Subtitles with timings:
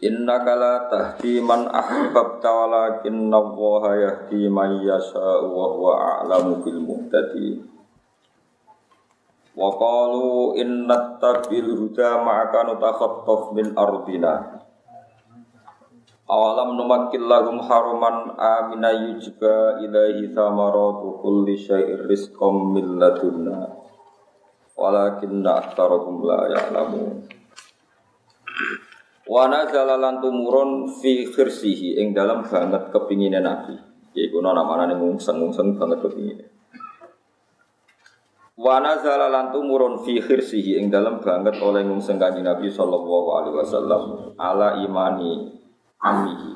[0.00, 5.92] Innaka la tahdi man ahbabta walakinna Allah yahdi man yasha'u wa huwa
[6.24, 7.68] a'lamu bil muhtadin.
[9.52, 14.64] Wa qalu inna tabil huda ma'aka nutakhattaf min ardina.
[16.24, 23.68] Awalam numakkil lahum haruman amina yujba ilaihi thamaratu kulli syai'ir rizqam min ladunna.
[24.80, 27.39] Walakinna aktsarahum la ya'lamun.
[29.30, 33.78] Wana jalalan tumurun fi khirsihi ing dalam banget kepingine Nabi.
[34.10, 36.50] Iku nama namane ngungseng-ngungseng banget kepingine.
[38.58, 44.02] Wana jalalan tumurun fi khirsihi ing dalam banget oleh ngungseng kanjeng Nabi sallallahu alaihi wasallam
[44.34, 45.62] ala imani
[46.02, 46.52] amihi.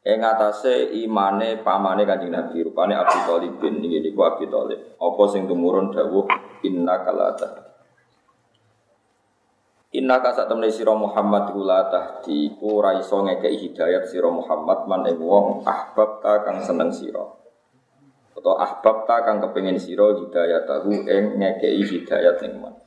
[0.00, 4.96] Ing atase imane pamane kanjeng Nabi rupane Abi Thalib bin iki niku Abi Thalib.
[4.96, 6.24] Apa sing tumurun dawuh
[6.64, 7.69] inna kalata
[9.90, 14.86] Inna kasat temne sira Muhammad iku la tahdi ku ora iso ngekeki hidayat sira Muhammad
[14.86, 17.26] man ing wong ahbab ta kang seneng sira.
[18.38, 22.78] Atau ahbab ta kang kepengin sira hidayat tahu ing ngekeki hidayat ning man.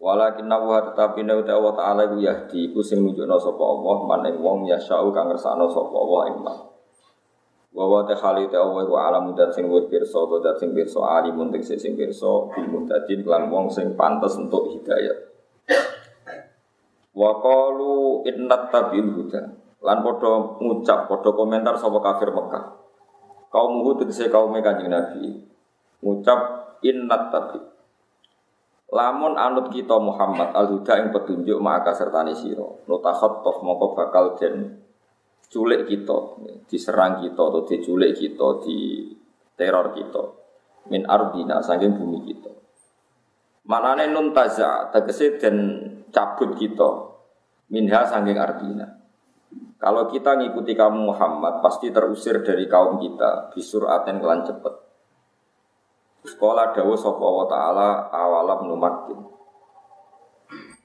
[0.00, 4.40] Walakin nawa tetapi nek Allah taala iku yahdi iku sing nunjukno sapa Allah man ing
[4.40, 6.56] wong yasau kang ngersakno sapa Allah.
[7.68, 10.72] Wa wa ta khali ta Allah wa alam dan sing wis pirsa to dan sing
[10.72, 15.28] pirsa alimun sing sing pirsa bil muhtadin lan wong sing pantes untuk hidayat.
[17.12, 19.42] Wa qalu inna tabil huda.
[19.78, 22.64] Lan padha ngucap padha komentar sapa kafir Mekah.
[23.48, 25.44] Kaum Hud tegese kaum Kanjeng Nabi.
[26.00, 26.40] Ngucap
[26.84, 27.62] inna tabil.
[28.88, 32.64] Lamun anut kita Muhammad al-huda yang petunjuk maka sertani sira.
[32.88, 34.80] Nutakhattaf moko bakal den
[35.48, 36.18] culik kita,
[36.68, 39.08] diserang kita atau diculik kita, di
[39.58, 40.22] teror kita
[40.88, 42.50] min ardina saking bumi kita.
[43.68, 45.56] Manane nun taza tegese den
[46.08, 46.88] cabut kita
[47.68, 48.86] minha saking ardina.
[49.78, 54.74] Kalau kita ngikuti kamu Muhammad pasti terusir dari kaum kita bisur aten kelan cepet.
[56.26, 59.20] Sekolah dawu sapa wa taala awalam numakin.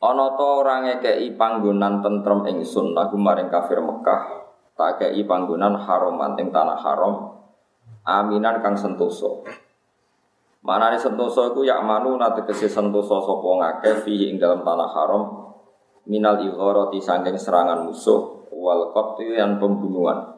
[0.03, 4.42] Ana ta ora ngekeki panggonan tentrem ingsun lagu maring kafir Mekah
[4.73, 7.37] tak kei panggonan haram ing tanah haram
[8.03, 9.45] aminan kang sentoso
[10.63, 14.89] mana ini sentoso itu yak manu nate kesi sentoso sopo ngake fi ing dalam tanah
[14.95, 15.23] haram
[16.07, 20.35] minal igoroti sangking serangan musuh wal qatli yang pembunuhan.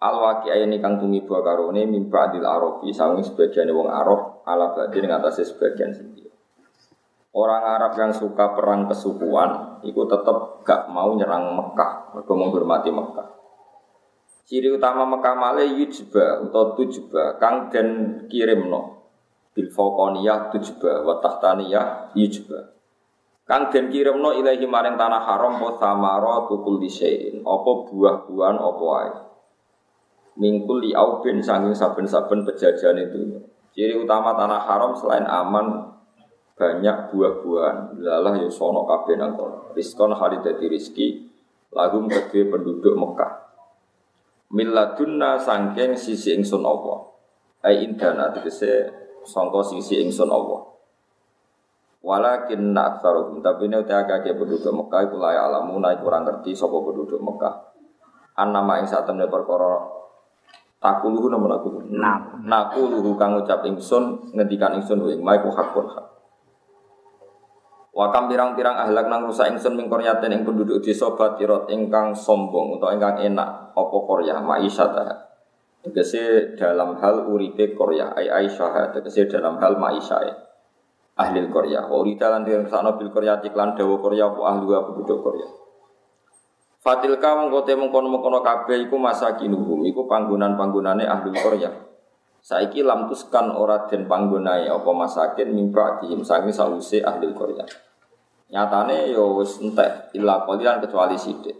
[0.00, 4.72] Al waki ini kang tumi buah karone mimpa adil arofi sanging sebagian wong arof ala
[4.72, 6.32] badin ngatasi sebagian sendiri
[7.30, 13.28] Orang Arab yang suka perang kesukuan, itu tetap gak mau nyerang Mekah, mereka menghormati Mekah.
[14.50, 19.06] Ciri utama Mekah male yujba atau tujba, kang dan kirim no.
[19.54, 22.74] Bil fauqaniyah tujba, wa tahtaniyah yujba.
[23.46, 28.84] Kang den kirim no ilahi maring tanah haram po samara tukul disein, opo buah-buahan opo
[28.90, 29.10] wae.
[30.34, 33.42] Mingkul li aubin sanging saben-saben pejajahan itu.
[33.70, 35.89] Ciri utama tanah haram selain aman
[36.60, 38.04] banyak buah-buahan.
[38.04, 39.72] Lalah ya sono kabeh nang kono.
[39.72, 41.24] Riskon hari dadi rizki
[41.72, 43.32] lagum kedue penduduk Mekah.
[44.52, 47.08] Miladunna sangking sisi ingsun Allah.
[47.64, 48.92] Ai indana tegese
[49.24, 50.68] sangka sisi ingsun Allah.
[52.04, 56.76] Walakin nak aksaruhum tapi udah agak penduduk Mekah itu layak alamu naik kurang ngerti sapa
[56.76, 57.72] penduduk Mekah.
[58.36, 59.80] An nama ing saat temne perkara
[60.76, 61.68] takuluhu namun aku
[62.44, 63.16] nakuluhu.
[63.16, 66.09] Kang ucap ingsun ngendikan ingsun ing maiku hakun hak
[67.90, 72.94] Wakam pirang-pirang ahlak nang rusak ingsun ming koryaten ing penduduk desa batirot ingkang sombong atau
[72.94, 75.26] ingkang enak apa korya ma'isyata.
[75.82, 80.22] Tegese dalam hal uripe korya ai aisyah tegese dalam hal ma'isyah
[81.18, 81.90] ahli korya.
[81.90, 85.48] Urita lan sana bil korya tiklan dawa korya apa ahli penduduk korya.
[86.80, 91.89] Fatilka mengkote mengkono-mengkono kabeh iku masakinuhum iku panggonan-panggonane ahli korya.
[92.40, 97.68] Saiki lam tuskan ora den panggonai apa masakin mimpa dihim sangi sause ahli Korea.
[98.48, 101.54] Nyatane yo ya wis entek illa qalilan kecuali sithik.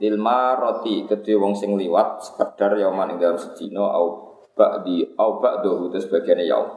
[0.00, 5.88] Ilma roti kedhe wong sing liwat sekedar ya maning dalam sedina au ba'di au ba'dahu
[5.88, 6.76] terus bagiane yaum.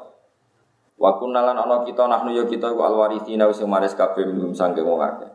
[0.95, 5.03] Wa kunalan ana kita nahnu ya kita ku alwarithina wis maris kabeh minum sange wong
[5.03, 5.31] akeh.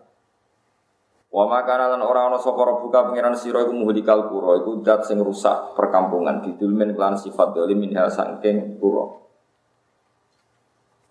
[1.29, 5.21] Wa makana lan ora ana sapa buka pangeran sira iku muhlikal qura iku zat sing
[5.21, 9.13] rusak perkampungan didulmen kelan sifat dolim minha saking qura.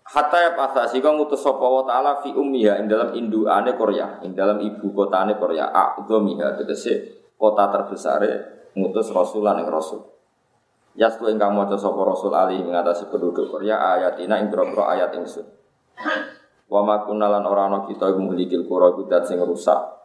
[0.08, 4.34] Hatta ya pasasi kau ngutus sapa wa taala fi ummiha ing dalam induane Korea, ing
[4.34, 8.24] dalam ibu kotane Korea, a'dhamiha tegese kota terbesar
[8.74, 10.02] ngutus rasulan ing rasul.
[10.98, 15.46] Yasku ingkang maca sapa rasul ali mengatasi penduduk Korea ayatina ing boro ayat ingsun.
[16.66, 19.97] Wa ma kunalan ora ana kita muhlikil qura kudat sing rusak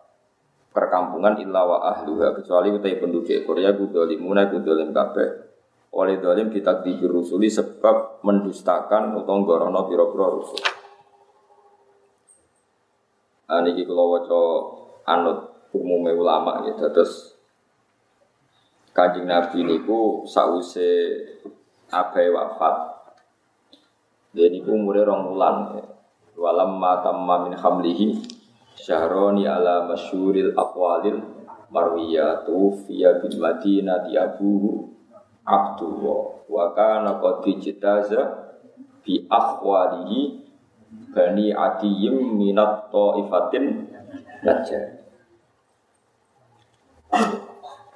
[0.74, 5.54] perkampungan illa wa ahliha kecuali utai penduduk Korea kudolimuna kudolim kabeh
[5.94, 10.58] oleh dolim kita rusuli sebab mendustakan atau gorono biro-biro rusul.
[13.46, 14.42] Nah, waca
[15.06, 17.38] anut umumnya ulama gitu, terus
[18.98, 21.22] kajing Nabi niku sause
[21.94, 23.06] abai wafat.
[24.34, 25.78] Dia niku umure rong wulan.
[25.78, 25.86] Ya.
[26.34, 28.18] Walam matamma min hamlihi
[28.78, 31.22] syahroni ala masyuril aqwalil
[31.74, 34.94] marwiyatu fiya bil madinati abuhu
[35.44, 36.48] Abdullah.
[36.48, 38.22] Wa kana qad jitaza
[39.04, 40.40] bi akhwalihi
[41.12, 43.92] bani adiyim minat ta'ifatin
[44.46, 45.04] najar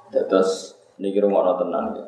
[0.08, 2.06] Terus niki rumono tenan ya.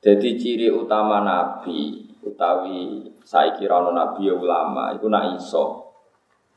[0.00, 5.94] Jadi ciri utama nabi utawi saiki ra nabi ya ulama iku nak iso.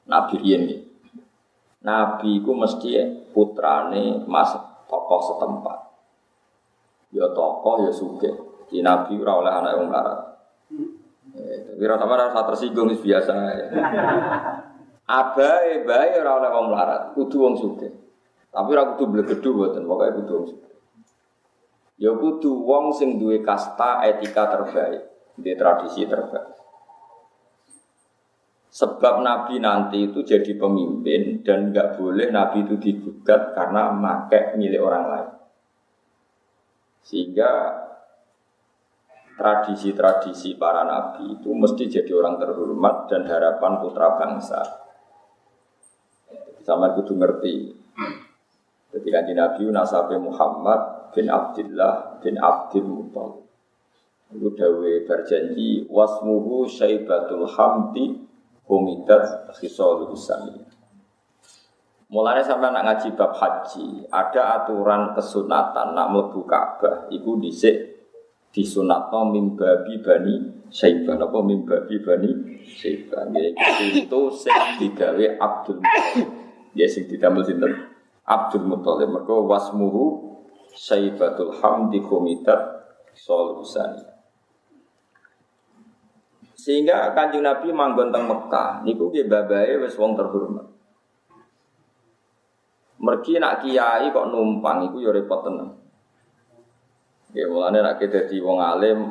[0.09, 0.82] Nabi riyen
[1.83, 2.95] Nabi iku mesti
[3.35, 4.55] putrane mas
[4.87, 5.83] tokoh setempat
[7.13, 8.31] ya tokoh ya suge.
[8.67, 10.19] Di Nabi ora oleh anak yang melarat.
[11.33, 13.33] Eh, tapi rasa rasa tersinggung biasa.
[13.53, 13.65] Ya.
[15.21, 17.89] Abai, bae ora oleh wong melarat, kudu wong suge.
[18.49, 20.71] Tapi ora kudu blegedu mboten, pokoke kudu wong suge.
[22.01, 25.05] Ya kudu wong sing duwe kasta etika terbaik,
[25.37, 26.62] di tradisi terbaik.
[28.73, 34.81] Sebab Nabi nanti itu jadi pemimpin dan nggak boleh Nabi itu digugat karena make milik
[34.81, 35.29] orang lain.
[37.05, 37.51] Sehingga
[39.37, 44.61] tradisi-tradisi para nabi itu mesti jadi orang terhormat dan harapan putra bangsa.
[46.63, 47.75] Sama kudu ngerti.
[48.93, 53.45] Jadi kanji Nabi nasabe Muhammad bin Abdullah bin Abdul Muttalib.
[54.33, 58.23] Itu dawe berjanji wasmuhu syaibatul hamdi
[58.67, 60.71] humidat khisalul usamiyah.
[62.13, 67.73] Mulanya sampai nak ngaji bab haji, ada aturan kesunatan nak mlebu Ka'bah iku dhisik
[68.53, 70.35] disunatno mimbabi bani
[70.69, 72.29] Syaibah apa mimbabi bani
[72.69, 76.29] Syaibah yaitu itu sing digawe Abdul Muthalib.
[76.77, 77.73] Ya sing didamel sinten?
[78.29, 79.09] Abdul Muthalib.
[79.09, 80.37] Mergo wasmuhu
[80.73, 82.61] Syaibatul Hamdi Komitat
[83.17, 84.12] Solusani.
[86.63, 90.63] Sehingga kanjeng Nabi manggon teng Mekah niku nggih babae wis wong terhormat.
[93.03, 95.75] Mergi nak kiai kok numpang iku ya repot tenan.
[97.35, 99.03] Ya mulane nak kita di wong alim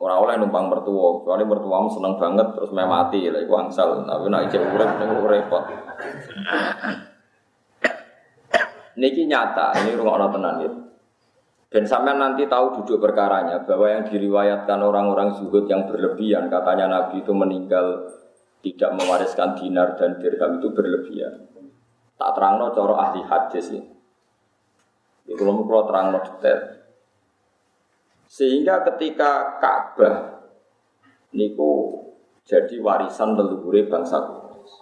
[0.00, 4.08] ora oleh numpang mertua, kecuali mertuamu seneng banget terus meh mati lah iku angsal.
[4.08, 5.64] Tapi nak ijek urip niku repot.
[8.96, 10.70] Niki nyata, ini rumah tenan ya.
[11.68, 17.20] Dan sampai nanti tahu duduk perkaranya bahwa yang diriwayatkan orang-orang zuhud yang berlebihan katanya Nabi
[17.20, 18.08] itu meninggal
[18.64, 21.44] tidak mewariskan dinar dan dirham itu berlebihan.
[22.16, 23.84] Tak terangno coro ahli hadis ya.
[25.28, 26.60] Itu belum kalau terangno detail.
[28.28, 30.16] Sehingga ketika Ka'bah
[31.36, 32.00] niku
[32.48, 34.76] jadi warisan leluhur bangsa Quraisy.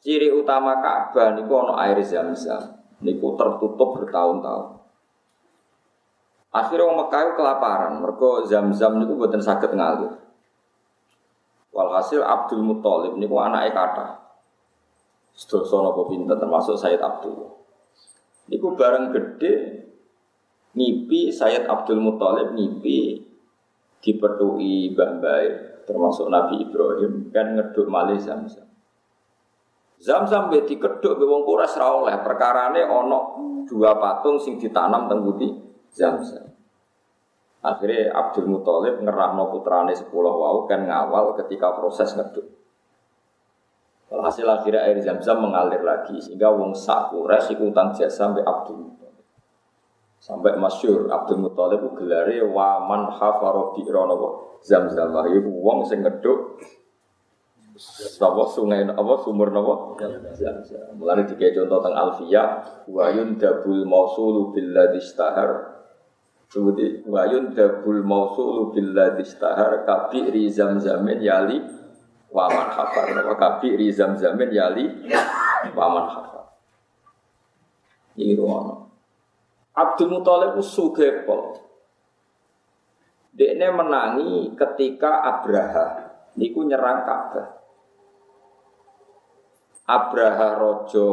[0.00, 2.80] Ciri utama Ka'bah niku ono air zam-zam.
[3.04, 4.81] Niku tertutup bertahun-tahun.
[6.52, 10.20] Akhirnya orang Mekah kelaparan, mereka zam-zam niku buatan sakit ngalir.
[11.72, 14.06] Walhasil Abdul Muthalib niku anaknya kata.
[15.32, 17.48] Sedoso nopo pinter termasuk Sayyid Abdul.
[18.52, 19.80] Niku bareng gede
[20.76, 23.24] ngipi Sayyid Abdul Muthalib ngipi
[24.04, 25.40] dipetui Mbah
[25.88, 28.68] termasuk Nabi Ibrahim kan ngeduk malih Zamzam.
[30.02, 33.20] Zamzam be dikeduk be wong Quraisy ra oleh perkarane ana
[33.64, 35.61] dua patung sing ditanam teng putih
[35.92, 36.48] Zamzam.
[37.62, 42.48] Akhirnya Abdul Muthalib ngerahno putrane sepuluh wau kan ngawal ketika proses ngeduk.
[44.12, 48.76] Hasil akhirnya air zam-zam mengalir lagi sehingga wong sak Quraisy iku utang jasa sampai Abdul
[48.84, 49.24] Muthalib.
[50.20, 54.16] Sampai masyur Abdul Muthalib gelare wa man hafara bi'rana
[54.60, 55.16] zam-zam.
[55.16, 56.60] Iku wong sing ngeduk
[58.20, 59.48] Napa sungai apa sumur?
[60.36, 60.92] Zam-zam.
[60.92, 62.48] Mulane dikaya contoh teng Alfiyah
[62.84, 63.08] wa
[63.88, 65.71] mausulu billadhi istahar
[66.52, 71.64] Sebuti wayun dabul mausulu billadhi istahar kabi rizam zamin yali
[72.28, 74.84] waman hafar nama kabi rizam zamin yali
[75.72, 76.52] waman hafar
[78.12, 78.92] Iki rumono.
[79.72, 80.60] Abdul Muthalib
[81.24, 81.40] pol.
[83.32, 87.48] Dekne menangi ketika Abraha niku nyerang Ka'bah.
[89.88, 91.08] Abraha rojo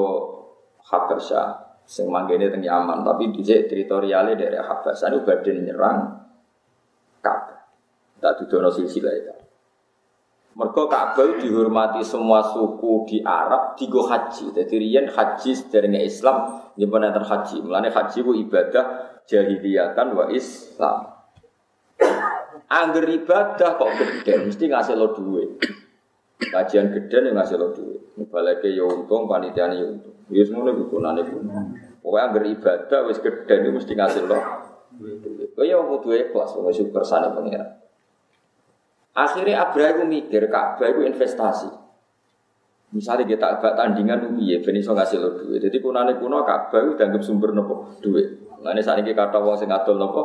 [0.84, 6.22] Habasyah sing manggene teng Yaman tapi dhisik teritoriale daerah Habasyah niku badhe nyerang
[7.17, 7.65] Ka'bah.
[8.22, 9.34] Tak dudono silsilah itu.
[10.53, 14.53] Mergo Ka'bah dihormati semua suku di Arab digo haji.
[14.53, 17.58] Jadi riyen haji sederenge Islam nyimpen enten haji.
[17.65, 18.86] Haji ku ibadah
[19.25, 21.10] jahiliyah kan wa Islam.
[22.69, 25.58] Angger ibadah kok gede mesti ngasih lo duit.
[26.38, 28.13] Kajian gede nih ngasih lo duit.
[28.29, 30.18] Balake ya untung, panitiane ya untung.
[30.29, 31.45] Ya semono gunane pun.
[32.00, 34.39] Pokoknya angger ibadah wis gede nih mesti ngasih lo
[35.00, 35.51] duit.
[35.53, 37.79] Kaya kudu ikhlas wong syukur pengiran.
[39.13, 41.67] Akhirnya Abraha itu mikir, Ka'bah itu investasi.
[42.89, 45.62] Misalnya kita agak tandingan piye ben iso ngasih lo duit.
[45.62, 48.39] Jadi kunane kuno Ka'bah itu dianggap sumber nopo duit.
[48.63, 50.21] Lane sakniki kata wong sing ngadol nopo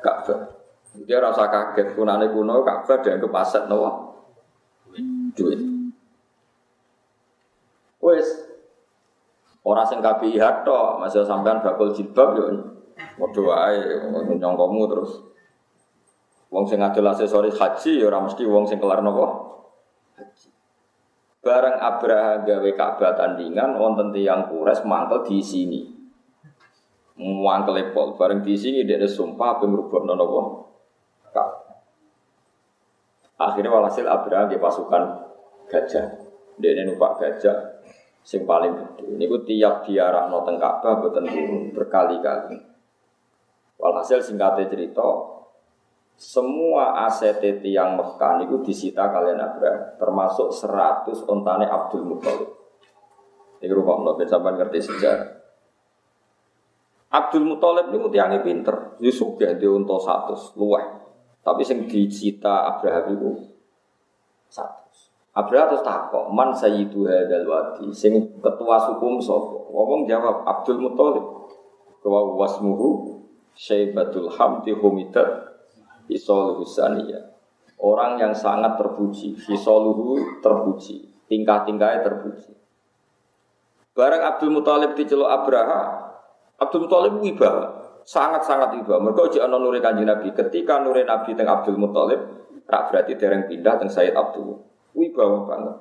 [0.00, 0.56] Ka'bah.
[1.04, 4.14] Dia rasa kaget kunane kuno Ka'bah dianggap aset nopo
[5.36, 5.60] duit.
[7.98, 8.47] Wes
[9.68, 12.44] orang sing KPIH tok, masih sampean bakul jilbab yo
[13.20, 13.78] padha wae
[14.40, 15.12] nyongkomu terus
[16.48, 19.52] Wong sing ngadol aksesoris haji ya ora mesti wong sing kelar napa?
[20.16, 20.48] Haji.
[21.44, 25.84] Bareng Abraha gawe Ka'bah tandingan wonten tiyang kures mantel di sini.
[27.20, 30.40] Mangkel pol bareng di sini dia sumpah apa ngrubokno napa?
[33.38, 35.02] Akhirnya walhasil Abraha nggih pasukan
[35.68, 36.16] gajah.
[36.56, 37.77] Dia numpak gajah
[38.22, 39.18] sing paling gede.
[39.18, 42.58] Niku tiap diarahno teng Ka'bah boten turun berkali-kali.
[43.78, 45.06] Walhasil singkatnya cerita,
[46.18, 52.50] semua aset yang Mekah itu disita kalian Abraham, termasuk 100 ontane Abdul Muthalib.
[53.62, 55.30] Ini rumah Allah, sampai ngerti sejarah.
[57.14, 61.06] Abdul Muthalib ini tiangnya pinter, dia suka dia untuk satu, luah.
[61.38, 63.30] Tapi yang disita Abraham itu
[64.50, 64.87] satu.
[65.38, 69.70] Abraham terus takok, man sayyidu hadal wadi, sing ketua suku sopo.
[69.70, 71.26] Ngomong jawab Abdul Muthalib.
[72.02, 73.20] Wa wasmuhu
[73.52, 75.28] Syaibatul Hamdi Humidat
[76.08, 77.36] Fisoluhu saniyah.
[77.78, 79.38] Orang yang sangat terpuji.
[79.38, 81.06] Fisoluhu terpuji.
[81.28, 82.56] Tingkah-tingkahnya terpuji.
[83.94, 86.10] Barang Abdul Muthalib diceluk Abraha.
[86.58, 87.66] Abdul Muthalib wibawa.
[88.02, 89.04] Sangat-sangat wibawa.
[89.04, 90.32] Mereka uji ana nuri kanji Nabi.
[90.34, 92.20] Ketika nuri Nabi teng Abdul Muthalib.
[92.64, 94.58] Rak berarti dereng pindah teng Sayyid Abdul.
[94.98, 95.76] Wibawa banget.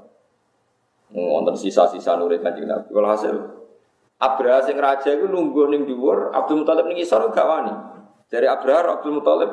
[1.17, 2.93] Ngonten sisa-sisa nuri kanji Nabi.
[2.93, 3.57] Walhasil
[4.17, 7.73] Abraha sing raja itu nunggu ning dhuwur, Abdul Muthalib ning isor gak wani.
[8.29, 9.51] Dari Abraha Abdul Muthalib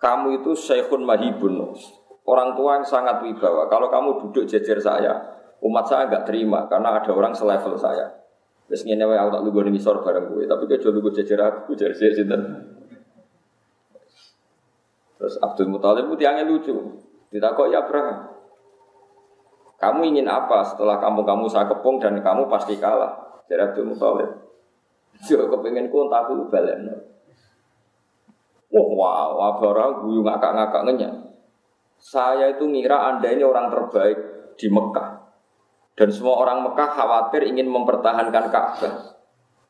[0.00, 1.60] kamu itu syekhun mahibun.
[2.24, 3.68] Orang tua yang sangat wibawa.
[3.68, 5.20] Kalau kamu duduk jejer saya,
[5.60, 8.08] umat saya nggak terima karena ada orang selevel saya.
[8.70, 11.76] Terus ngene wae aku tak lugu ning isor bareng gue, tapi kejo lugu jejer aku
[11.76, 12.40] jejer sinten.
[15.20, 16.72] Terus Abdul Muthalib itu tiangnya lucu.
[17.30, 18.26] Ditakok ya Abraham.
[19.80, 23.42] Kamu ingin apa setelah kamu-kamu saya kepung dan kamu pasti kalah?
[23.48, 24.30] Jadi Abdul Muthalib.
[25.24, 26.90] Yo kepengen ku aku balen.
[28.70, 31.14] Wah, wow, wabara guyu ngakak-ngakak ngenyak.
[31.98, 34.18] Saya itu ngira Anda ini orang terbaik
[34.54, 35.20] di Mekah.
[35.98, 38.94] Dan semua orang Mekah khawatir ingin mempertahankan Ka'bah.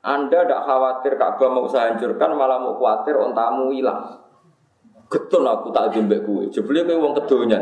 [0.05, 4.21] Anda tidak khawatir Ka'bah mau saya hancurkan, malah mau khawatir ontamu hilang.
[5.11, 6.47] Getun aku tak dembek kue.
[6.55, 7.59] Jebule kowe wong kedonya.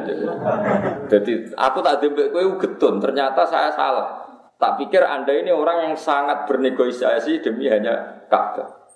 [1.09, 3.01] Jadi aku tak dembek kue getun.
[3.01, 4.29] Ternyata saya salah.
[4.59, 8.91] Tak pikir Anda ini orang yang sangat bernegosiasi demi hanya Ka'bah.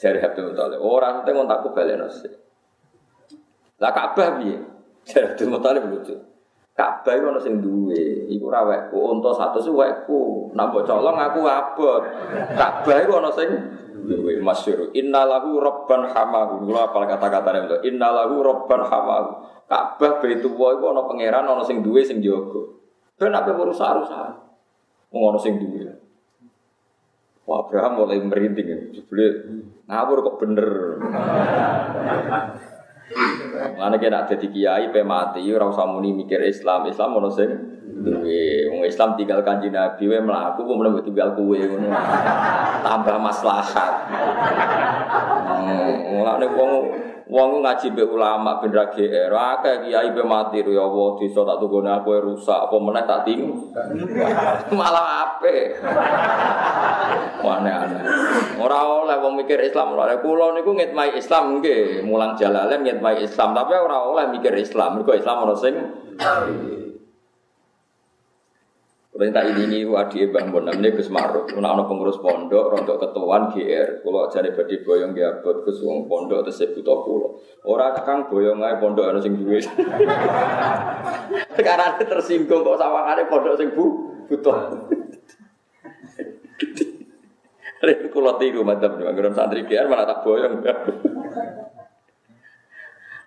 [0.00, 0.80] Jari Abdul Muthalib.
[0.82, 2.26] Orang itu ngontak aku balik nasi.
[3.78, 4.58] Lah Ka'bah piye?
[5.06, 6.16] Jari Abdul Muthalib lucu.
[6.74, 8.26] Ka'bah itu nasi duwe.
[8.32, 8.96] Iku rawekku.
[8.96, 10.50] Untuk satu sih wekku.
[10.56, 12.02] Nampak colong aku abot.
[12.58, 13.44] Ka'bah itu nasi
[14.04, 14.38] duwe.
[14.40, 14.92] Masyur.
[14.92, 16.68] Innalahu robban hamahu.
[16.68, 17.76] Gula apal kata-katanya itu.
[17.92, 19.30] Innalahu robban hamahu.
[19.64, 22.84] Ka'bah itu wa itu ada pangeran ada sing duwe sing jogo.
[23.16, 24.32] Ben apa urusan-urusan.
[25.10, 25.88] Ngono sing duwe.
[27.44, 28.78] Wah Abraham mulai merinding ya.
[28.96, 29.26] Jebule
[29.84, 30.68] ngawur kok bener.
[33.76, 36.88] Mana kena jadi kiai pe mati muni mikir Islam.
[36.88, 37.50] Islam ono sing
[38.04, 38.68] duwe.
[38.68, 41.88] Wong Islam tinggal kanji Nabi we mlaku kok meneh tinggal kuwe ngono.
[42.84, 43.94] Tambah maslahat.
[45.48, 46.72] Hmm, mulane wong
[47.24, 51.56] Wong ngaji be ulama ben ra GR, akeh kiai be mati ya Allah desa tak
[51.56, 53.48] tunggone aku rusak apa meneh tak ting.
[54.78, 55.72] Malah ape.
[57.40, 58.02] Aneh-aneh.
[58.60, 60.20] Ora oleh wong mikir Islam ora.
[60.20, 65.00] Kula niku ngitmai Islam nggih, mulang jalalen ngitmai Islam, tapi ora oleh mikir Islam.
[65.00, 65.74] Mergo Islam ora sing
[69.14, 71.46] Kalau tak ini ini adi Mbah Mun namanya Gus Maruf.
[71.54, 74.02] Ana pengurus pondok, rontok ketuaan GR.
[74.02, 77.38] Kalau jane badhe boyong ya abot Gus wong pondok saya butuh pulau.
[77.62, 79.62] Orang kang boyong ae pondok ana sing duwe.
[81.56, 83.86] Sekarang tersinggung kok sawangane pondok sing bu
[84.26, 84.82] butuh.
[87.86, 90.58] Rek kula tiru mantap nih, santri GR mana tak boyong.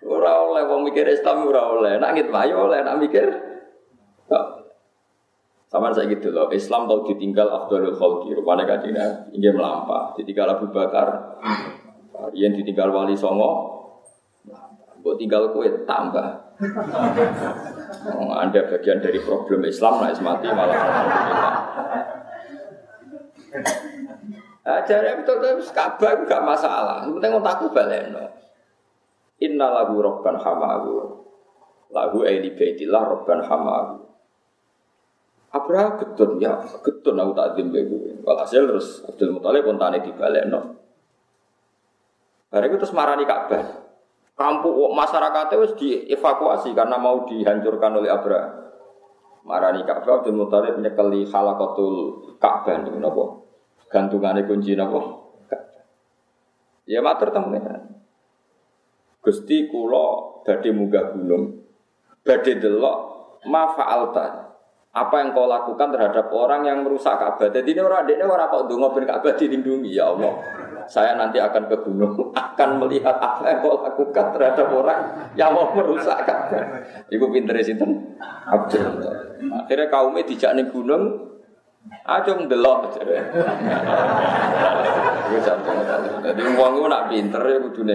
[0.04, 1.96] Ora oleh wong mikir Islam ora oleh.
[1.96, 3.28] Nak ngit wayo oleh nak mikir.
[5.68, 10.72] Sama saya gitu loh, Islam tahu ditinggal Abdul Khalqi, rupanya kajian ingin melampah, ditinggal Abu
[10.72, 11.36] Bakar,
[12.32, 13.76] yang ditinggal Wali Songo,
[15.04, 16.56] buat tinggal kue tambah.
[18.16, 21.54] Oh, anda bagian dari problem Islam, nah mati malah alhamdulillah.
[24.68, 28.24] Ajarnya betul betul kabar gak masalah, yang penting otakku baleno.
[29.44, 30.92] Inna lagu robban hamahu,
[31.92, 34.07] lagu aili baitillah robban hamahu.
[35.48, 38.20] Abraha getun ya, getun aku tak dimbe gue.
[38.20, 40.76] Walhasil terus Abdul Muthalib kontane dibalekno.
[42.52, 43.88] Bareng terus marani Ka'bah.
[44.38, 48.48] Kampung masyarakatnya harus dievakuasi karena mau dihancurkan oleh Abraha.
[49.48, 51.96] Marani Ka'bah Abdul Muthalib nyekeli halakatul
[52.36, 53.24] Ka'bah niku napa?
[53.88, 55.00] Gantungane kunci napa?
[56.84, 57.64] Ya matur temen.
[59.24, 61.64] Gusti kula badhe munggah gunung.
[62.20, 62.98] Badhe delok
[63.48, 64.47] ma fa'alta
[64.98, 67.48] apa yang kau lakukan terhadap orang yang merusak Ka'bah.
[67.54, 70.34] Jadi ini orang ini orang kok dungo bin Ka'bah dilindungi ya Allah.
[70.88, 75.00] Saya nanti akan ke gunung, akan melihat apa yang kau lakukan terhadap orang
[75.38, 76.82] yang mau merusak Ka'bah.
[77.06, 78.18] Ibu pinter sinten?
[78.48, 78.82] Abdul.
[79.54, 81.28] Akhirnya kaumnya dijak ning gunung,
[82.02, 82.98] aja ndelok.
[86.24, 87.94] Jadi wong nak pinter ya kudune.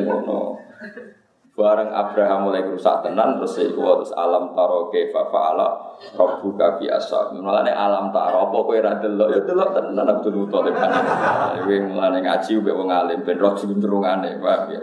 [1.54, 7.38] Bareng Abraham mulai rusak tenan terus iku terus alam taro kaifa fa'ala rabbuka bi ashab.
[7.38, 10.74] Mulane alam taro apa kowe ra delok ya delok tenan Abdul Muthalib.
[10.74, 14.82] Kowe mulane ngaji mbek wong alim ben roh jendrungane, paham ya.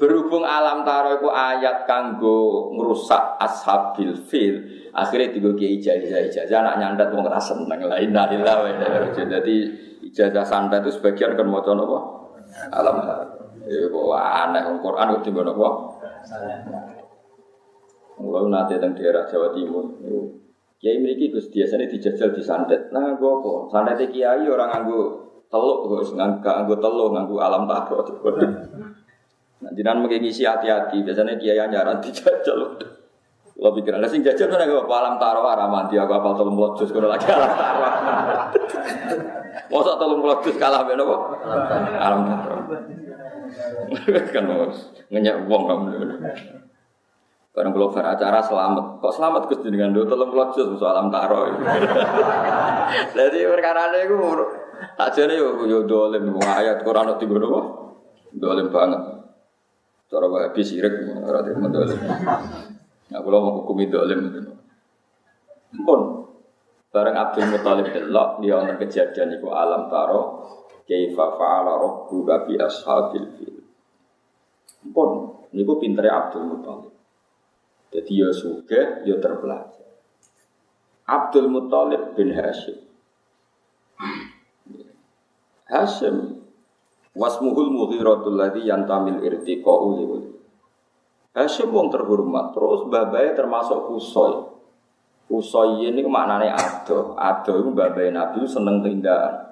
[0.00, 4.64] Berhubung alam taro iku ayat kanggo ngrusak ashabil fil,
[4.96, 8.84] akhirnya tiga kiai ijazah ijazah anak nyandat wong ra seneng la inna lillahi wa inna
[8.88, 9.28] ilaihi raji'un.
[9.28, 9.56] Dadi
[10.08, 11.98] ijazah santet itu sebagian kan maca napa?
[12.72, 13.39] Alam taro.
[13.66, 15.68] Ya kok aneh wong Quran kok apa?
[18.20, 19.84] Mulai nanti teng daerah Jawa Timur.
[20.80, 22.88] Kiai memiliki Gus biasanya dijajal di santet.
[22.88, 23.52] Nah, gue apa?
[23.68, 25.00] Santet kiai orang nganggu
[25.52, 28.00] teluk, gue nganggu nganggu teluk, nganggu alam takro.
[29.60, 31.04] Nah, jinan mengisi hati-hati.
[31.04, 32.80] Biasanya kiai nyaran dijajal.
[33.60, 37.12] Lo pikir ada sing jajal mana gue alam taro aramanti aku apal tolong melojus kalau
[37.12, 37.80] lagi alam taro.
[39.68, 41.22] Masa tolong melojus kalah beno kok?
[42.00, 42.56] Alam taro.
[44.34, 44.44] kan
[45.10, 45.90] ngenyak uang kamu.
[47.50, 51.50] Barang kalau acara selamat, kok selamat kus dengan dua tolong pelojus soal alam taro.
[53.18, 54.14] Jadi perkara itu
[54.96, 57.60] tak jadi yo yo dolim ayat Quran itu tiga dua,
[58.32, 59.02] dolim banget.
[60.08, 62.00] Cara wahabi sirik, berarti mendolim.
[63.10, 64.40] Nah kalau mau hukumi dolim itu.
[65.84, 66.00] Pun
[66.90, 70.48] bareng Abdul Muthalib delok dia untuk kejadian itu alam taro
[70.90, 73.62] kaifa fa'ala rabbuka bi ashabil fil.
[74.90, 75.10] Pun
[75.54, 76.90] niku pintere Abdul Muthalib.
[77.94, 79.86] Jadi ya suge, ya terpelajar.
[81.06, 82.78] Abdul Muthalib bin Hashim.
[85.70, 86.42] Hashim
[87.14, 90.04] wasmuhul mughiratul ladzi yantamil irtiqa'u li
[91.30, 94.50] Hashim wong terhormat, terus babai termasuk Kusoy.
[95.30, 99.49] Kusoy ini maknanya ado, ado itu babai Nabi seneng tindakan.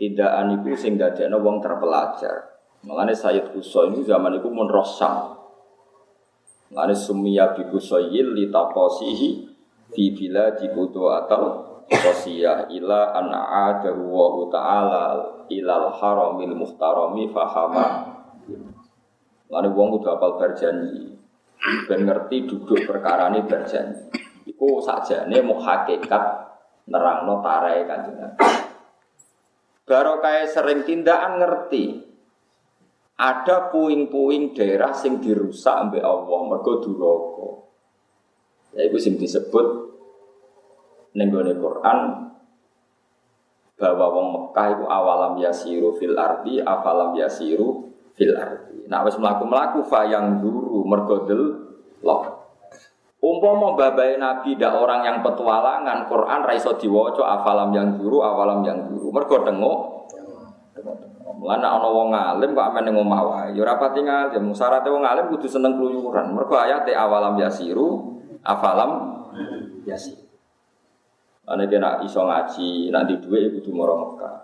[0.00, 2.56] Tindakan itu sing dadekno wong terpelajar.
[2.80, 5.36] Mengenai Sayyid Kusoy ini zaman itu mun rosam.
[6.72, 9.28] Mengenai sumia bi Kusoyil li taqasihi
[9.92, 15.04] fi di budu atau Qasiyah ila an a'adahu wa ta'ala
[15.50, 18.14] ilal haramil muhtarami fahama
[19.50, 21.18] Mengenai wong udah apal berjanji
[21.90, 24.06] Ben ngerti duduk perkara ini berjanji
[24.46, 26.24] Iku saja ini mau hakikat
[26.86, 28.38] nerangno tarai kanjeng
[29.90, 32.06] Barokah sering tindakan ngerti.
[33.18, 37.50] Ada puing-puing daerah sing dirusak ambek Allah mergo duraka.
[38.78, 39.66] Ya itu sing disebut
[41.18, 41.98] ning Quran
[43.80, 48.86] bahwa wong Mekah itu awalam yasiru fil ardi afalam yasiru fil ardi.
[48.86, 52.39] Nah wis mlaku-mlaku fa yang duru mergo delok.
[53.20, 58.88] Umpama babai Nabi dak orang yang petualangan, Quran raiso diwaca afalam yang guru, awalam yang
[58.88, 59.12] guru.
[59.12, 59.78] Mergo tengok.
[61.40, 63.48] Mulane ana wong alim kok amen ning omah wae.
[63.52, 66.32] Ya ora pati ngalim, wong alim kudu seneng kluyuran.
[66.32, 69.20] Mergo ayate awalam yasiru, afalam
[69.84, 70.16] yasir.
[71.44, 74.36] Ane kena iso ngaji, nanti duwe kudu mara Mekah.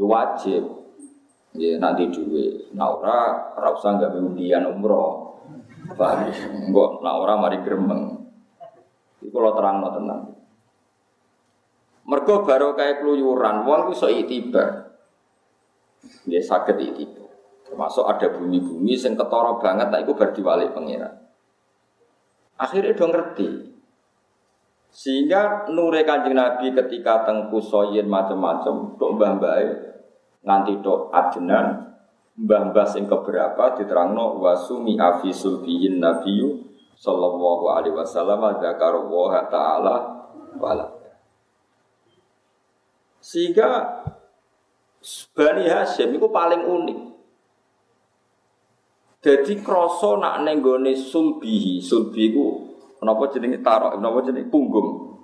[0.00, 0.64] Yo wajib.
[1.52, 2.72] Ya nanti duwe.
[2.72, 5.29] Nah ora ora usah enggak undian umroh.
[5.94, 6.30] Paham?
[6.30, 8.02] Enggak, nah ora mari gremeng.
[9.20, 10.20] Iku lo terangno tenan.
[12.08, 14.98] Mergo baru kayak keluyuran, wong iso itibar.
[16.26, 17.30] Ya sakit itibar.
[17.68, 20.74] Termasuk ada bumi-bumi sing ketara banget, tak iku bar diwalik.
[22.58, 23.48] Akhirnya dong ngerti.
[24.90, 29.54] Sehingga nure kanjeng Nabi ketika tengku soyin macam-macam, dok mbah mbah
[30.42, 31.89] nganti dok adenan,
[32.40, 36.64] mbah mbah sing keberapa diterangno wasumi afi sulbiyin nabiyu
[36.96, 39.96] sallallahu alaihi wasallam wa ta'ala
[40.56, 40.86] wala.
[43.20, 44.00] Sehingga
[45.36, 46.98] Bani Hashim itu paling unik.
[49.20, 53.96] Jadi kroso nak nenggone sulbihi, sulbi itu Kenapa jenenge tarok?
[53.96, 55.16] Kenapa jenenge punggung?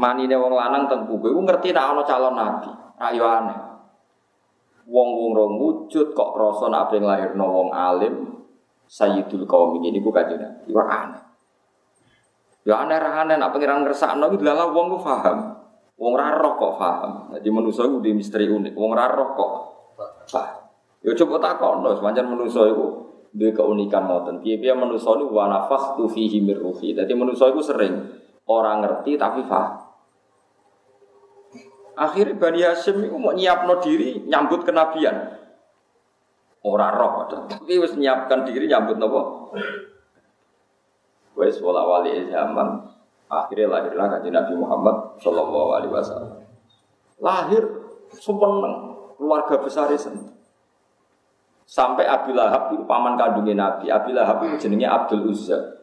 [0.00, 2.72] Manine wong lanang teng punggung iku ngerti nek ana calon nabi.
[2.96, 3.67] Ayo aneh.
[4.88, 8.40] Wong-wong rong wujud kok krasa nek ape lahirno wong alim
[8.88, 10.72] sayyidul kaum ini ku kanjeng Nabi.
[10.72, 11.22] Iku aneh.
[12.64, 15.60] Ya aneh ra aneh nek pengiran ngersakno iku dalah wong ku paham.
[16.00, 17.12] Wong ra roh kok paham.
[17.36, 18.72] Jadi manusa iku di misteri unik.
[18.72, 19.52] Wong ra roh kok
[20.32, 20.56] paham.
[21.04, 22.86] Ya coba takono, pancen manusa iku
[23.32, 24.40] duwe keunikan ngoten.
[24.40, 26.96] Piye-piye manusa niku wa nafakhtu fihi mir ruhi.
[26.96, 28.08] Dadi manusa sering
[28.48, 29.87] orang ngerti tapi paham.
[31.98, 35.34] Akhirnya Bani Hashim itu mau nyiapno diri nyambut kenabian.
[36.62, 37.12] Orang roh
[37.50, 39.50] tapi wis nyiapkan diri nyambut nopo.
[41.34, 42.86] Wes wala wali zaman
[43.26, 46.38] akhirnya lahirlah kanjeng Nabi Muhammad Shallallahu Alaihi Wasallam.
[47.18, 47.62] Lahir
[48.14, 50.34] sempurna keluarga besar itu.
[51.68, 53.92] Sampai Abi Lahab itu paman kandungnya Nabi.
[53.92, 55.78] Abi Lahab itu jenenge Abdul Uzza.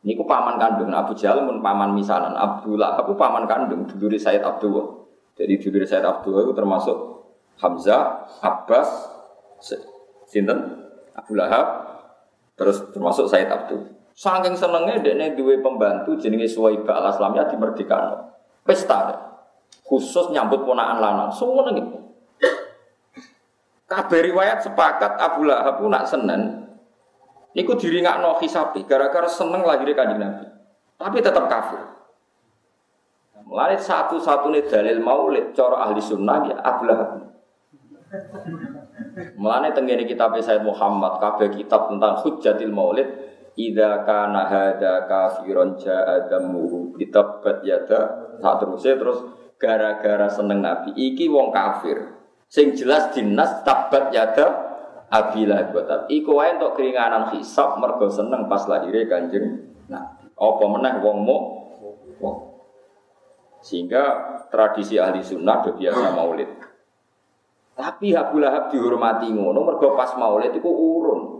[0.00, 0.88] Ini ku paman kandung.
[0.94, 2.32] Abu Jahal pun paman misanan.
[2.32, 3.84] Abu Lahab itu paman kandung.
[3.84, 4.97] Duluri Said Abdullah.
[5.38, 6.96] Jadi duluri Said Abdullah itu termasuk
[7.62, 8.90] Hamzah, Abbas,
[10.26, 10.58] Sinten,
[11.14, 11.66] Abu Lahab,
[12.58, 13.86] terus termasuk Said Abdul.
[14.18, 18.34] Saking senengnya dia dua pembantu jenenge Suwaibah al Aslamnya di Merdeka.
[18.66, 19.14] Pesta
[19.86, 21.30] khusus nyambut ponaan lanang.
[21.30, 22.02] Semua gitu.
[23.88, 26.68] Kabeh riwayat sepakat Abu Lahab nak senen
[27.56, 30.46] Iku diri nggak no hisapi gara-gara seneng lagi kanjeng Nabi.
[30.94, 31.97] Tapi tetap kafir.
[33.48, 37.10] Mulai satu-satunya dalil maulid cara ahli sunnah ya Abu Lahab.
[39.40, 43.08] Mulai tenggene kitab Sayyid Muhammad, kabeh kitab tentang hujatil maulid,
[43.58, 49.18] Ida kana hada kafiron ja'a damuhu Bitabat yada Saat terusnya terus
[49.58, 52.14] Gara-gara seneng Nabi Iki wong kafir
[52.46, 54.68] Sing jelas dinas tabat yada
[55.10, 59.72] abila buat Iku wae untuk keringanan hisab mergo seneng pas lahirnya kanjeng.
[59.88, 60.04] Nah,
[60.36, 61.36] apa meneh wong mo
[62.20, 62.47] wong.
[63.58, 64.02] Sehingga
[64.48, 66.50] tradisi ahli sunnah biasa maulid.
[67.78, 71.38] Tapi Abu Lahab dihormati ngono mergo pas maulid itu urun.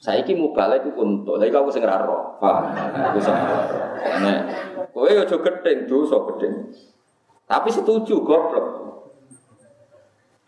[0.00, 1.36] Saiki mubala itu untuk.
[1.36, 2.40] Lha aku sing ora roh.
[2.40, 2.72] Paham?
[3.12, 3.60] Aku sing roh.
[4.24, 4.40] Nek
[4.96, 6.72] kowe aja gedeng dosa gedeng.
[7.44, 8.66] Tapi setuju goblok.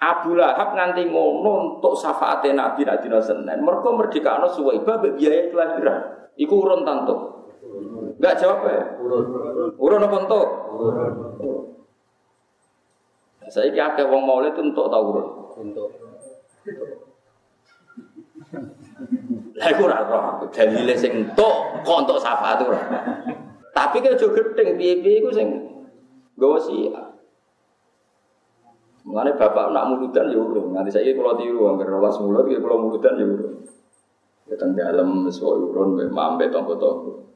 [0.03, 3.61] Abu Lahab nganti ngono untuk syafaat Nabi nak dina Senin.
[3.61, 5.99] Mergo merdekano Suwaibah mbek biaya kelahiran.
[6.41, 7.42] Iku urun tanto.
[8.23, 9.03] Enggak jawab ya?
[9.03, 9.25] Urun.
[9.83, 10.47] Urun apa entuk?
[10.79, 11.75] Urun.
[13.51, 15.27] Saya kira akeh wong maulid untuk tau urun.
[15.59, 15.91] Untuk.
[19.59, 20.47] Lah iku ora roh.
[20.55, 22.79] Dalile sing entuk kok entuk syafaat ora.
[23.75, 25.49] Tapi kaya jo gedeng piye-piye iku sing
[26.39, 27.19] nggawa siap.
[29.03, 30.71] Mengenai bapak nak mulutan ya urung.
[30.71, 33.67] Nanti saya kalau tiru, angker rolas mulut, ya kalau mulutan ya urung.
[34.47, 37.32] Ya dalam sesuai urun, mambe tonggo tonggo.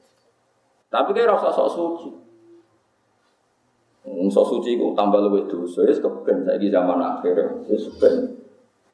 [0.90, 2.08] Tapi kayak rasa sok suci.
[4.06, 5.82] Hmm, sok suci itu tambah lebih dosa.
[5.86, 7.66] Sekepen saya di zaman akhir.
[7.66, 8.14] Ya sekepen.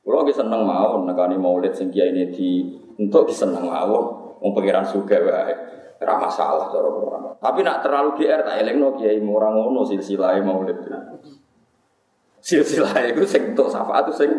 [0.02, 5.14] Kalau lagi seneng mau, nekani maulid sing ini di untuk seneng mau, mau pengiran suka
[5.14, 5.58] baik.
[6.02, 7.24] Ora masalah cara orang.
[7.38, 10.82] Tapi nak terlalu GR tak elengno kiai orang ngono silsilah maulid
[12.42, 14.30] silsilah itu sing untuk syafaat sing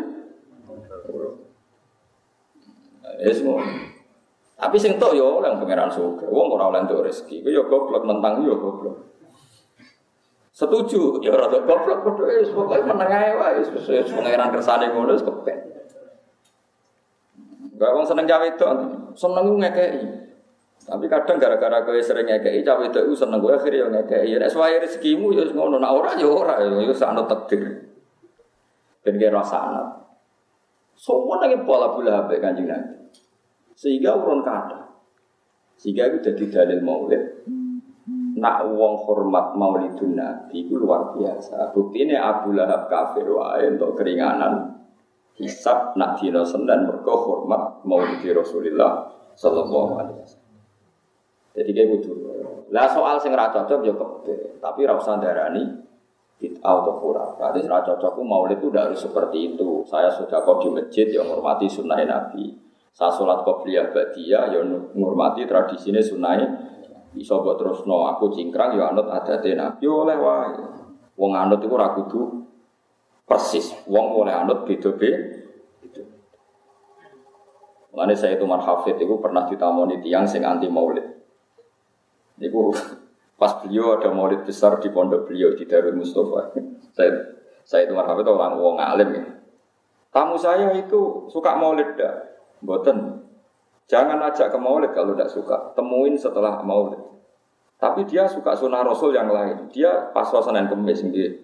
[3.23, 3.63] ya semua
[4.63, 8.39] tapi sing tok yo yang pangeran surga wong ora oleh entuk rezeki yo goblok nentang
[8.47, 8.95] yo goblok
[10.55, 15.25] setuju ya ora goblok padha wis pokoke meneng ae wae wis pangeran kersane ngono wis
[15.27, 15.75] kepen
[17.73, 18.63] Gak wong seneng cawe itu,
[19.17, 20.07] seneng ngekei.
[20.87, 24.29] Tapi kadang gara-gara kowe sering ngekei cawe itu seneng gue akhirnya ngekei.
[24.29, 27.91] Ya nek suwaye rezekimu ya ngono, nak ora ya ora ya wis ana takdir.
[29.03, 29.99] Dan kira anak.
[30.95, 33.02] Semua lagi pola bula habis kanjeng Nabi.
[33.73, 34.93] Sehingga urun kata.
[35.77, 37.23] Sehingga itu jadi dalil maulid.
[38.33, 41.71] nak wong hormat maulidun nabi itu luar biasa.
[41.71, 44.83] Bukti ini Abu Lahab kafir wae untuk keringanan
[45.39, 49.07] hisab nak dino senen mergo hormat maulid Rasulullah
[49.37, 50.51] sallallahu alaihi wasallam.
[51.53, 52.11] Jadi kayak gitu.
[52.73, 55.63] Lah soal sing ra cocok ya kebe, tapi ra usah darani
[56.41, 57.37] bid'ah atau kurang.
[57.37, 59.85] Berarti ra cocok maulid itu udah harus seperti itu.
[59.85, 62.57] Saya sudah kok di masjid yang menghormati sunnah Nabi.
[62.93, 64.61] Saya sholat qobliyah ba'diyah ya
[64.93, 66.37] menghormati tradisinya sunnah
[67.13, 70.53] Iso terus no aku cingkrang ya anut ada Nabi oleh wae.
[71.13, 72.41] Wong anut itu ra kudu
[73.29, 73.69] persis.
[73.85, 75.21] Wong oleh anut beda-beda.
[78.17, 81.05] Saya itu Hafid itu pernah ditamoni tiang sing anti maulid.
[82.41, 82.73] Itu
[83.37, 86.57] pas beliau ada maulid besar di pondok beliau di Darul Mustafa.
[86.97, 87.13] saya
[87.61, 89.25] saya itu Hafid orang wong alim ya.
[90.09, 92.32] Tamu saya itu suka maulid dah.
[92.63, 93.19] Boten.
[93.91, 95.75] Jangan ajak ke maulid kalau tidak suka.
[95.75, 96.99] Temuin setelah maulid.
[97.77, 99.67] Tapi dia suka sunnah Rasul yang lain.
[99.67, 101.43] Dia pas suasana kemis gitu.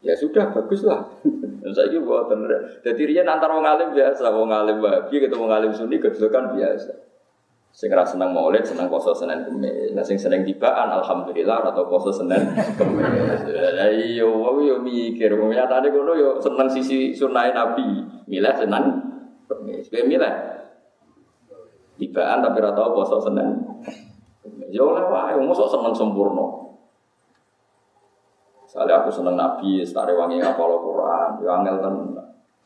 [0.00, 1.04] Ya sudah bagus lah.
[1.76, 2.32] Saya ini buat
[2.80, 6.92] Jadi dia antar wong alim biasa, wong alim wahabi ketemu wong alim sunni kan biasa.
[7.68, 9.92] Sing ra seneng maulid, seneng poso Senin Kamis.
[9.92, 12.40] Nah sing seneng tibaan alhamdulillah atau poso Senin
[12.78, 13.44] Kamis.
[13.52, 16.40] Ya iya, wong yo mikir, wong nyatane kono yo
[16.72, 18.06] sisi sunah Nabi.
[18.24, 18.84] Milih Senin
[19.48, 19.64] Kowe
[20.04, 20.34] milih
[21.98, 23.58] tibaan tapi ra tau poso Senin.
[24.68, 26.44] Ya oleh wae, mosok seneng sempurna.
[28.68, 31.94] Soalnya aku seneng Nabi, setare wangi ngapal Quran, yo angel kan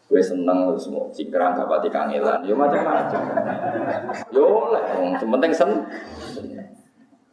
[0.02, 3.22] gue seneng semua cingkrang gak pati kangelan, yo macam-macam.
[4.34, 5.70] Yo lah, yang penting sen.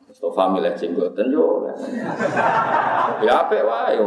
[0.05, 1.75] Mustafa milih jenggoten yo lah.
[3.25, 4.05] Ya apik wae yo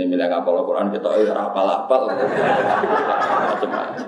[0.00, 2.08] Ini milih ngapal Quran kita ora apal-apal.
[2.08, 4.06] Macam-macam.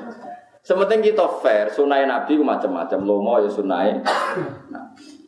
[0.65, 3.05] Sementing kita fair, sunai Nabi macam-macam.
[3.05, 4.01] Lomo ya sunai
[4.73, 5.21] Nabi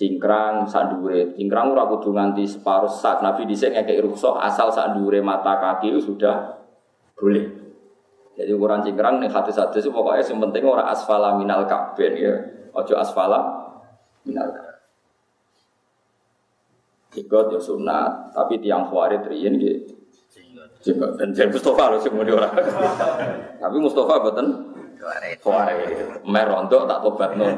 [0.00, 5.60] cingkrang sadure cingkrang ora kudu nganti separuh sak nabi dhisik ngekek rukshoh asal sadure mata
[5.60, 6.56] kaki sudah
[7.20, 7.44] boleh
[8.32, 12.32] jadi ukuran cingkrang nih hati hadis itu pokoknya yang penting orang asfala minal kabin ya
[12.72, 13.44] ojo asfala
[14.24, 14.69] minal kabin
[17.10, 19.98] Ikut ya sunat, tapi tiang khawarid riyen gitu.
[21.18, 22.54] Dan jadi Mustafa loh semuanya orang.
[23.60, 24.70] Tapi Mustafa betul
[25.40, 26.20] Khawarij.
[26.24, 27.52] Merontok tak tobat non.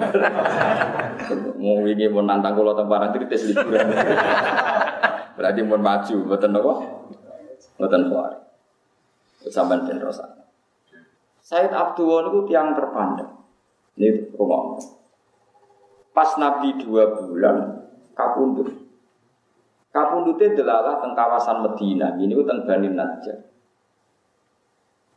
[1.59, 3.91] Mau ini mau nantang kalau temparan kritis liburan.
[5.39, 6.75] Berarti mau maju, betul apa?
[7.79, 8.43] Betul khawarij.
[9.51, 10.27] Sampai dan rosa.
[11.43, 13.43] Said Abdul itu tiang terpandang.
[13.99, 14.79] Ini rumah.
[16.15, 18.82] Pas Nabi dua bulan kapundut.
[19.93, 22.17] Kapundutnya delalah teng kawasan Medina.
[22.17, 23.39] Ini teng Bani Najjar.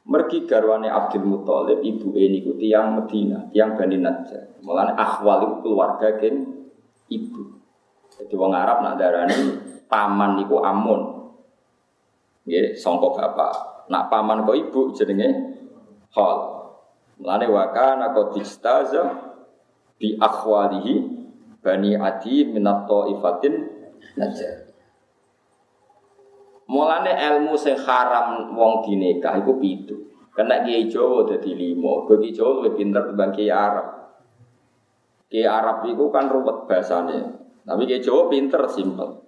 [0.06, 4.60] Mergi garwane Abdul Muthalib ibu ini ku tiang Medina, tiang Bani Najjar.
[4.62, 6.36] Mulane akhwal itu keluarga gen
[7.08, 7.56] ibu.
[8.20, 9.36] Jadi wong Arab nak darani
[9.88, 11.32] paman niku Amun.
[12.46, 13.88] Nggih, sangka bapak.
[13.88, 15.56] Nak paman kok ibu jenenge
[16.12, 16.38] Khol.
[17.24, 18.36] Mulane wa kana qad
[19.96, 20.94] bi akhwalihi
[21.64, 23.54] Bani Adi minat ifatin
[24.20, 24.65] Najjar.
[26.66, 29.96] Mulane ilmu sing haram wong dinikah iku pitu.
[30.34, 32.10] Kena kiai Jawa dadi limo.
[32.10, 33.88] Kiai Jawa luwih pinter timbang kiai Arab.
[35.30, 37.20] Kiai Arab iku kan ruwet bahasane.
[37.62, 39.22] Tapi kiai Jawa pinter simpel.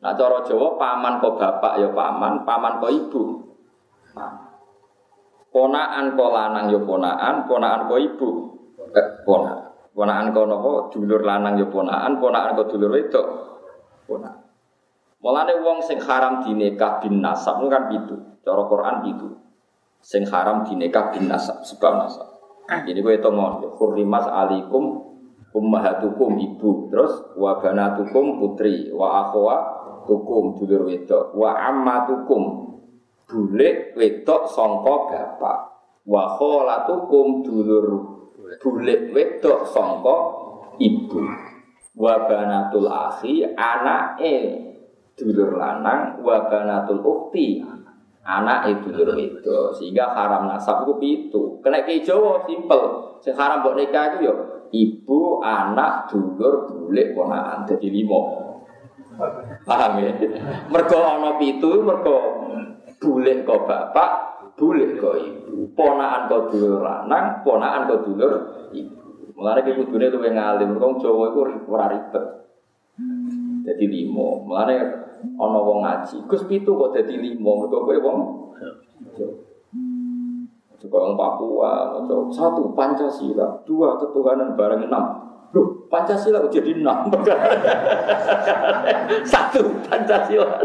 [0.00, 3.22] Nah cara Jawa paman kok bapak ya paman, paman kok ibu.
[5.48, 8.28] Ponaan kok lanang ya ponaan, ponaan kok ibu.
[8.96, 9.60] Eh, ponaan.
[9.92, 13.26] Ponaan kok napa dulur lanang ya ponaan, ponaan kok dulur wedok.
[14.08, 14.47] Ponaan.
[15.18, 18.14] Mulane wong sing haram dinikah bin nasab kan itu.
[18.46, 19.28] Cara Quran itu.
[19.98, 22.28] Sing haram dinikah bin nasab sebab nasab.
[22.68, 25.08] Ini gue itu mau hurrimas alikum
[25.56, 29.56] ummahatukum ibu terus wa banatukum putri wa akhwa
[30.04, 32.42] tukum dulur wedok wa ammatukum
[33.28, 35.58] bule wedok sangka bapak
[36.04, 37.86] wa kholatukum dulur
[38.60, 40.16] bule wedok sangka
[40.76, 41.24] ibu
[41.96, 44.67] wa banatul akhi anake
[45.18, 47.66] dulur lanang wa banatul ukti.
[48.28, 53.16] Anak itu dulur itu sehingga haram nasab itu itu kena ke Jawa simpel.
[53.24, 54.34] Sing haram buat nikah itu yo
[54.68, 57.64] ibu anak dulur bule ponakan.
[57.64, 58.20] Jadi limo
[59.64, 60.12] paham ya?
[60.68, 62.16] Mergo ana pitu mergo
[63.00, 64.10] bule kok bapak
[64.60, 65.72] bule kok ibu.
[65.72, 68.32] Ponakan kok dulur lanang ponakan kok dulur
[68.76, 69.32] ibu.
[69.40, 71.38] Mulane ki kudune luwih ngalim, kok Jawa iku
[71.70, 72.24] ora ribet.
[73.64, 74.44] Jadi limo.
[74.44, 76.16] Mulane ana wong ngaji.
[76.26, 78.18] Gus pitu kok dadi limo, mergo kowe wong
[80.78, 87.08] juga orang Papua, atau satu Pancasila, dua ketuhanan bareng enam Loh, Pancasila jadi enam.
[89.32, 90.44] Satu Pancasila.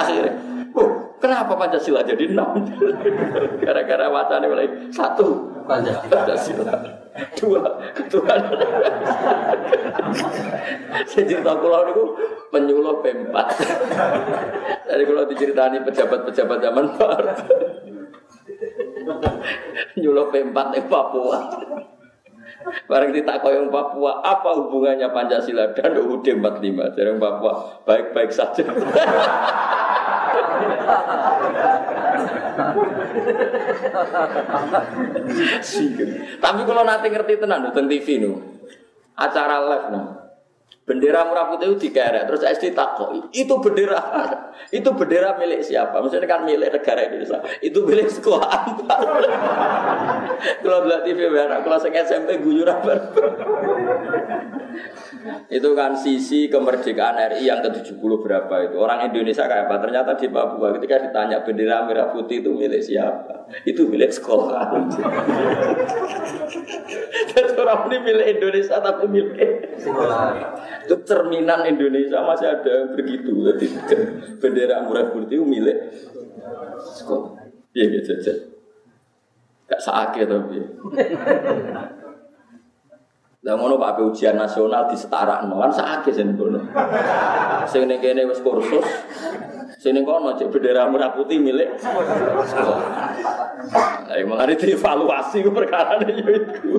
[0.00, 0.32] Akhirnya,
[0.72, 0.88] oh,
[1.20, 2.64] kenapa Pancasila jadi enam?
[3.64, 7.03] Gara-gara wacana mulai satu Pancasila.
[7.38, 7.62] Dua
[8.10, 8.40] Tuhan.
[11.06, 12.04] Saya cerita kulo niku
[12.50, 13.54] penyuluh pempat.
[14.90, 17.30] Jadi kalau diceritani pejabat-pejabat zaman baru.
[19.94, 21.38] Nyuluh pempat di Papua.
[22.90, 26.96] Barang koyong Papua, apa hubungannya Pancasila dan UUD 45?
[26.98, 27.52] Jadi Papua
[27.86, 28.64] baik-baik saja.
[36.44, 38.32] Tapi kalau nanti ngerti tenan tentang TV nu,
[39.14, 40.02] acara live nu,
[40.84, 43.24] Bendera merah putih itu dikerek, terus SD takoi.
[43.32, 44.04] Itu bendera,
[44.76, 45.96] itu bendera milik siapa?
[45.96, 47.40] Maksudnya kan milik negara Indonesia.
[47.64, 48.84] Itu milik sekolah
[50.60, 53.00] kalau lihat TV merah, kalau saya SMP guyur apa?
[55.56, 58.76] itu kan sisi kemerdekaan RI yang ke-70 berapa itu.
[58.76, 59.88] Orang Indonesia kayak apa?
[59.88, 63.48] Ternyata di Papua ketika ditanya bendera merah putih itu milik siapa?
[63.64, 64.68] Itu milik sekolah.
[67.32, 70.28] Dan orang ini milik Indonesia tapi milik sekolah.
[70.84, 73.32] Itu cerminan Indonesia masih ada yang begitu.
[73.32, 73.66] Jadi
[74.36, 75.78] bendera murah putih itu milik
[76.94, 77.40] sekolah.
[77.72, 78.34] Iya gitu aja.
[79.64, 80.60] Gak sakit tapi.
[83.44, 86.64] Lah ngono Pak ujian nasional di setara kan sakit sih ngono.
[87.68, 88.84] Sing ning kene wis kursus.
[89.80, 92.80] Sing ning kono cek bendera merah putih milik sekolah.
[94.08, 96.72] Lah emang ada dievaluasi ku perkara yo iku.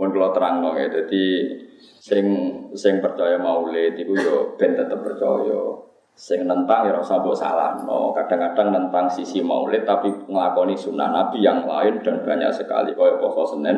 [0.00, 1.52] Mun kula terangno ya, dadi
[2.00, 2.24] sing
[2.72, 5.76] sing percaya maulid iku yo ben tetep percaya.
[6.16, 8.16] Sing nentang ya rasa mbok salahno.
[8.16, 13.56] Kadang-kadang nentang sisi maulid tapi nglakoni sunnah Nabi yang lain dan banyak sekali kaya poso
[13.56, 13.76] Senin.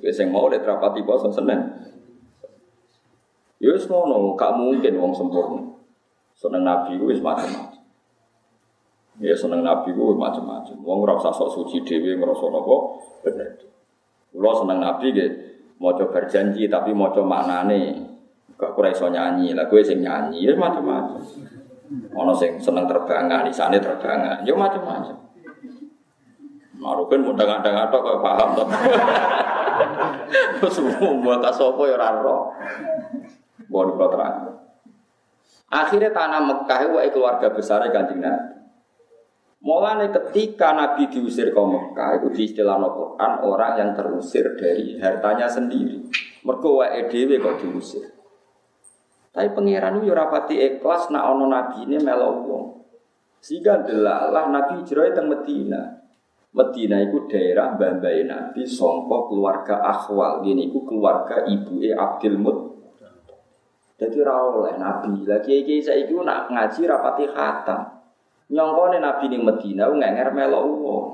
[0.00, 1.60] Sing maulid rapati poso Senin.
[3.60, 5.76] Ya wis ngono, gak mungkin wong sempurna.
[6.36, 7.80] Seneng Nabi ku wis macam-macam.
[9.20, 10.76] Ya seneng Nabi ku macam-macam.
[10.84, 12.76] Wong ora usah sok suci dhewe ngrasa napa
[13.24, 13.75] bener.
[14.36, 15.32] Kulo seneng Nabi gitu,
[15.80, 18.04] mau coba berjanji tapi mau coba maknane.
[18.60, 21.24] Gak kurang iso nyanyi, lah gue sing nyanyi, ya macam-macam.
[22.12, 25.16] Ono sing seneng terbangan, di sana terbangan, ya macam-macam.
[26.76, 28.68] Marukin mau dengar-dengar tok kok paham tuh.
[30.68, 32.52] Semua kasopo ya raro.
[33.72, 34.36] Boleh terang.
[35.72, 38.65] Akhirnya tanah Mekah itu keluarga besar kanjeng Nabi.
[39.56, 45.48] Mulanya ketika Nabi diusir ke Mekah itu di istilah Quran orang yang terusir dari hartanya
[45.48, 46.06] sendiri.
[46.44, 48.16] Mereka wae dhewe kok diusir.
[49.32, 52.64] Tapi pangeran itu rapati ikhlas nak ono Nabi ini melo wong.
[53.40, 56.04] Sehingga delalah Nabi hijrah teng Medina.
[56.56, 60.40] Medina itu daerah bambai Nabi songkok keluarga akhwal.
[60.40, 62.58] Gini itu keluarga ibu e Abdul Mut.
[64.00, 65.24] Jadi rawoleh Nabi.
[65.28, 67.95] Lagi kiai saya itu nak ngaji rapati khatam.
[68.46, 71.06] Nyongkone Nabi ning Medina ngenger melok wong.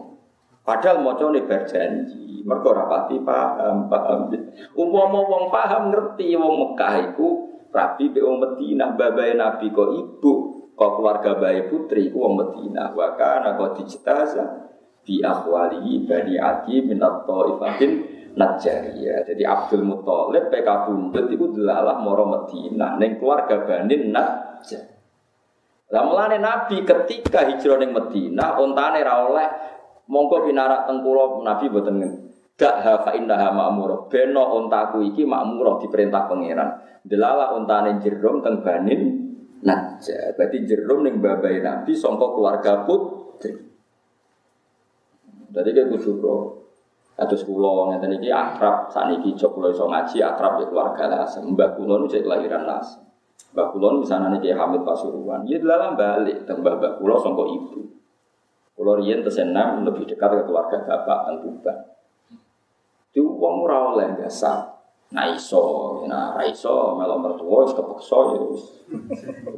[0.62, 4.30] Padahal macane berjanji, mergo ora pati paham, paham.
[4.78, 7.28] Umpama wong paham ngerti wong Mekah iku
[7.72, 10.32] rabi be wong Medina, babae Nabi kok ibu,
[10.76, 12.92] kok keluarga bae putri ku wong Medina.
[12.94, 14.44] Wa kana kok dicitaza
[15.02, 17.92] bi akhwali bani Adi min at-taifatin
[18.32, 19.28] Najjariyah.
[19.28, 24.91] Jadi Abdul Muthalib PK Bundut itu delalah moro Medina ning keluarga Bani Najjar.
[25.92, 29.48] Lah mulane Nabi ketika hijrah ning Madinah ontane ra oleh
[30.08, 31.96] monggo pinarak teng kula Nabi mboten
[32.56, 34.08] gak ha fa innaha ma'murah.
[34.08, 36.70] Beno ontaku iki ma'murah diperintah pangeran.
[37.04, 39.20] Delala ontane jerum teng Banin
[39.62, 40.32] Najjar.
[40.34, 43.52] Berarti jerum ning babai Nabi sangka keluarga putri.
[45.52, 46.36] Jadi kayak kudu bro.
[47.12, 51.44] Kados kula ngeten iki akrab saniki jog kula iso ngaji akrab ya keluarga Lasem.
[51.52, 53.11] Mbah kula nu kelahiran Lasem.
[53.52, 57.80] Mbah Kulon misalnya nih Hamid Pasuruan, dia dalam balik tentang Mbah songko ibu.
[58.72, 61.76] Kulon Rian tersenam lebih dekat ke keluarga bapak dan tuban.
[63.12, 64.72] Itu uang murah oleh biasa.
[65.12, 68.40] Nah iso, nah raiso, melo mertua, kepekso ya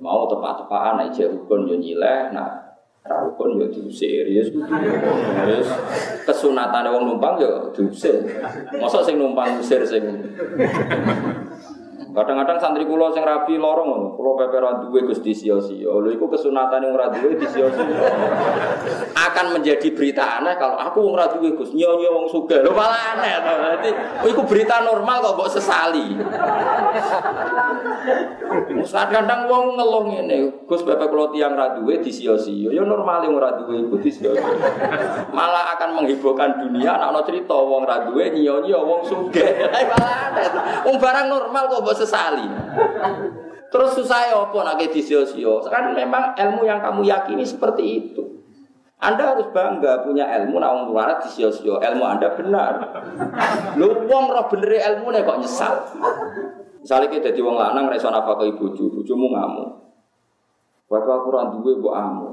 [0.03, 2.75] mau tepat-tepatan, nah rukun yo nyileh, nah
[3.07, 5.69] rukun yo diusir, ya Terus
[6.27, 8.19] kesunatan wong numpang yo diusir.
[8.83, 10.03] Masa sing numpang usir sing
[12.15, 15.99] Kadang-kadang santri kula sing rabi lorong ngono, kula pepe duwe Gus disio-sio.
[15.99, 18.07] Lho iku kesunatan ora duwe disio-sio.
[19.19, 22.63] Akan menjadi berita aneh kalau aku wong ra duwe Gus, nyo-nyo wong sugih.
[22.63, 23.53] Lho malah aneh to.
[23.59, 23.91] Dadi
[24.31, 26.07] iku berita normal kok mbok sesali.
[28.95, 30.39] Kadang-kadang wong ngeluh ngene,
[30.71, 32.71] Gus pepe kula tiyang ra duwe disio-sio.
[32.71, 34.55] Ya normal yang ora duwe iku disio-sio.
[35.35, 39.67] Malah akan menghebohkan dunia nek ana cerita wong ra duwe nyo-nyo wong sugih.
[39.91, 40.47] Malah aneh.
[40.87, 42.45] Wong barang normal kok mbok sesali.
[43.73, 45.65] Terus susah ya apa nak disio-sio?
[45.67, 48.23] Kan memang ilmu yang kamu yakini seperti itu.
[49.03, 51.83] Anda harus bangga punya ilmu nak wong luar disio-sio.
[51.83, 52.73] Ilmu Anda benar.
[53.75, 55.75] Lu wong roh bener ilmu kok nyesal.
[56.85, 59.69] Misalnya kita jadi wong lanang apa ke ibu ibu bojomu ngamuk.
[60.93, 62.31] Waktu aku ora duwe mbok amu.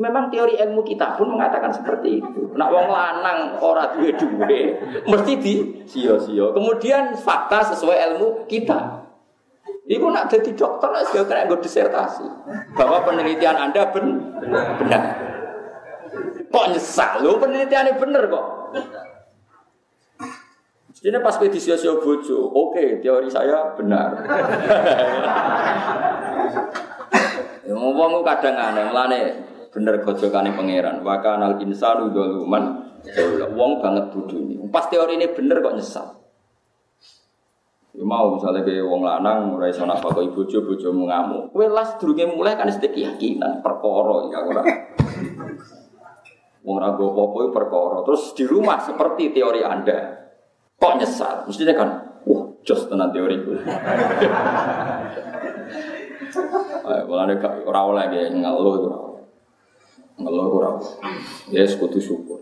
[0.00, 2.40] Memang teori ilmu kita pun mengatakan seperti itu.
[2.56, 4.60] Nak wong lanang ora duwe duwe,
[5.04, 5.54] mesti di
[5.84, 6.56] sio-sio.
[6.56, 9.01] Kemudian fakta sesuai ilmu kita.
[9.92, 12.24] Iku nak jadi dokter juga kena gue disertasi
[12.72, 14.24] bahwa penelitian anda ben
[14.80, 15.02] benar.
[16.48, 17.20] Kok nyesal?
[17.20, 18.46] Lo penelitiannya bener kok.
[21.02, 24.22] Ini pas di sio-sio bojo, oke teori saya benar.
[27.66, 29.20] Ngomong kadang aneh, melane
[29.74, 31.02] bener gojokane pangeran.
[31.02, 32.86] Wa kanal insanu dzaluman
[33.58, 34.62] Wong banget ini.
[34.70, 36.21] Pas teori ini bener kok nyesal.
[37.92, 41.52] Ya mau misalnya kayak wong lanang ora iso napa kok bojo bojomu ngamuk.
[41.52, 44.62] Kowe las durunge mulai kan sedek keyakinan perkara ya ora.
[46.64, 48.00] Wong ora go apa perkara.
[48.08, 50.24] Terus di rumah seperti teori Anda.
[50.80, 51.44] Kok nyesal?
[51.44, 51.88] Mestinya kan
[52.24, 53.60] wah jos tenan teoriku.
[56.82, 57.34] Mulane
[57.68, 59.00] ora oleh ngeluh ora
[60.16, 60.70] ngeluh ora.
[61.52, 62.41] Ya sekutu syukur.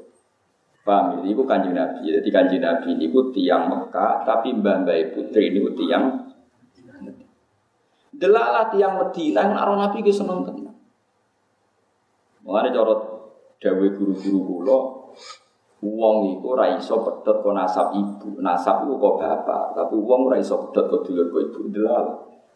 [0.81, 2.09] Paham ini ku kanjeng Nabi.
[2.09, 6.29] Jadi kanjeng Nabi ini ku tiang Mekah, tapi mbah mbah putri ini ku tiang
[8.11, 10.77] Delalah tiang Medina yang naruh Nabi ku seneng tenan.
[12.45, 13.01] Mulane corot
[13.61, 14.79] dawe guru-guru kula
[15.81, 20.37] Wong iku ora iso pedhot kok nasab ibu, nasab iku kok bapak, tapi wong ora
[20.37, 21.61] iso pedhot kok dulur kok ibu.
[21.73, 22.07] Delal.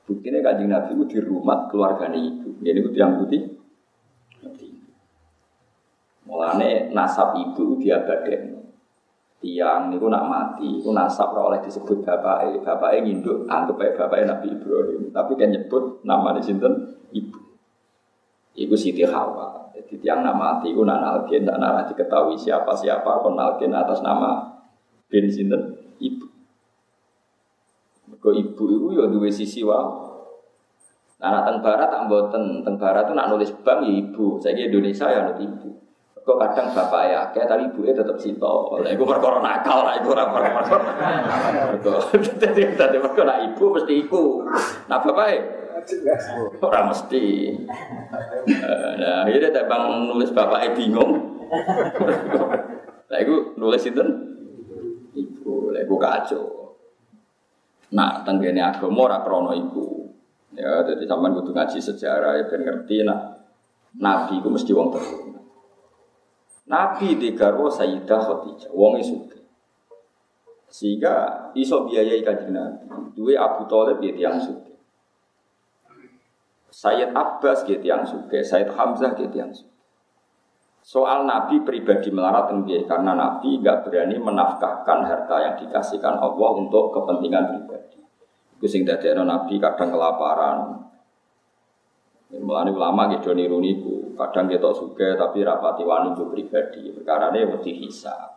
[0.05, 2.61] Buktine Kanjeng Nabi ku di rumah keluargane ibu.
[2.61, 3.54] Ini ku tiang putih.
[6.25, 8.57] Mulane nasab ibu dia badan.
[9.45, 12.65] Tiang niku nak mati, iku nasab ora oleh disebut bapake.
[12.65, 15.13] Bapake nginduk, anggap bae bapake Nabi Ibrahim.
[15.13, 17.37] Tapi kan nyebut nama sinten ibu.
[18.57, 19.69] Iku Siti Hawa.
[19.77, 24.65] Jadi tiang nama mati iku nak nalkin, tak nara diketahui siapa-siapa kon nalkin atas nama
[25.13, 26.25] bin sinten ibu.
[28.17, 30.17] Kok ibu itu ya dua sisi wae.
[31.21, 34.41] Anak teng tak mboten, teng tuh nak nulis bank ya ibu.
[34.41, 35.84] Saya Indonesia ya nulis ibu.
[36.25, 38.81] Kok kadang bapak ya, kayak tapi ibu tetap sito.
[38.81, 40.81] Lah iku perkara nakal lah iku ora perkara.
[42.41, 44.41] Dadi dadi perkara ibu mesti iku.
[44.89, 45.37] Nah bapak e
[46.65, 47.53] ora mesti.
[48.97, 51.13] Nah, ini tak bang nulis bapak e bingung.
[53.13, 54.01] Lah iku nulis itu
[55.13, 56.45] ibu, lah iku kacau.
[57.93, 60.09] Nah, tenggene agama ora krana iku.
[60.57, 63.45] Ya, jadi sampean kudu ngaji sejarah ya ben ngerti nak
[64.01, 65.37] nabi iku mesti wong terus.
[66.65, 69.37] Nabi di garwo Sayyidah Khadijah, wong suka.
[70.73, 72.85] Sehingga iso biayai kanjeng Nabi.
[73.15, 74.73] Dua Abu Thalib dia tiang suka.
[76.75, 79.71] Sayyid Abbas dia tiang suka, Sayyid Hamzah dia tiang suka.
[80.85, 86.93] Soal Nabi pribadi melarat dia karena Nabi nggak berani menafkahkan harta yang dikasihkan Allah untuk
[86.93, 88.05] kepentingan pribadi.
[88.61, 90.85] Itu sing Nabi kadang kelaparan,
[92.35, 97.47] Mulane ulama gitu niru niku, kadang kita suka tapi rapati wani jo pribadi, perkara ini
[97.47, 98.35] mesti hisab.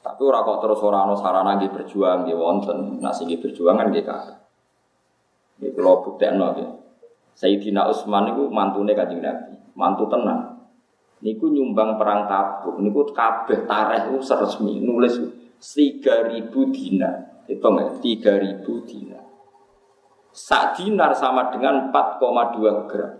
[0.00, 4.04] Tapi ora kok terus ora ana sarana nggih berjuang nggih wonten, nak sing berjuangan nggih
[4.04, 4.40] kathah.
[5.60, 6.68] Nggih kula buktekno nggih.
[7.36, 10.60] Sayyidina Utsman niku mantune Kanjeng Nabi, mantu tenang.
[11.20, 15.20] Niku nyumbang perang Tabuk, niku kabeh tareh itu resmi nulis
[15.60, 17.44] 3000 dinar.
[17.44, 19.24] Hitung ya, 3000 dinar.
[20.32, 23.19] Sak dinar sama dengan 4,2 gram.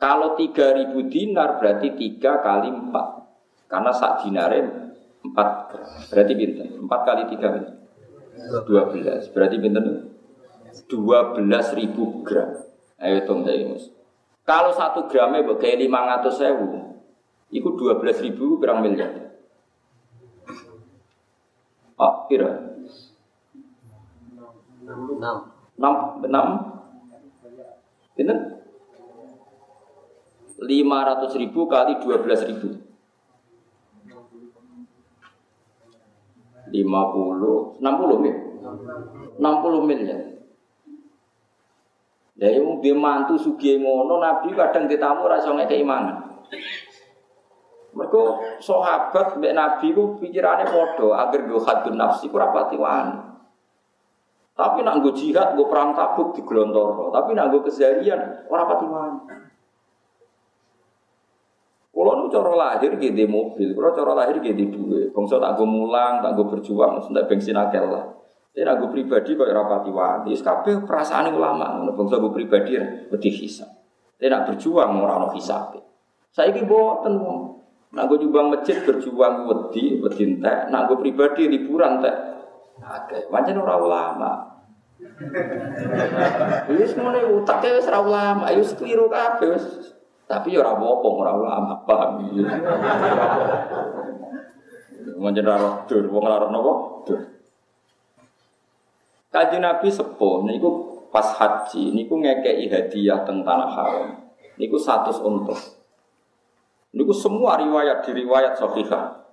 [0.00, 3.68] Kalau 3000 dinar berarti 3 kali 4.
[3.68, 4.58] Karena sak dinare
[5.20, 6.66] 4 Berarti pinter.
[6.80, 9.36] 4 kali 3 12.
[9.36, 9.84] Berarti pinter
[10.88, 12.64] 12 ribu gram.
[12.96, 13.92] Ayo hitung saya mus.
[14.48, 16.96] Kalau satu gramnya bagai 500 sewu,
[17.52, 19.36] itu 12 ribu berang miliar.
[22.00, 22.80] Oh, kira?
[24.80, 24.88] 6.
[25.76, 26.24] 6.
[26.24, 28.16] 6.
[28.16, 28.59] Pinter?
[30.60, 32.68] 500 ribu kali 12 ribu
[36.70, 38.34] 50 60 ya?
[39.40, 40.20] 60 miliar.
[42.40, 46.40] Ya yang dia mantu sugi ngono Nabi kadang ditamu rasa nggak keimanan.
[47.90, 48.22] Mereka
[48.62, 53.28] sahabat mbak Nabi ku pikirannya bodoh agar gue hadun nafsi ku rapati wani.
[54.54, 57.08] Tapi nak gue jihad, gue perang tabuk di Gelontor.
[57.16, 59.39] Tapi nak gue keseharian, orang wani.
[62.30, 65.10] Cara lahir gitu mobil, kalau cara lahir gitu duit.
[65.10, 68.06] Bangsa tak gue mulang, tak gue berjuang, sudah bensin akeh lah.
[68.50, 70.34] Tapi nak gue pribadi kok rapati wani.
[70.38, 72.78] Kabeh perasaan ulama, bangsa gue pribadi
[73.10, 73.70] lebih hisap.
[74.18, 75.74] Tapi nak berjuang orang no hisap.
[76.30, 77.40] Saya ini boten wong.
[77.90, 80.70] Nak gue juang masjid berjuang wedi, wedi entek.
[80.70, 82.16] Nak gue pribadi liburan teh.
[82.80, 84.30] Oke, macam orang ulama.
[86.70, 89.96] Wis ngene utake wis ora ulama, ayo keliru kabeh wis.
[90.30, 92.30] Tapi ya ora apa-apa ora ulama, paham
[95.18, 96.72] ora roh dur, wong ora roh napa?
[97.02, 97.20] Dur.
[99.34, 100.70] Kaji Nabi sepuh niku
[101.10, 104.22] pas haji niku ngekei hadiah teng tanah haram.
[104.54, 105.58] Niku satu untuk.
[106.94, 109.26] Niku semua riwayat di riwayat sahihah.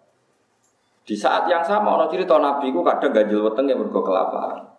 [1.06, 4.77] Di saat yang sama orang cerita Nabi ku kadang ganjil weteng yang mergo kelaparan.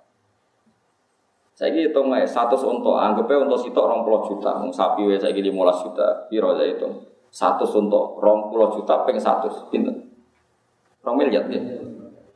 [1.59, 5.35] Saya ini hitung aja, satu untuk anggapnya untuk sitok rong puluh juta, mau sapi saya
[5.35, 7.03] ini lima juta, piro saya hitung.
[7.35, 9.91] Satu untuk rong puluh juta, peng satu, pinter.
[11.03, 11.59] Rong miliar ya,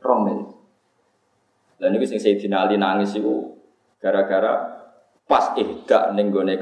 [0.03, 0.51] rong miliar.
[1.79, 2.35] Dan ini sing saya
[2.67, 3.47] Ali nangis itu
[4.03, 4.83] gara-gara
[5.23, 6.59] pas ihda ning gone.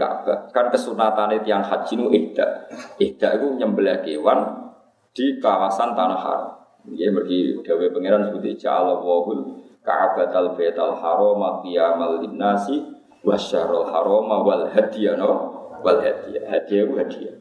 [0.54, 2.70] Kan kesunatan yang haji nu ihda.
[3.02, 4.70] Ihda itu nyembelih kewan
[5.18, 6.54] di kawasan tanah haram.
[6.94, 14.70] Ya bagi dawe pangeran seperti ja'ala wahul Ka'batal Baital Haram qiyamal linnasi wasyarul haram wal
[14.70, 15.18] hadiyah
[15.82, 16.44] wal hadiyah.
[16.50, 17.36] Hadiyah ku hadiah.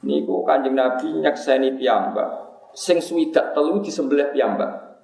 [0.00, 2.28] Niku Kanjeng Nabi nyakseni piyambak
[2.72, 5.00] sing swidak telu disembelih piyambak.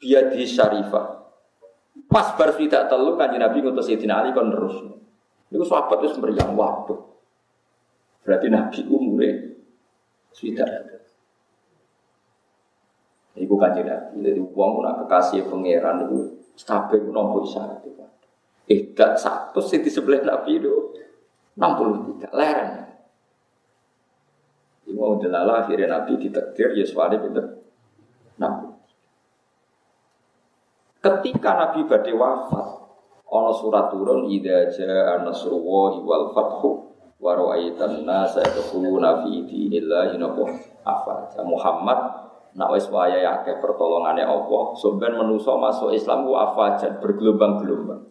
[0.00, 1.20] Biadi syarifah.
[2.10, 4.76] Pas bar swidak telu Kanjeng Nabi ngutus Sayyidina Ali kon terus.
[5.50, 6.98] Niku sahabat wis meriang waduh.
[8.22, 9.30] Berarti Nabi umure
[10.34, 10.66] swidak
[13.50, 14.22] Iku kanjeng Nabi.
[14.22, 17.98] Jadi uang nak kekasih pangeran itu kabeh nomor syarat itu.
[18.70, 20.70] Eh, gak satu sih di sebelah Nabi itu
[21.58, 22.94] 63 leren.
[24.86, 27.58] Ini mau delala akhirnya Nabi ditektir Yeswani pinter.
[28.38, 28.70] Nabi.
[31.02, 32.68] Ketika Nabi badai wafat,
[33.26, 36.86] ono surat turun ida jaa nasrullahi wal fathu
[37.18, 40.14] wa ra'aitan nasa yadkhuluna fi dinillahi
[40.86, 41.42] afwaja.
[41.42, 48.02] Muhammad Nak wis waya akeh pertolongane Allah, sampean menusa masuk Islam ku afajan bergelombang-gelombang.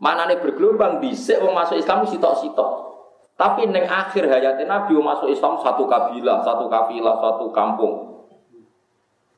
[0.00, 2.70] Manane bergelombang dhisik wong masuk Islam sitok-sitok.
[3.36, 7.94] Tapi neng akhir hayat Nabi masuk Islam satu kabilah, satu kafilah, satu kampung.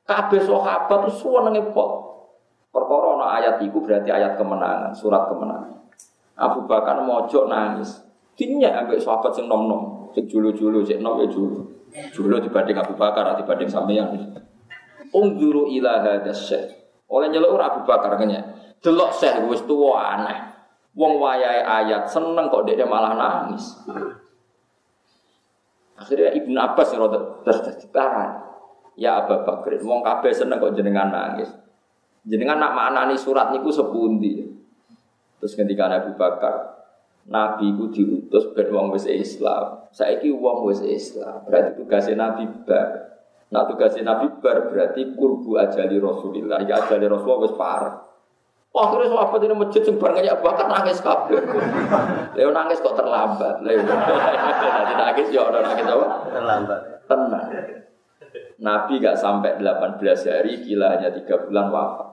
[0.07, 2.07] Kabeh sahabat itu senenge pol.
[2.71, 5.83] Perkara ana ayat iku berarti ayat kemenangan, surat kemenangan.
[6.39, 8.07] Abu Bakar mojok nangis.
[8.39, 11.27] Dinyak ambek sahabat sing nom-nom, sing julu-julu, sing nom ya.
[11.89, 14.09] Dulu dibanding Abu Bakar, dibanding sampeyan.
[15.13, 16.53] Ungguru ila hadas
[17.09, 18.45] Oleh nyeluk Abu Bakar kenya.
[18.85, 20.39] Delok syekh wis tuwa aneh.
[20.93, 23.79] Wong wayahe ayat seneng kok dia malah nangis.
[25.99, 28.31] Akhirnya Ibnu Abbas yang rada tertarik.
[28.99, 31.49] Ya Abu Bakar, wong kabeh seneng kok jenengan nangis.
[32.29, 34.45] Jenengan nak maknani surat niku sepundi.
[35.39, 36.78] Terus ketika Abu Bakar,
[37.29, 39.89] Nabi ku diutus ben wong wis Islam.
[39.93, 41.45] Saiki wong wis Islam.
[41.45, 42.89] Berarti tugasnya Nabi bar.
[43.53, 46.65] Nah tugasnya Nabi bar berarti kurbu ajali Rasulillah.
[46.65, 47.97] Ya ajali Rasulullah wis parah.
[48.69, 51.41] Wah, akhirnya sahabat ini masjid sing bareng ya bakar nangis kabeh.
[52.37, 53.65] Leo nangis kok terlambat.
[53.65, 56.07] Leo nanti nangis ya orang nangis apa?
[56.29, 56.81] Terlambat.
[57.09, 57.49] Tenang.
[58.61, 62.09] Nabi gak sampai 18 hari, gila hanya 3 bulan wafat.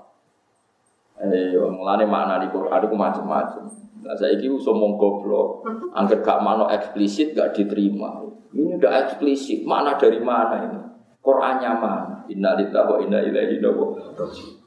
[1.15, 3.63] Ayo, mulane makna di Quran itu macam-macam.
[4.03, 5.63] Nah, saya ini somong goblok.
[5.95, 8.21] Angger gak mano eksplisit gak diterima.
[8.51, 9.63] Ini udah eksplisit.
[9.63, 10.79] Mana dari mana ini?
[11.23, 12.15] Qurannya mana?
[12.29, 14.65] Inna lillahi wa inna ilaihi raji'un.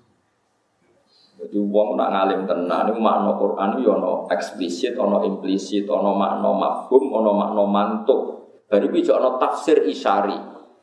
[1.39, 6.51] Jadi uang nak ngalim tenan ini makna Quran itu ono eksplisit, ono implisit, ono makna
[6.51, 8.23] mafhum, ono makna mantuk.
[8.67, 10.35] Dari itu ono tafsir isyari.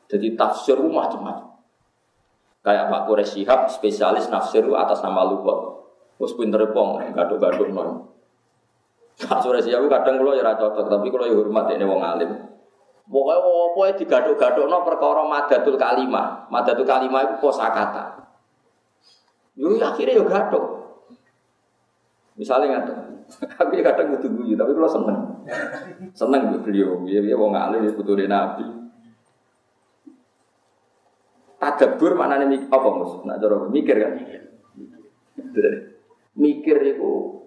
[0.08, 1.55] Jadi tafsir macam-macam.
[2.66, 5.86] Kayak Pak Quraish Shihab, spesialis nafsir atas nama lugat.
[6.18, 8.10] Terus pinter pong, gaduh-gaduh nol.
[9.16, 12.30] Pak Surya Siawu kadang kalau ya cocok, tapi kalau ya hormat ini wong alim.
[13.06, 16.50] Pokoknya apa ya digaduk-gaduk no perkara madatul kalimah.
[16.50, 18.26] Madatul kalimah itu kosakata.
[19.54, 20.64] Yo akhirnya yo gaduk.
[22.34, 22.84] Misalnya nggak
[23.56, 25.18] tapi kadang butuh guyu, tapi kalau seneng,
[26.14, 28.85] seneng beliau, dia dia wong alim, dia butuh nabi.
[31.66, 33.26] Tadabur mana nih apa mus?
[33.26, 34.14] Nak jorok mikir kan?
[36.38, 37.42] Mikir itu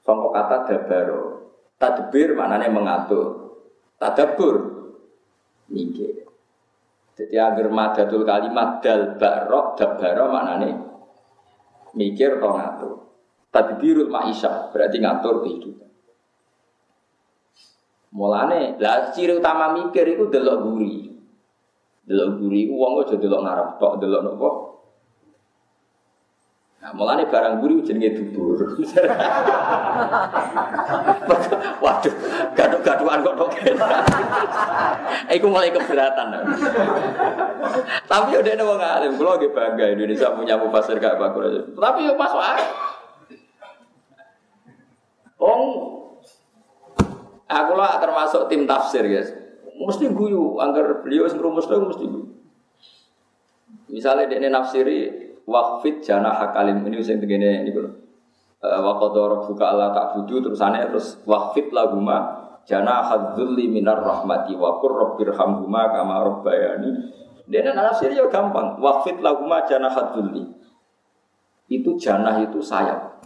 [0.00, 1.52] sangka kata dabaro.
[1.76, 3.60] Tadbir maknanya mengatur.
[4.00, 4.56] Tadabur
[5.68, 6.24] mikir.
[7.12, 10.88] Jadi agar madatul kalimat dal barok dabaro maknanya
[11.92, 12.94] mikir atau ngatur.
[13.52, 15.88] Tadbirul maisha berarti ngatur kehidupan.
[18.16, 21.17] Mulane, lah ciri utama mikir itu delok guri.
[22.08, 24.50] Delok guri wong aja delok ngarep tok, delok nopo?
[26.78, 28.56] Nah, mulane barang guri jenenge dubur.
[31.84, 32.14] Waduh,
[32.56, 33.50] gaduh-gaduhan kok tok.
[35.36, 36.26] Iku mulai keberatan.
[38.08, 41.36] Tapi udah ada wong alim, kula nggih bangga Indonesia punya mufasir kayak Pak
[41.76, 42.66] Tapi yo masuk akal.
[45.38, 45.62] Ong
[47.48, 49.32] Aku lah termasuk tim tafsir guys.
[49.78, 52.26] Mesti guyu, agar beliau rumus itu mesti guyu.
[53.88, 54.98] Misalnya dia nafsiri
[55.48, 56.84] wakfit jana hakalim.
[56.84, 57.92] Ini yang begini ini kalau
[58.58, 65.30] wakodor buka Allah tak budu terusannya terus wakfit laguma jana hadzulli minar rahmati wakur robbir
[65.30, 66.90] hamhuma kama robbayani
[67.48, 70.44] dia nafsiri ya gampang wakfit laguma jana hadzulli.
[71.68, 73.24] Itu jana itu sayap.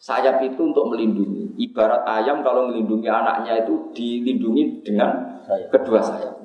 [0.00, 5.72] Sayap itu untuk melindungi Ibarat ayam kalau melindungi anaknya itu dilindungi dengan sayap.
[5.72, 6.36] kedua sayap.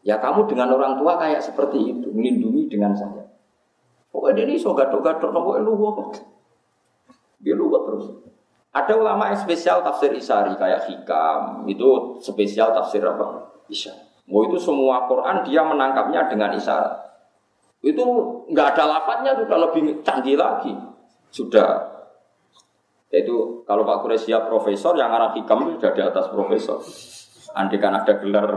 [0.00, 3.28] Ya kamu dengan orang tua kayak seperti itu, melindungi dengan sayap.
[4.10, 6.18] Pokoknya ini so gato-gato, nopo luwak.
[7.40, 8.06] Dia luwak terus.
[8.70, 13.50] Ada ulama yang spesial tafsir isari kayak hikam, itu spesial tafsir apa?
[13.66, 13.92] Isya.
[14.30, 17.10] Oh itu semua Quran dia menangkapnya dengan isyarat.
[17.82, 18.04] Itu
[18.46, 20.70] nggak ada lafadznya sudah lebih canggih lagi.
[21.34, 21.99] Sudah
[23.10, 26.78] yaitu kalau Pak Kures siap profesor, yang arah hikam itu sudah di atas profesor.
[27.58, 28.48] Andai kan ada gelar.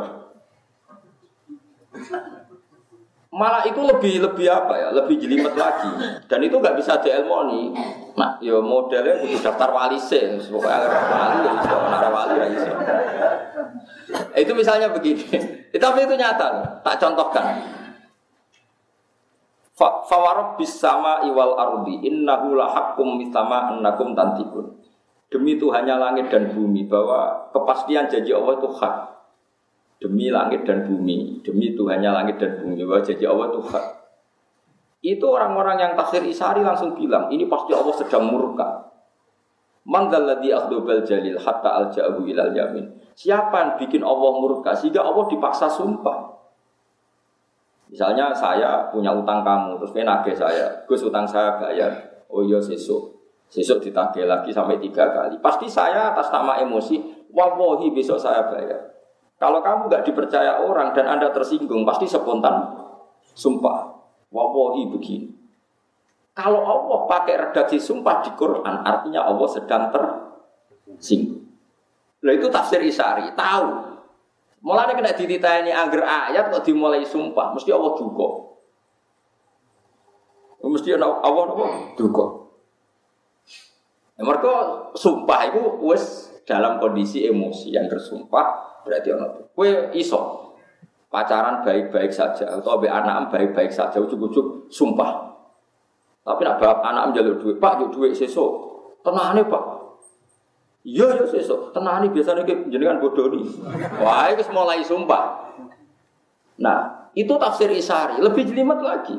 [3.34, 4.88] Malah itu lebih lebih apa ya?
[4.94, 5.90] Lebih jelimet lagi.
[6.30, 7.74] Dan itu nggak bisa dielmoni.
[8.14, 10.38] Nah ya modelnya butuh daftar wali sih.
[10.38, 12.72] Pokoknya wali ya bisa nara wali ya bisa.
[14.38, 15.26] Itu misalnya begini.
[15.82, 17.58] Tapi itu nyata tak contohkan
[19.74, 24.78] Fawarab bisama iwal ardi innahu lahakum mitama annakum tantikun.
[25.34, 28.96] Demi Tuhannya langit dan bumi bahwa kepastian janji Allah itu hak.
[29.98, 33.86] Demi langit dan bumi, demi Tuhannya langit dan bumi bahwa janji Allah itu hak.
[35.04, 38.94] Itu orang-orang yang tafsir Isari langsung bilang, ini pasti Allah sedang murka.
[39.84, 42.88] Man dzalladzi akhdubal jalil hatta alja'ahu ilal yamin.
[43.18, 46.33] Siapa yang bikin Allah murka sehingga Allah dipaksa sumpah?
[47.94, 51.94] Misalnya saya punya utang kamu, terus pengen nagih saya, Gus utang saya bayar.
[52.26, 53.14] Oh iya sesuk,
[53.54, 55.38] sesuk ditagih lagi sampai tiga kali.
[55.38, 58.98] Pasti saya atas nama emosi, wawohi besok saya bayar.
[59.38, 62.74] Kalau kamu nggak dipercaya orang dan anda tersinggung, pasti spontan
[63.38, 63.94] sumpah.
[64.34, 65.30] Wawohi begini.
[66.34, 71.46] Kalau Allah pakai redaksi sumpah di Quran, artinya Allah sedang tersinggung.
[72.26, 73.93] Nah itu tafsir Isari, tahu
[74.64, 78.28] Mulai kena dititani angger ayat kok dimulai sumpah, mesti Allah duka.
[80.64, 81.68] Mesti Allah apa?
[82.00, 82.26] Duka.
[84.16, 84.54] Ya, mereka
[84.96, 89.52] sumpah itu wes dalam kondisi emosi yang bersumpah berarti ono.
[89.52, 90.56] Kue iso
[91.12, 95.34] pacaran baik-baik saja atau be anak baik-baik saja ujuk-ujuk sumpah.
[96.24, 98.52] Tapi nak anak menjalur duit, Pak, yuk duit sesuk.
[99.04, 99.83] Tenane, Pak.
[100.84, 103.48] Iya ya sesuk, tenani biasanya ke jenengan bodoh nih.
[104.04, 105.56] Wah, itu mulai sumpah.
[106.60, 109.16] Nah, itu tafsir Isari, lebih jelimet lagi.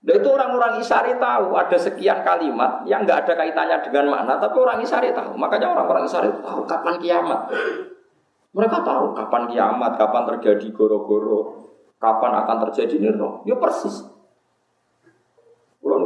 [0.00, 4.56] Dan itu orang-orang Isari tahu ada sekian kalimat yang nggak ada kaitannya dengan makna, tapi
[4.64, 5.36] orang Isari tahu.
[5.36, 7.52] Makanya orang-orang Isari tahu kapan kiamat.
[8.56, 11.68] Mereka tahu kapan kiamat, kapan terjadi goro-goro,
[12.00, 13.44] kapan akan terjadi niro.
[13.44, 14.08] Ya persis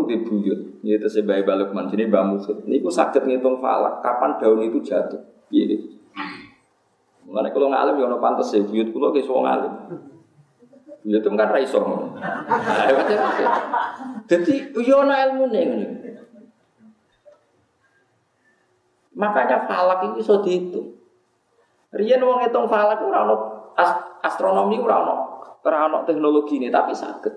[0.09, 0.81] di buyut.
[0.85, 2.45] Ya itu saya bayi balik sini Mbak.
[2.69, 4.05] Ini aku sakit ngitung falak.
[4.05, 5.21] Kapan daun itu jatuh?
[5.49, 5.81] Iya.
[7.25, 9.73] Mana kalau ngalim ya pantas ya buyut kulo kayak soal ngalim.
[11.05, 11.81] Buyut itu kan raiso.
[14.31, 15.65] Jadi yo ilmu nih.
[19.15, 20.99] Makanya falak itu so dihitung.
[21.95, 23.37] Rian wong ngitung falak ora ono
[24.25, 25.15] astronomi ora ono
[25.63, 27.35] ora ono teknologi ini tapi sakit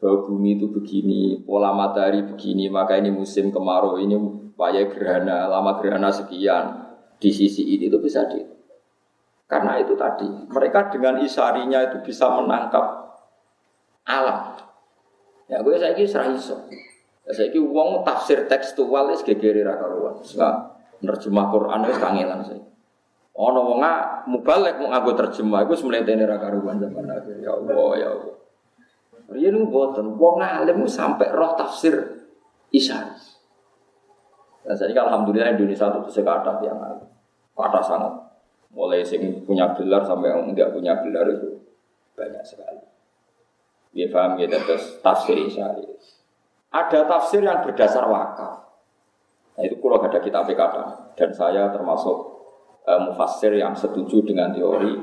[0.00, 5.76] bahwa bumi itu begini, pola matahari begini, maka ini musim kemarau, ini upaya gerhana, lama
[5.76, 6.88] gerhana sekian.
[7.20, 8.40] Di sisi ini itu bisa di
[9.50, 13.18] karena itu tadi mereka dengan isarinya itu bisa menangkap
[14.06, 14.54] alam.
[15.50, 16.54] Ya gue saya kira serah iso.
[17.26, 20.22] Ya, saya kira uang tafsir tekstual es gegeri raka ruan.
[20.22, 20.54] Nggak
[21.02, 22.62] nerjemah Quran es kangenan saya.
[23.34, 27.42] Oh no wonga mubalek mau ngaku terjemah, gue semelih raka ruan zaman akhir.
[27.42, 28.39] Ya Allah ya Allah.
[29.30, 31.94] Riyen niku boten wong alim sampai roh tafsir
[32.74, 33.14] Isa.
[34.66, 37.06] Dan saya alhamdulillah Indonesia itu sekadar yang alim.
[37.54, 38.14] Kata sangat.
[38.70, 41.58] Mulai sing punya gelar sampai yang enggak punya gelar itu
[42.14, 42.82] banyak sekali.
[43.90, 45.74] Dia paham ya terus tafsir Isa.
[46.70, 48.70] Ada tafsir yang berdasar wakaf.
[49.58, 52.16] Nah, itu kalau ada kitab kata dan saya termasuk
[52.86, 54.94] uh, mufassir yang setuju dengan teori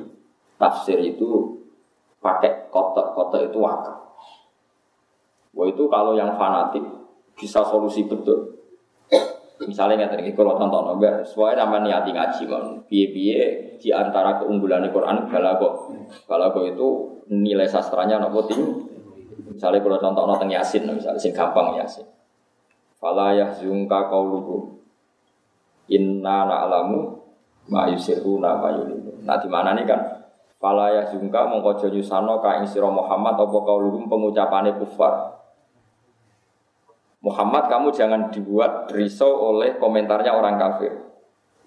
[0.55, 1.59] tafsir itu
[2.23, 4.06] pakai kotak-kotak itu wakaf.
[5.57, 6.85] Wah itu kalau yang fanatik
[7.33, 8.53] bisa solusi betul.
[9.65, 12.85] Misalnya nggak tadi kalau tonton nomor, sesuai nama niati ngaji mon.
[12.85, 15.89] Biye-biye di antara keunggulan di Quran balago.
[16.29, 16.89] Balago itu
[17.33, 18.85] nilai sastranya nopo tinggi.
[19.49, 22.05] Misalnya kalau contoh nonton Yasin, misalnya sing gampang Yasin.
[23.01, 24.77] Fala yahzunka qauluhum.
[25.89, 27.17] Inna na'lamu
[27.73, 28.69] ma yusiruna ma.
[29.25, 30.01] Nah di mana nih kan?
[30.61, 35.36] Fala yahzunka mongko aja nyusano ing sira Muhammad apa qauluhum pengucapane kufar.
[37.25, 40.93] Muhammad kamu jangan dibuat risau oleh komentarnya orang kafir.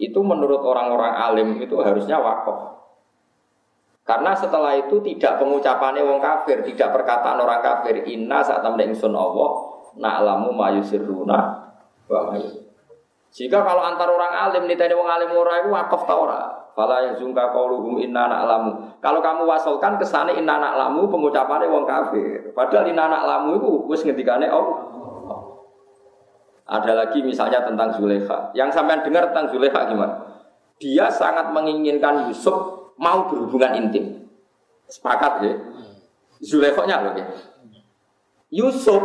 [0.00, 2.80] Itu menurut orang-orang alim itu harusnya wakaf.
[4.06, 8.02] Karena setelah itu tidak pengucapannya wong kafir, tidak perkataan orang kafir.
[8.10, 9.50] Inna saat temen ingsun Allah,
[9.98, 11.38] na'lamu mayusiruna
[12.10, 12.34] wa
[13.30, 16.42] Jika kalau antar orang alim nih tadi wong alim ora itu wakaf ta ora?
[16.74, 18.98] Fala yazunka qauluhum inna na'lamu.
[18.98, 22.50] Kalau kamu wasolkan kesane inna na'lamu pengucapannya wong kafir.
[22.50, 24.89] Padahal inna na'lamu itu wis ngendikane Allah.
[26.70, 28.54] Ada lagi misalnya tentang Zulekha.
[28.54, 30.30] Yang sampean dengar tentang Zulekha gimana?
[30.78, 34.30] Dia sangat menginginkan Yusuf mau berhubungan intim.
[34.86, 35.54] Sepakat ya?
[36.40, 37.26] Zulekhonya loh ya.
[38.50, 39.02] Yusuf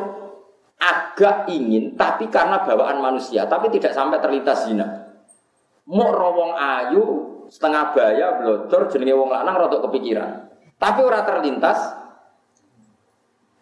[0.80, 4.88] agak ingin, tapi karena bawaan manusia, tapi tidak sampai terlintas zina.
[5.86, 7.04] Mau rawong ayu,
[7.52, 10.50] setengah baya, blodor, jenenge wong lanang rotok kepikiran.
[10.76, 11.78] Tapi ora terlintas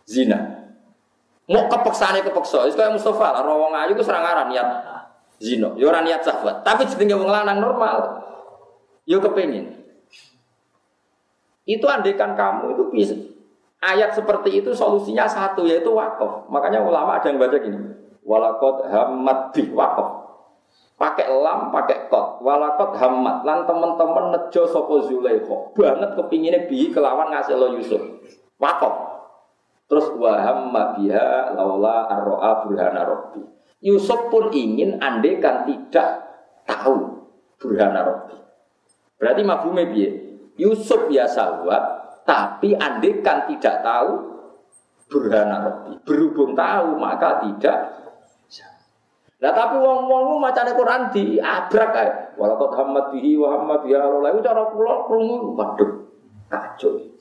[0.08, 0.53] zina.
[1.44, 4.68] Mau kepeksane kepeksa, itu kayak Mustafa, rawong ayu itu serangaran niat
[5.44, 6.64] zina, ya niat sahabat.
[6.64, 8.24] Tapi jenenge wong lanang normal,
[9.04, 9.76] yo kepengin.
[11.68, 13.16] Itu andekan kamu itu bisa
[13.84, 16.48] ayat seperti itu solusinya satu yaitu wakaf.
[16.48, 17.80] Makanya ulama ada yang baca gini.
[18.24, 20.24] Walakot hamad bih wakaf.
[20.96, 22.40] Pakai lam, pakai kot.
[22.40, 23.44] Walakot hamad.
[23.44, 25.76] Lan teman-teman nejo sopo Zulaikho.
[25.76, 28.00] Banget kepinginnya bi kelawan ngasih lo Yusuf.
[28.56, 29.13] Wakaf.
[29.94, 33.46] Terus wahamma biha laula arroa burhana robbi.
[33.86, 36.34] Yusuf pun ingin andekan tidak
[36.66, 37.30] tahu
[37.62, 38.42] burhana robbi.
[39.22, 40.10] Berarti mafhume biye.
[40.58, 41.82] Yusuf ya sahabat,
[42.26, 44.34] tapi andekan tidak tahu
[45.12, 45.94] burhana Rabbi.
[46.02, 48.02] Berhubung tahu maka tidak
[49.44, 52.10] Nah tapi wong wong macam Quran di abrak kae.
[52.40, 56.08] Walaqad hammat bihi wa hammat biha iku cara kula krungu waduh
[56.48, 57.13] kacau.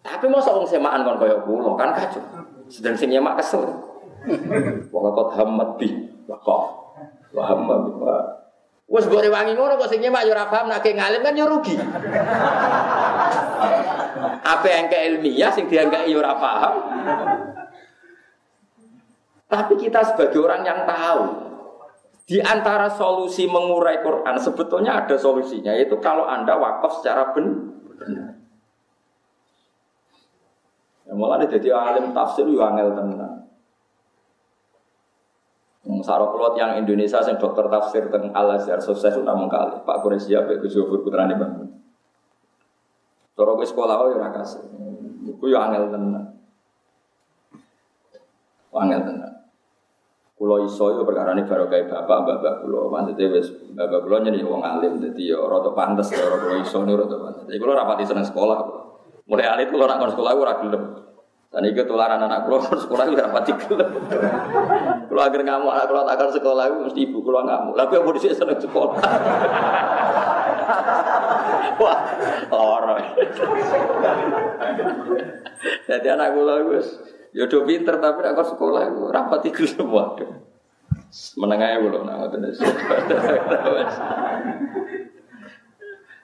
[0.00, 2.24] Tapi masa wong semaan kon kaya kula kan kacau.
[2.72, 3.66] Sedang sing nyemak kesel.
[4.92, 6.36] Walaqad hammat bihi wa
[7.30, 8.18] wa hammat biha
[8.90, 11.78] Wes mbok rewangi ngono kok sing nyemak yo ora paham nek ngalim kan yo rugi.
[14.42, 16.74] Apa yang ke ilmiah sing dianggap yo ora paham.
[19.46, 21.22] Tapi kita sebagai orang yang tahu
[22.26, 27.69] di antara solusi mengurai Quran sebetulnya ada solusinya yaitu kalau Anda wakaf secara benar.
[31.10, 33.50] Ya, malah jadi alim tafsir yo angel tenan.
[36.06, 40.46] Sarok keluar yang Indonesia yang dokter tafsir tentang Al Azhar sukses sudah mengkali Pak Kuresia
[40.46, 41.66] Pak Gus Yofur putra nih bang.
[43.34, 44.62] Cara ke sekolah oh ya kasih.
[45.34, 46.24] Iku ya angel tenan.
[48.70, 49.32] Angel tenan.
[50.38, 52.88] Kulo iso yo perkara ini baru kayak bapak bapak kulo.
[52.88, 56.94] Maksudnya wes bapak kulo jadi wong alim jadi yo roto pantas ya roto iso nih
[56.96, 57.44] roto pantas.
[57.50, 58.79] Jadi kulo rapati seneng sekolah.
[59.30, 60.66] Mulai alit kulo nak sekolah gue ragu
[61.50, 63.90] dan itu tularan anak kulo sekolah itu dapat gelem.
[65.10, 67.74] Kulo agar ngamuk anak kulo takkan sekolah itu mesti ibu kulo ngamuk.
[67.74, 68.98] Tapi apa sini seneng sekolah?
[71.82, 71.98] Wah,
[72.54, 73.02] orang.
[75.90, 76.70] Jadi anak kulo itu
[77.34, 80.30] ya udah pinter tapi nak sekolah itu rapat gelem waduh.
[81.34, 82.38] Menengahnya belum nah itu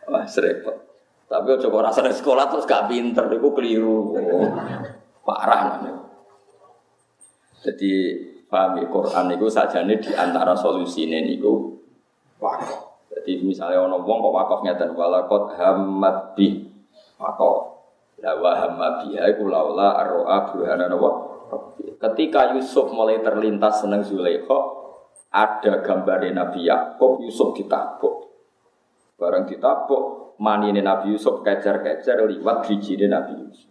[0.06, 0.85] Wah, serempet.
[1.26, 4.14] Tapi coba rasanya sekolah terus gak pinter, itu keliru.
[5.26, 6.06] Parah namanya.
[7.66, 7.92] Jadi
[8.46, 11.82] paham ya, Quran itu saja ini di antara ini itu
[12.38, 12.94] wakaf.
[13.10, 16.70] Jadi misalnya orang wong kok wakafnya dan walakot hamad bi
[17.18, 17.74] wakaf.
[18.22, 21.26] Lawa hamad biha iku laula arroa burhana nawa.
[21.96, 24.58] Ketika Yusuf mulai terlintas seneng Zulaikha,
[25.32, 28.30] ada gambarnya Nabi Yakub Yusuf ditabuk.
[29.16, 33.70] Barang ditabuk, manine Nabi Yusuf kejar-kejar liwat bijine Nabi Yusuf.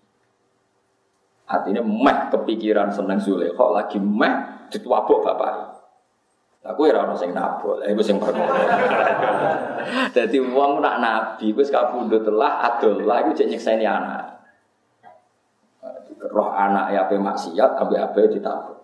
[1.45, 5.78] Artinya meh kepikiran seneng Zulekha lagi meh dituabuk bapak.
[6.66, 8.49] Aku ya orang sing nabok, iku sing perkara.
[10.18, 14.41] Dadi wong nak nabi wis kabundut telah adolah iku cek nyekseni anak.
[16.34, 18.82] Roh anak ya ape maksiat, ape ape ditabuk.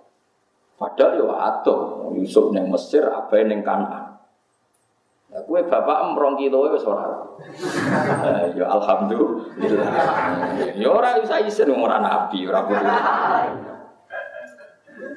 [0.77, 4.10] Padahal yo atuh Yusuf neng Mesir, ape neng Kanaan.
[5.31, 7.07] Kue bapak emrong kilo wis ora.
[8.51, 9.87] Ya alhamdulillah.
[10.75, 12.67] Ya ora bisa isen ora nabi, ora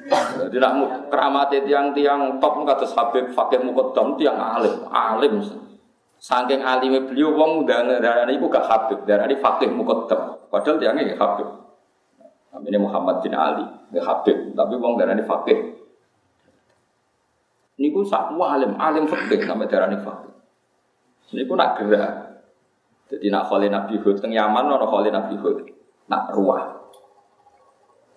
[0.05, 5.41] jadi nak keramati tiang-tiang top kados Habib Fakih Mukaddam tiang alim, alim.
[6.21, 10.37] Saking alimnya beliau wong darah iku gak Habib, darah ini Fakih Mukaddam.
[10.49, 11.49] Padahal tiangnya Habib.
[12.53, 13.65] Namanya Muhammad bin Ali,
[13.99, 15.59] Habib, tapi wong ini Fakih.
[17.75, 20.33] Niku sak alim, alim fakih sampai darah ini Fakih.
[21.35, 22.13] Niku nak gerak.
[23.05, 25.57] Jadi nak Khalil Nabi Hud teng Yaman ono Khalil Nabi Hud.
[26.09, 26.63] Nak ruah.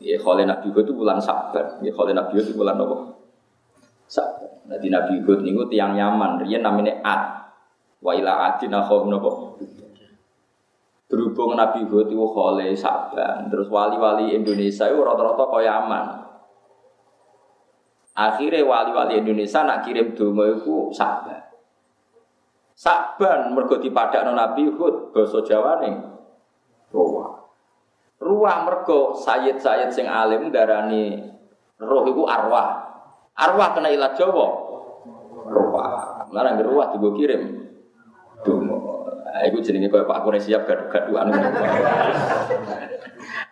[0.01, 1.83] Ya Khalil Nabi Hud itu bulan Sabar.
[1.85, 2.97] Ya Khalil Nabi Hud itu bulan apa?
[4.09, 4.65] Sabar.
[4.71, 7.23] Nah di Nabi Hud niku tiang Yaman, riyen namanya Ad.
[7.99, 9.59] Wa ila adin akhum napa?
[11.09, 16.05] Berhubung Nabi Hud itu Khalil Sabar, terus wali-wali Indonesia itu rata-rata kaya Yaman.
[18.19, 21.55] Akhirnya wali-wali Indonesia nak kirim donga itu sabar.
[22.75, 26.19] Saban mergo dipadakno Nabi Hud basa Jawane.
[26.91, 27.39] Roh.
[28.19, 31.31] Ruah mergo sayid-sayid sing alim darani
[31.79, 32.91] roh iku arwah.
[33.39, 34.47] Arwah kena ilat Jawa.
[35.47, 36.27] Ruah.
[36.35, 37.71] Lah ruah digo kirim.
[38.43, 39.07] Dungo.
[39.31, 41.31] Nah, iku jenenge koyo Pak Kure siap gaduh-gaduhan.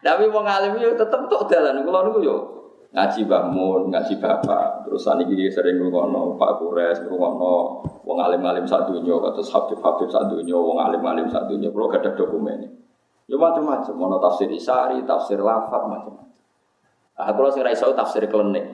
[0.07, 2.56] Tapi wong alim yo tetep tok dalan kula niku yo
[2.97, 4.89] ngaji bangun, ngaji bapak.
[4.89, 10.57] Terus saniki sering ngono Pak Kures, ngono wong alim-alim sak donya kados Habib-habib sak donya,
[10.57, 11.69] wong alim-alim sak donya.
[11.69, 12.65] Kula gadah dokumen.
[13.29, 16.31] Ya macam-macam, mau tafsir isari, tafsir lafat macam-macam.
[17.19, 18.65] Ah, kalau raiso tafsir klenik.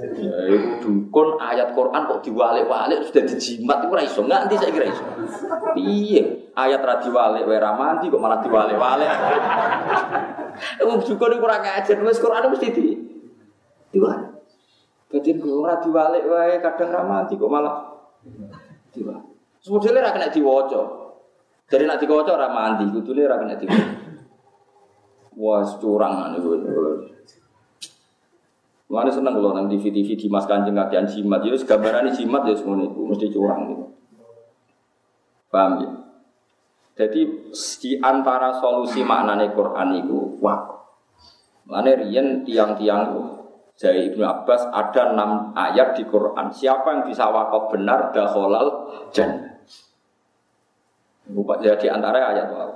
[0.00, 5.04] Ya, dukun ayat Quran kok diwalik-walik sudah dijimat itu raiso nggak nanti saya kira iso.
[5.76, 6.24] Iya,
[6.56, 9.08] ayat ra diwalik wae ramanti kok malah diwalik-walik.
[10.84, 12.86] Wong dukun kurang ajar wis Quran mesti di
[13.92, 14.30] diwalik.
[15.10, 17.76] Jadi ora diwalik wae kadang ramanti kok malah
[18.92, 19.26] diwalik.
[19.60, 20.82] Sebetulnya ra kena diwaca.
[21.70, 23.94] Jadi nak dikoco ora mandi, kudune ora kena dikoco.
[25.38, 26.50] Wah, curang niku.
[28.90, 32.58] Mana seneng kalau nang TV TV di Mas Kanjeng kakean jimat, ya gambaran jimat ya
[32.58, 33.84] semua itu mesti curang gitu.
[35.46, 35.90] Paham ya?
[36.98, 37.22] Jadi
[37.54, 40.90] di antara solusi maknane Quran itu wakaf.
[41.70, 43.30] Mana rian tiang-tiang
[43.78, 46.50] dari Ibnu Abbas ada enam ayat di Quran.
[46.50, 49.62] Siapa yang bisa wakaf benar daholal jannah.
[51.30, 52.74] Bukan jadi ya, antara ayat wau.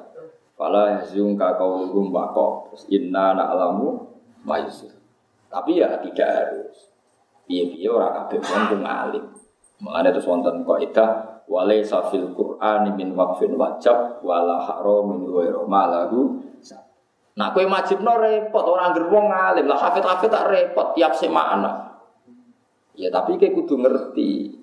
[0.55, 2.71] Fala yazunka qauluhum waqa.
[2.71, 3.99] Terus inna na'lamu
[4.47, 4.63] ma
[5.55, 6.91] Tapi ya tidak harus.
[7.47, 9.25] Piye-piye ora kabeh wong ku ngalim.
[9.79, 16.43] Mulane terus wonten kaidah wale safil Qur'ani min waqfin wajab wala haramin ghairu malahu
[17.35, 19.67] Nah, kowe majibno repot orang gerbong ngalim.
[19.67, 21.99] Lah hafid-hafid tak repot tiap semana.
[22.95, 24.55] Ya tapi kayak kudu ngerti.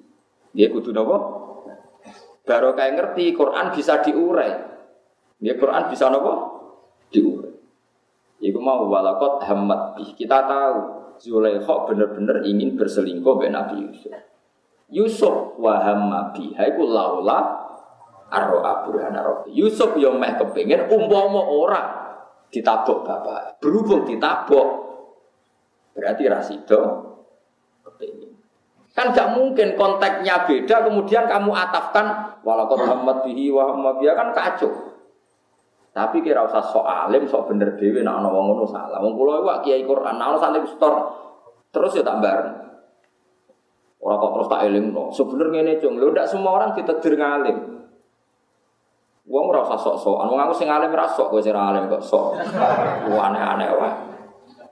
[0.56, 1.18] Dia kudu nopo?
[2.48, 4.56] Baru kayak ngerti Quran bisa diurai.
[5.44, 6.34] Ya Quran bisa nopo?
[7.12, 7.51] Diurai.
[8.42, 10.02] Iku mau walakot hamad.
[10.18, 10.78] Kita tahu
[11.22, 14.18] Zulaikha benar-benar ingin berselingkuh dengan Nabi Yusuf.
[14.92, 17.70] Yusuf waham biha iku laula
[18.34, 19.54] arro aburhana rabbi.
[19.54, 21.88] Yusuf yang meh kepengin umpama orang
[22.50, 23.62] ditabok bapak.
[23.62, 24.68] Berhubung ditabok
[25.94, 26.82] berarti rasido
[27.86, 28.34] kepengin.
[28.92, 34.91] Kan gak mungkin konteksnya beda kemudian kamu atafkan walaupun Muhammad bihi wa biha kan kacau.
[35.92, 39.04] Tapi kira usah sok alim, sok bener dewi, nak ana wong ngono salah.
[39.04, 41.00] Wong kula iku kiai Quran, nak santri store
[41.72, 42.56] terus ya tak bareng.
[44.02, 45.12] Orang kok terus tak eling no.
[45.12, 47.58] Sebenarnya ini cung, lo ndak semua orang ditedir ngalim.
[49.28, 52.40] Wong ora usah sok-sokan, wong aku sing alim ra sok, kowe sing alim kok sok.
[53.12, 53.92] Aneh-aneh wae.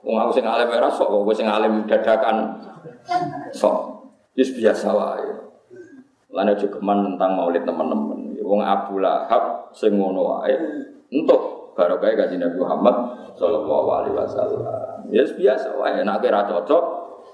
[0.02, 2.58] Wong aku sing alim ra sok, kowe sing alim dadakan
[3.52, 4.08] sok.
[4.34, 5.28] Yus biasa wae.
[6.32, 8.34] Lan juga keman tentang maulid teman-teman.
[8.40, 10.58] Wong Abu Lahab sing ngono wae
[11.10, 12.96] untuk barokah kanjeng Nabi Muhammad
[13.34, 15.06] sallallahu alaihi wasallam.
[15.10, 16.84] Yus biasa wae nek ora cocok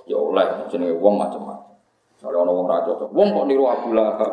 [0.08, 1.76] ya oleh jenenge wong macam-macam.
[2.16, 3.08] Soale ana wong cocok.
[3.12, 4.32] Wong kok niru Abu Lahab.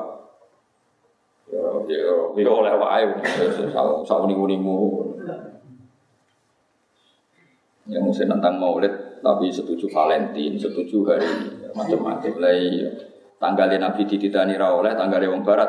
[1.51, 1.59] Ya
[1.91, 3.03] ya ya oleh wae
[4.07, 4.79] sauni-unimu.
[7.83, 12.89] Yang mesti tentang maulid tapi setuju Valentine, setuju hari ini macam-macam lah iya.
[13.43, 15.67] Tanggalnya Nabi dititani ra oleh, tanggalnya wong barat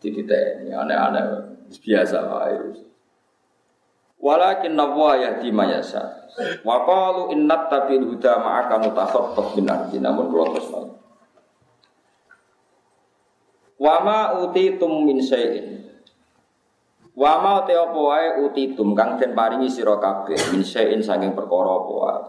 [0.00, 2.86] dititani aneh-aneh biasa wae.
[4.16, 6.28] Walakin nawwa yahdi mayasa.
[6.64, 10.68] Wa qalu innat tabil huda ma'aka mutakhaffaf bin ardi namun kula terus
[13.76, 15.84] Wa ma utitum min syai'in.
[17.16, 21.84] Wa ma te apa wae utitum kang den paringi sira kabeh min syai'in saking perkara
[21.84, 22.24] apa wae.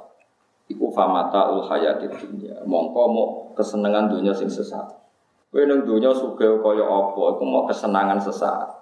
[0.67, 2.59] Iku famata ul hayatid dunya.
[2.67, 3.23] Mongko mo
[3.55, 4.91] kesenengan dunia sing sesat.
[5.47, 8.76] Kowe nang dunya sugih kaya apa iku mau kesenangan sesaat.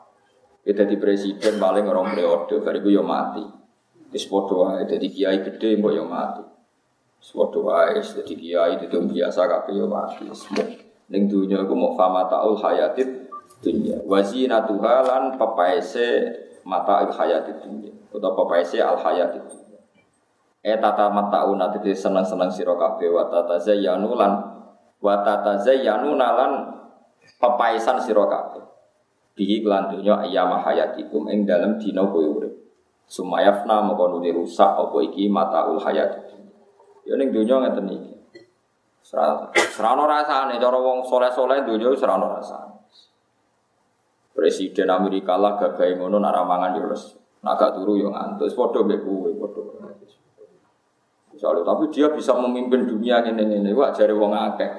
[0.66, 3.46] Ya dadi presiden paling orang periode bariku ya mati.
[4.10, 6.42] Wis padha wae dadi kiai gede mbok ya mati.
[7.22, 10.26] Wis padha wae dadi kiai dadi biasa yo ya mati.
[10.34, 13.30] Semua ning dunya iku mau famataul hayatid
[13.62, 16.34] dunya wa zinatuha lan pepaese
[16.66, 19.80] mata al hayatid dunya utawa pepaese al hayatid dunya
[20.66, 24.34] e tata matauna tete seneng-seneng sira kabeh wa tata zayyanu lan
[24.98, 26.74] wa tata zayyanu nalan
[27.38, 28.26] pepaesan sira
[29.36, 32.56] bihi lan dunya ayyam hayatikum ing dalem dina kowe urip
[33.06, 36.08] sumayafna moko rusak apa iki mataul dunya
[37.06, 38.16] ya ning dunya ngeten iki
[39.06, 42.74] Serano rasane cara wong soleh-soleh dunia serano rasane.
[44.34, 47.14] Presiden Amerika lah gagah ngono nak ramangan yo les.
[47.46, 48.50] Nak gak turu yo ngantuk.
[48.50, 49.62] Padha mbek kowe padha.
[51.36, 53.76] Misalnya, tapi dia bisa memimpin dunia ini-ini.
[53.76, 54.72] Wah, jari wong akeh.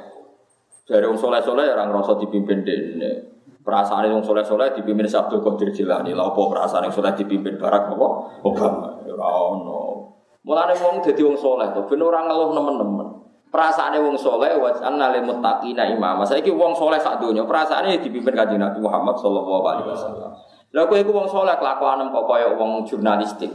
[0.88, 3.35] Jari wong soleh-soleh orang ngerasa dipimpin dene.
[3.66, 6.14] Perasaan wong soleh-soleh dipimpin Sabtu Qadir Jilani.
[6.14, 8.08] Lah apa perasaan yang soleh dipimpin Barack apa?
[8.46, 8.94] Obama.
[9.02, 10.06] Ya ono.
[10.46, 13.26] Mulane wong dadi wong soleh to ben ora ngeluh nemen-nemen.
[13.50, 16.22] Perasaannya wong soleh wajana lil muttaqina imam.
[16.22, 20.30] Saiki wong soleh sak donya perasaane dipimpin Kanjeng Nabi Muhammad sallallahu alaihi wasallam.
[20.70, 23.50] Lha kowe iku soleh kelakuan kok kaya wong jurnalistik.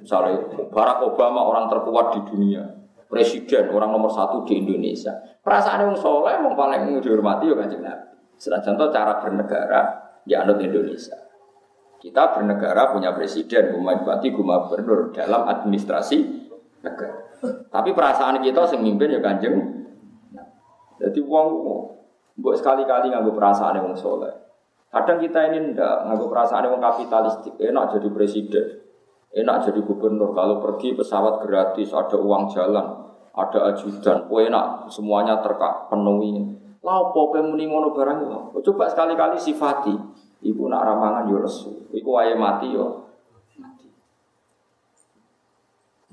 [0.00, 2.64] Misalnya Barack Obama orang terkuat di dunia,
[3.12, 5.12] presiden orang nomor satu di Indonesia.
[5.44, 8.11] Perasaan wong soleh wong paling dihormati ya Kanjeng Nabi.
[8.42, 9.80] Senajan contoh cara bernegara
[10.26, 11.14] ya anut Indonesia.
[12.02, 16.50] Kita bernegara punya presiden, bupati, gubernur dalam administrasi
[16.82, 17.22] negara.
[17.70, 19.86] Tapi perasaan kita sing mimpin ya kanjeng.
[20.98, 21.46] Jadi uang
[22.42, 24.34] buat sekali-kali nganggo perasaan yang soleh.
[24.90, 27.54] Kadang kita ini ndak nganggo perasaan yang kapitalistik.
[27.62, 28.66] Enak jadi presiden,
[29.38, 30.34] enak jadi gubernur.
[30.34, 33.06] Kalau pergi pesawat gratis, ada uang jalan,
[33.38, 34.26] ada ajudan.
[34.26, 35.86] Oh enak, semuanya terkak
[36.82, 36.90] penuhi.
[36.90, 38.18] Lah apa muni ngono barang
[38.58, 39.94] Coba sekali-kali sifati.
[40.42, 41.86] Ibu nak ramangan yo lesu.
[41.94, 43.02] Iku wae mati yo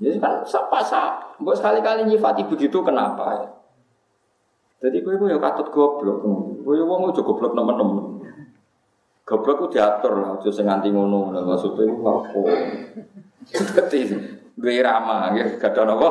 [0.00, 3.46] jadi kan siapa sah, buat sekali-kali nyifati begitu kenapa ya?
[4.80, 6.24] Jadi gue ya katut goblok,
[6.64, 8.24] ya wong juga goblok temen-temen.
[9.28, 12.40] Goblok gue diatur lah, jadi nganti ngono, lah maksudnya gue apa?
[13.50, 14.00] Jadi
[14.56, 16.08] gue irama, ya, gak ada apa?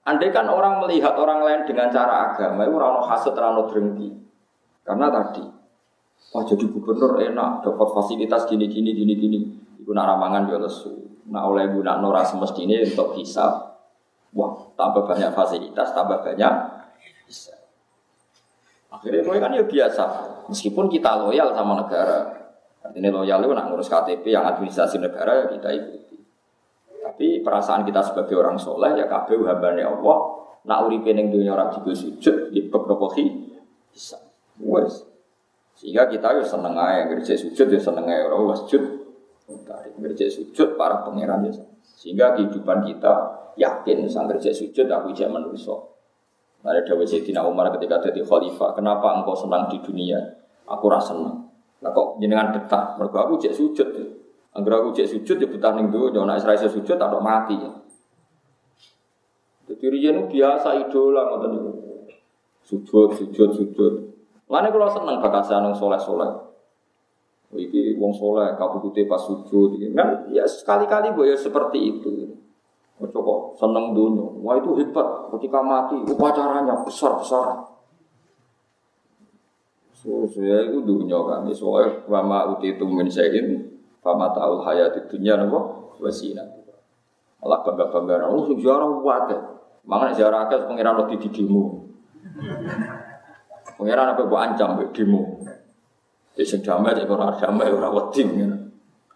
[0.00, 4.08] Andai kan orang melihat orang lain dengan cara agama, itu orang hasut, orang drengki.
[4.80, 5.44] Karena tadi,
[6.32, 9.38] wah jadi gubernur enak, dapat fasilitas gini gini gini gini,
[9.76, 11.10] itu naramangan dia lesu.
[11.28, 13.70] Nah oleh guna nora semestinya untuk hisap.
[14.30, 16.52] Wah, tambah banyak fasilitas, tambah banyak
[17.26, 17.54] bisa.
[18.90, 20.04] Akhirnya gue kan ya biasa.
[20.50, 22.26] Meskipun kita loyal sama negara.
[22.82, 25.99] Artinya loyal itu nak ngurus KTP yang administrasi negara ya kita ikuti.
[27.20, 30.40] Tapi perasaan kita sebagai orang soleh ya kabeh hambane Allah.
[30.64, 33.12] Nak uripe ning dunia orang juga sujud, di beberapa
[33.92, 34.16] bisa.
[34.56, 35.04] Wes.
[35.76, 39.04] Sehingga kita ya seneng aja, kerja sujud ya seneng aja orang sujud
[39.68, 41.52] Tarik ngerjek sujud para pangeran ya.
[41.84, 43.12] Sehingga kehidupan kita
[43.60, 45.76] yakin sang ngerjek sujud aku ijak manusia.
[46.64, 50.16] Ada Dawa Sayyidina Umar ketika jadi khalifah, kenapa engkau senang di dunia?
[50.64, 51.52] Aku rasa senang.
[51.84, 52.96] Nah kok jenengan betah?
[52.96, 54.19] Mereka aku cek sujud ya.
[54.50, 57.70] Angger aku cek sujud ya betah ning dunya, nek ora sujud tak mati ya.
[59.70, 61.72] Jadi riyen biasa idola ngoten niku.
[62.66, 63.94] Sujud, sujud, sujud.
[64.50, 66.50] Lane kalau seneng bakat sanung soleh-soleh.
[67.50, 72.10] Iki wong soleh, kabukute pas sujud, kan ya sekali-kali gue ya seperti itu.
[73.00, 75.32] Ojo kok seneng dunia, wah itu hebat.
[75.34, 77.64] Ketika mati, upacaranya besar besar.
[79.96, 85.36] So, saya itu dunia kan, soalnya wama uti itu mensayin, fama tahu hayat itu dunia
[85.36, 86.44] nopo wasina.
[87.40, 89.36] Allah bangga bangga, oh sejarah wae.
[89.88, 91.62] Mangan sejarah akeh pengiran lo di didimu.
[93.80, 95.40] Pengiran apa buat ancam demo.
[96.36, 98.56] Ya sing damai cek ora damai ora wedi ngene.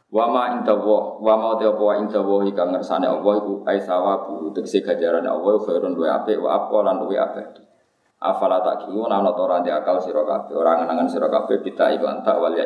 [0.09, 4.55] Wa ma inda wa wa ma te apa wa ika ngersane Allah iku ai sawabu
[4.57, 7.61] tegese ganjarane Allah khairun wa apik wa apa lan luwe abadi.
[8.24, 12.24] Afala tak kiyu ana to ora akal sira kabeh ora ngenangan sira kabeh kita iklan
[12.24, 12.64] tak wal ya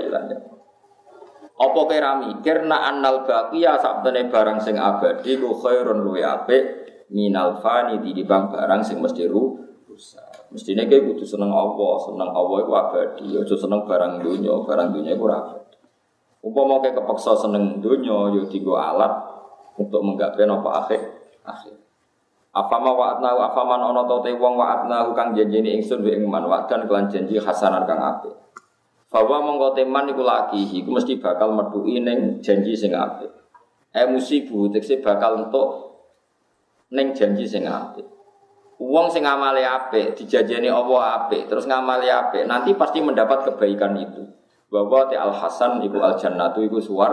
[1.58, 1.64] ya.
[1.66, 6.62] Apa kira mikir nak annal baqiya sabdene barang sing abadi ku khairun luwe apik
[7.10, 7.58] minal
[7.98, 10.48] di bang barang sing mesti rusak.
[10.48, 13.26] Mestinya kayak kudu seneng Allah, seneng Allah itu abadi.
[13.36, 15.76] Ojo seneng barang dunia, barang dunia itu abadi.
[16.38, 19.10] Umpama kayak kepeksa seneng dunia, yo digo alat
[19.76, 21.00] untuk menggapai apa akhir
[21.42, 21.76] akhir.
[22.48, 26.88] Afama wa'atna wa afaman ana ta te wong wa'atna kang janjeni ingsun ing man wa'dan
[26.88, 28.34] kelan janji hasanan kang apik.
[29.08, 33.32] Bahwa mongko teman iku lagi iku mesti bakal metuki ning janji sing apik.
[33.96, 35.68] Eh musibu tekse bakal entuk
[36.92, 38.04] ning janji sing apik.
[38.78, 44.22] Wong sing ngamali apik dijanjeni Allah apik terus ngamali apik nanti pasti mendapat kebaikan itu.
[44.68, 47.12] Bahwa te al hasan iku al jannatu iku suar.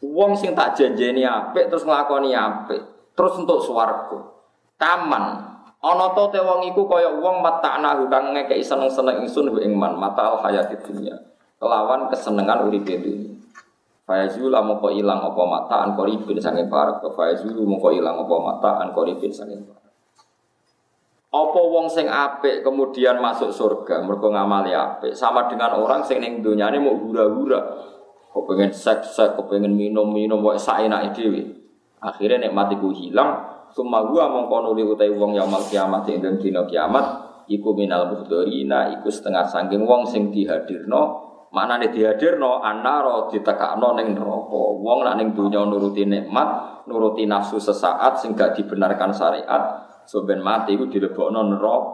[0.00, 4.34] Wong sing tak janjeni apik terus nglakoni apik terus untuk swarga.
[4.80, 5.53] Taman
[5.84, 10.32] ana to te wong iku kaya wong matakna kang ngekeki seneng-seneng ingsun ing man mata
[10.32, 11.12] al hayati dunya.
[11.60, 13.36] Kelawan kesenengan urip dunya.
[14.04, 18.92] Fayazulu mongko ilang apa mata an koribin sange parak Fayazulu mongko ilang apa mata an
[18.92, 19.56] koribin sange
[21.34, 26.44] Apa wong sing apik kemudian masuk surga mergo ngamali apik sama dengan orang sing ning
[26.44, 27.92] donyane mau hura-hura.
[28.34, 31.42] Pengen seks-seks, kok pengen minum-minum wae saenake dhewe.
[32.02, 37.06] Akhirnya nikmat iku hilang, summa gua mongko nuli utai wong yaumul kiamat ing dina kiamat
[37.50, 44.14] iku minal muhdorina iku setengah sangking wong sing dihadirno mana nih dihadirno anaro ditekakno neng
[44.14, 50.44] neraka wong nak neng dunia nuruti nikmat nuruti nafsu sesaat sing gak dibenarkan syariat Soben
[50.44, 51.92] mati iku dilebokno neraka.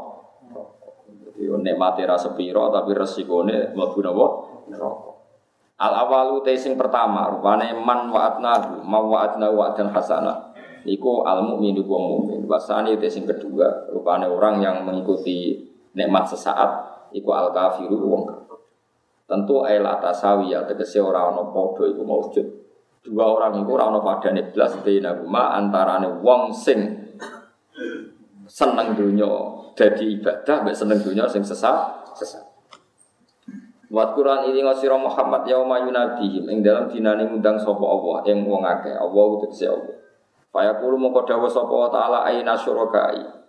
[1.31, 4.27] Jadi nikmate ra sepiro tapi resikone mlebu napa?
[4.67, 5.11] Neraka.
[5.81, 10.50] Al awalu te sing pertama rupane man wa'atnahu ma wa'atna wa'dan hasana.
[10.87, 12.41] Iku al mukmin iku wong mukmin.
[12.49, 15.61] Wasani te sing kedua rupane orang yang mengikuti
[15.93, 16.71] nikmat sesaat
[17.13, 18.23] iku al kafiru wong
[19.31, 22.47] Tentu ail atasawi ya tegese ora ana padha iku maujud.
[23.07, 26.99] Dua orang iku ora ana padane blas bainahuma antarane wong sing
[28.51, 29.31] seneng dunia
[29.79, 32.51] jadi ibadah mbek seneng dunia sing sesat sesat
[33.91, 38.63] Wat Quran ini ngasira Muhammad yauma yunadihim ing dalam dinane ngundang sapa Allah ing wong
[38.63, 38.95] akeh.
[38.95, 40.00] Allah utus Allah
[40.51, 43.41] Fayaqulu mongko dawuh sapa taala aina syurakai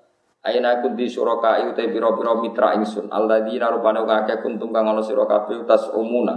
[0.41, 3.13] Aina kunti syurakai uta pira-pira mitra ingsun.
[3.13, 6.33] Alladzina rupane akeh kuntum kang ana sira kabeh tas umuna.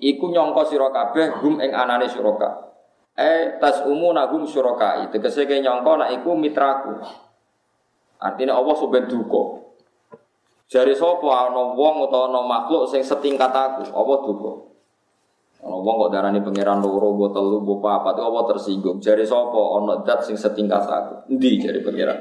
[0.00, 2.72] Iku nyangka sira kabeh hum ing anane syuraka
[3.18, 7.04] Eh tas umuna hum syurakai tegese nyangka nek iku mitraku.
[8.16, 9.42] Artinya Allah sudah duka.
[10.68, 14.52] Jari sopo ana wong utawa ana makhluk sing setingkat aku, Allah duka.
[15.58, 19.02] Wong kok darani pangeran loro, mbok telu, mbok papat, Allah tersinggung.
[19.02, 21.34] Jari sopo ana dat sing setingkat aku.
[21.34, 22.18] Endi jari pangeran?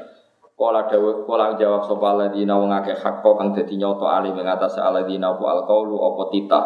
[0.57, 4.81] Kala dawe kala jawab sapa ladina wong akeh hak kang dadi nyoto ali ing atas
[4.81, 6.65] aladina wa alqaulu apa titah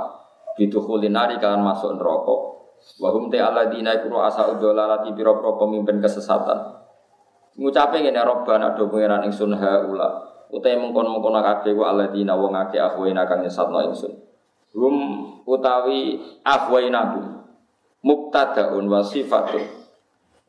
[0.56, 2.36] bidukhulin nari kan masuk neraka.
[3.04, 6.80] Wa hum ta aladina iku asa udzalalati pira-pira pemimpin kesesatan.
[7.60, 10.24] Ngucape ngene robbana do pangeran ingsun haula.
[10.48, 13.92] Utai mengkon-mengkon kabeh wa alladzina wong akeh akhwaina kang nyesatno.
[14.72, 14.96] Hum
[15.44, 16.16] utawi
[16.48, 17.20] akhwaina
[18.00, 19.64] mubtadaun wa sifatun.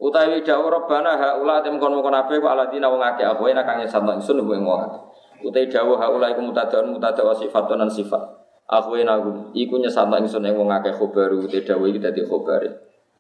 [0.03, 4.43] Utawi dawuh robbana haula tem kon-mengkon kabeh wa alladzina wong akeh akhwaina kang nyesatno ingsun
[4.43, 5.03] ing wong akeh.
[5.47, 8.23] Utai dawuh haula iku mubtadaun mubtada wa sifatun lan sifat.
[8.67, 12.71] Akhwaina hum iku nyesatno ingsun ing wong akeh khobaru utai dawuh iki dadi khobare.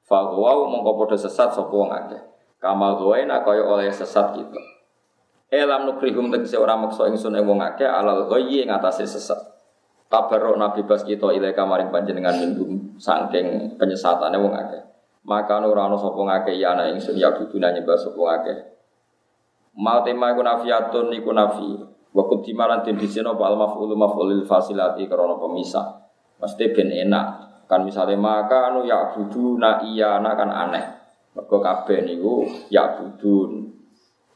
[0.02, 2.18] Fa mongko padha sesat sapa wong akeh.
[2.62, 4.60] Kamal nak kaya oleh sesat kita.
[5.50, 9.51] Elam nukrihum tegese ora maksa ingsun ing wong akeh alal ghayyi ing sesat.
[10.12, 14.84] Tabarro nabi bas kita ilai kamaring panjenengan minum saking penyesatane wong akeh.
[15.24, 18.58] Maka ora ana sapa ngakeh ya ana ingsun ya kuduna nyembah sapa ngakeh.
[19.80, 21.70] Mau tema iku nafiatun iku nafi.
[22.12, 26.04] Wa kudimalan den disino al maf'ulu maf'ulil fasilati karena pemisah.
[26.44, 27.26] Mesti ben enak.
[27.64, 30.84] Kan misalnya maka anu ya buduna iya kan aneh.
[31.32, 33.64] Mergo kabeh niku ya budun.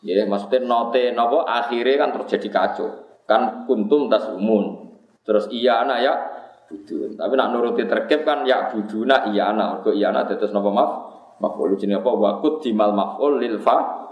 [0.01, 2.89] Ya maksudnya note nopo akhirnya kan terjadi kacau.
[3.29, 4.86] Kan kuntum tas umun.
[5.27, 6.13] Terus iya anak ya
[6.71, 7.19] budun.
[7.19, 9.83] Tapi nak nuruti terkep kan ya buduna iya anak.
[9.83, 10.91] Mergo iya anak terus nopo maaf.
[11.37, 12.09] Maf'ul jenis apa?
[12.09, 14.07] Wakut dimal maf'ul lil fa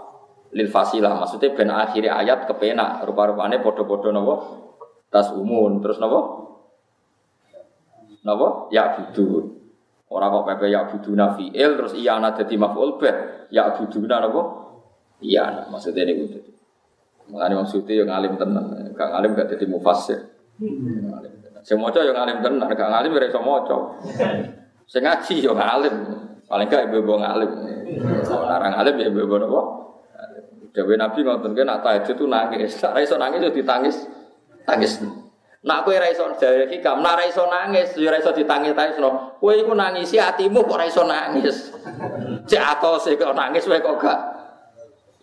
[0.51, 1.15] lil fasilah.
[1.17, 3.07] Maksudnya ben akhirnya ayat kepenak.
[3.07, 4.33] Rupa-rupanya podo-podo nopo
[5.07, 5.79] tas umun.
[5.79, 6.19] Terus nopo?
[8.27, 8.69] Nopo?
[8.69, 9.55] Ya budun.
[10.05, 13.15] Orang kok pepe ya buduna fi'il terus iya ana dadi maf'ul bih.
[13.49, 14.41] Ya buduna napa?
[15.23, 16.39] Iya ana maksudnya ini gitu.
[17.25, 20.34] Mengenai maksudnya yang alim tenan, gak alim gak jadi mufassir.
[21.65, 23.77] Sing maca yang alim tenan, gak alim ora iso maca.
[24.85, 25.95] Sing ngaji yo alim.
[26.45, 27.51] Paling gak ibu-ibu ngalim.
[28.29, 29.61] Larang alim ya ibu-ibu napa?
[30.75, 32.77] Dewi Nabi kan nak tahajud itu nangis.
[32.83, 33.97] Ora iso nangis yo ditangis.
[34.67, 35.01] Tangis.
[35.65, 39.41] Nak kowe ra iso jare hikam, nak ra iso nangis, ya ra iso ditangis-tangis no.
[39.41, 41.73] Kowe iku nangisi atimu kok ra iso nangis.
[42.45, 44.19] Cek atose kok nangis kowe kok gak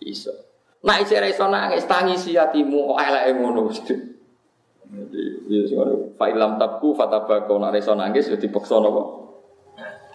[0.03, 0.35] iso.
[0.83, 3.71] Nak isih ra iso nangis, tangisi atimu kok eleke ngono.
[4.93, 5.65] Jadi, ya
[6.13, 9.03] fa ilam tabku fatabako nak iso nangis ya dipaksa napa?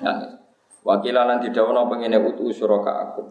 [0.06, 0.38] Nangis.
[0.86, 3.22] Wakilan tidak didhawono pengene utu suraka aku.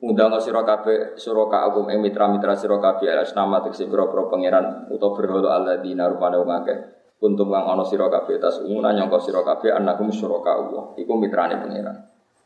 [0.00, 5.12] Undang sira kabeh suraka aku ing mitra-mitra sira kabeh alas nama tekse pira-pira pangeran utawa
[5.12, 6.78] berhala alladzina rupane wong akeh.
[7.20, 10.96] Kuntum kang ana sira kabeh tas umuna nyangka sira kabeh anakum suraka Allah.
[10.96, 11.96] Iku mitrane pangeran.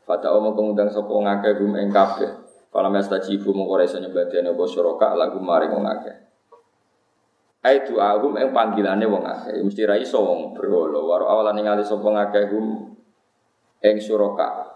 [0.03, 2.29] Fata omong ngundang sapa ngakeh gum ing kabeh.
[2.75, 6.15] Kalau mes tajibu iso nyembadani apa suraka lagu maring wong akeh.
[7.65, 9.57] Ai du'ahum ing panggilane wong akeh.
[9.57, 11.01] Mesti ra iso wong berhala.
[11.01, 12.93] Waro awalan ningali sapa ngakeh gum
[13.81, 14.69] ing suraka.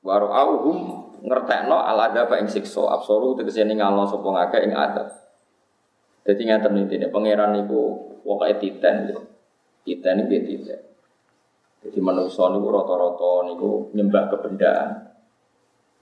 [0.00, 5.12] Waro auhum ngertekno al adab ing siksa absolu tegese ningalno sapa ngakeh ing adab.
[6.24, 9.12] Dadi ngaten intine pangeran niku pokoke titen.
[9.84, 10.80] Titen iki titen.
[11.84, 15.12] Jadi manusia niku rata-rata niku nyembah kebendaan.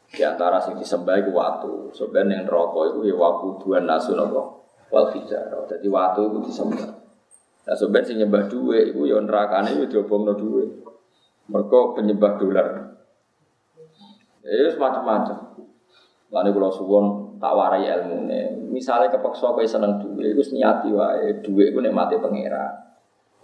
[0.06, 1.74] Di antara sing disembah iku watu.
[1.90, 4.61] Sebenarnya yang neraka iku ya waku dua nasun apa?
[4.92, 5.64] Wal hijrah.
[5.64, 7.00] Jadi watu iku disembah.
[7.62, 10.64] Nah sebenarnya sing nyembah duwe iku ya nerakane ya diobongno duwe.
[11.48, 12.66] Mereka penyembah dolar.
[14.44, 15.56] Ya semacam-macam.
[16.32, 17.06] Lalu kalau suwon
[17.40, 18.56] tak warai ilmu nih.
[18.72, 22.72] Misalnya kepeksa kau seneng duit, itu niati wae duit itu nikmati pangeran.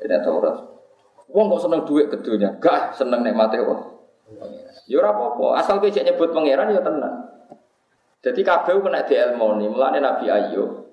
[0.01, 0.59] Jadi ada orang,
[1.29, 3.77] wong kok seneng duit kedunya, gak seneng nikmati apa?
[4.89, 7.29] Ya ora apa-apa, asal kowe nyebut pangeran ya tenang.
[8.25, 10.88] Jadi kabeh kena di ilmu nih, mulane Nabi Ayub.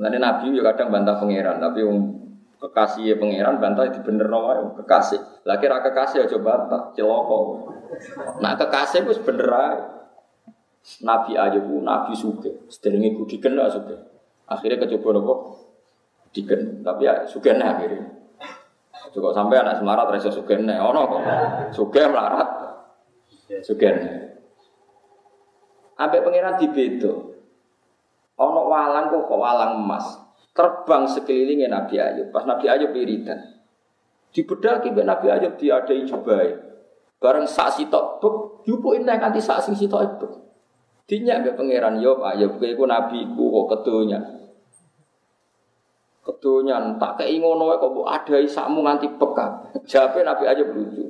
[0.00, 2.08] Mulane Nabi ya kadang bantah pangeran, tapi um,
[2.56, 5.44] kekasih pangeran bantah di bener wae kekasih.
[5.44, 7.68] Lah kira kekasih aja bantah, celoko.
[8.40, 9.52] Nah kekasih wis bener.
[11.04, 13.92] Nabi Ayub nabi suge, sederinge ku diken lah suge.
[14.48, 15.34] Akhirnya kecoba nopo
[16.32, 18.04] diken, tapi ya suge nih akhirnya.
[19.12, 21.20] Juga sampai anak semarat rasa suge nih, oh no,
[21.76, 22.48] suge melarat,
[23.60, 24.16] suge nih.
[26.00, 27.29] Sampai pangeran bedo,
[28.40, 30.16] ono walang kok walang emas,
[30.56, 32.32] terbang sekelilingnya Nabi Ayub.
[32.32, 33.36] Pas Nabi Ayub wiridan,
[34.32, 36.48] di bedaki Nabi Ayub diadai jubai.
[37.20, 40.32] Bareng saksi tok bek, jupuin naik kanti saksi si tok bek.
[41.04, 44.40] Dinya be pangeran Yob, Ayub kowe iku nabiku kok kedonya.
[46.24, 49.46] Kedonya tak kei ngono wae kok mbok adai sakmu nganti peka.
[49.90, 51.04] Jawabe Nabi Ayub lucu.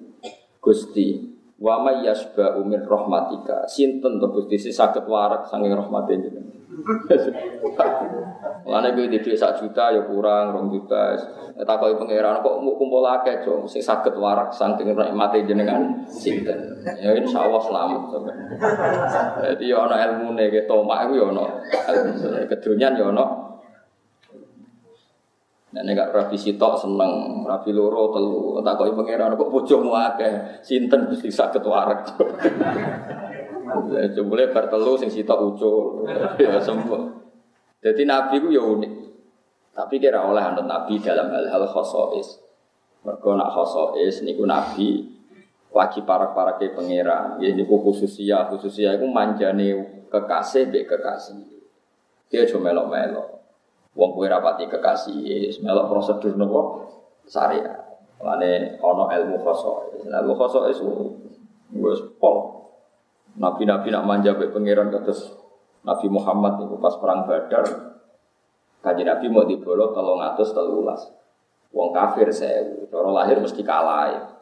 [0.60, 1.29] Gusti,
[1.60, 3.68] wa may yasba'u min rahmatika.
[3.68, 6.56] Sinten to Gusti sing saged warak saking rahmate jenengan.
[8.70, 11.12] Lane kowe dhuwit sak juta ya kurang, rong juta.
[11.60, 13.68] Takoki pangeran kok mau kumpul akeh, Cok.
[13.68, 16.80] Sing saged warak saking nikmate jenengan sinten.
[17.00, 18.32] Ya insyaallah selamat sampe.
[19.52, 21.44] Jadi ya ana ilmune ke tomak iku ya ana.
[22.48, 23.49] Kedonyan ya ana.
[25.70, 31.30] Nah, nek rapi sitok seneng, rapi loro telu, takoki pangeran kok bojomu akeh, sinten Gusti
[31.30, 32.10] saged warak.
[34.18, 36.10] Jumlah bar telu sing sitok ucul,
[36.42, 37.22] ya sembuh.
[37.80, 38.92] Jadi nabi ku ya unik.
[39.70, 42.42] Tapi kira oleh anut nabi dalam hal-hal khosois.
[43.06, 45.06] Mergo nak khosois niku nabi
[45.70, 47.40] lagi para-para ke pangeran.
[47.40, 51.38] Ya niku khususia, khususia iku manjane kekasih mbek kekasih.
[52.28, 53.39] Dia cuma melok-melok.
[53.98, 56.60] Wong kowe rapati kekasih, melok prosedur nopo
[57.26, 57.90] syariat.
[58.20, 60.06] Lane ono ilmu khosois.
[60.06, 60.78] Ilmu khosois
[61.74, 62.60] wis pol.
[63.38, 65.38] Nabi-nabi nak manja be pangeran kados
[65.86, 67.90] Nabi Muhammad itu pas perang Badar
[68.80, 71.00] kaji Nabi mau dibolok tolong atas telulas.
[71.70, 74.34] Wong kafir saya, cara lahir mesti kalah.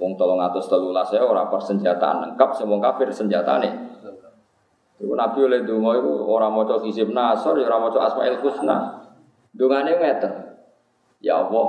[0.00, 3.72] Wong tolong atas telulas saya orang persenjataan lengkap, semua kafir senjata nih.
[4.96, 5.76] Ibu Nabi oleh itu
[6.24, 8.76] orang mau coba kisib nasor, ya orang mau coba asmaul husna.
[9.52, 10.32] Dungane ngeten.
[11.20, 11.68] Ya Allah,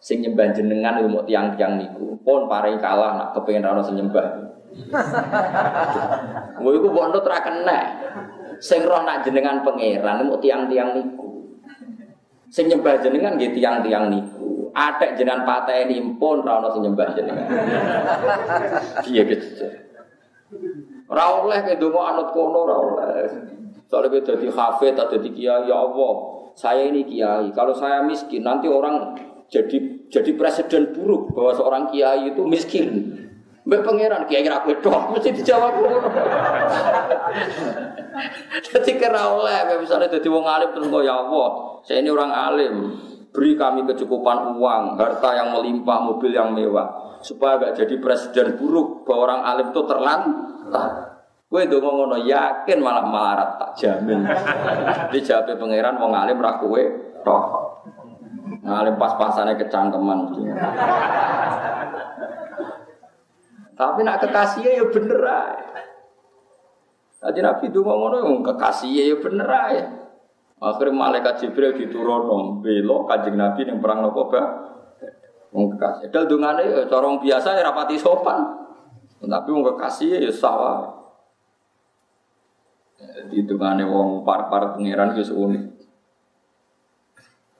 [0.00, 2.20] sing nyembah jenengan mau tiang-tiang niku.
[2.20, 4.46] Pun paring kalah nak kepengen rano sing nyembah.
[6.60, 7.80] Mau iku bondo ra kena.
[8.60, 11.56] Sing roh nak jenengan pangeran mau tiang-tiang niku.
[12.50, 14.68] Sing nyembah jenengan nggih tiang-tiang niku.
[14.76, 17.48] Atek jenengan pateni pun ra ono sing nyembah jenengan.
[19.08, 19.64] Iya gitu.
[21.06, 23.22] Ora ke donga anut kono ora.
[23.86, 26.12] Soalnya kita jadi hafid atau jadi kiai, ya Allah,
[26.58, 27.54] saya ini kiai.
[27.54, 29.14] Kalau saya miskin, nanti orang
[29.46, 33.14] jadi jadi presiden buruk bahwa seorang kiai itu miskin.
[33.66, 35.98] Mbak pangeran kiai kira kowe tok mesti dijawab ngono.
[38.74, 41.48] Dadi kira oleh misalnya dadi wong alim terus ya Allah,
[41.86, 42.74] saya ini orang alim.
[43.36, 47.20] Beri kami kecukupan uang, harta yang melimpah, mobil yang mewah.
[47.20, 51.20] Supaya gak jadi presiden buruk bahwa orang alim itu terlantar.
[51.46, 54.24] Kowe itu ngono yakin malah marat tak jamin.
[55.12, 56.80] Dijawab pangeran wong alim ra kowe
[57.22, 57.44] tok.
[58.64, 60.32] Ngalim pas-pasane kecangkeman.
[63.76, 65.80] Tapi nak kekasihnya ya bener aja.
[67.20, 70.05] Tadi Nabi itu ngomong kekasihnya ya bener aja.
[70.56, 74.32] Akhirnya malaikat Jibril diturun belok kajing Nabi yang perang nopo
[75.56, 76.12] Wong kekasih.
[76.12, 78.44] Dal dungane ya corong biasa ya rapati sopan.
[79.24, 80.92] Tapi wong kekasih ya sawah.
[83.32, 85.64] Di dungane wong par-par pangeran wis unik.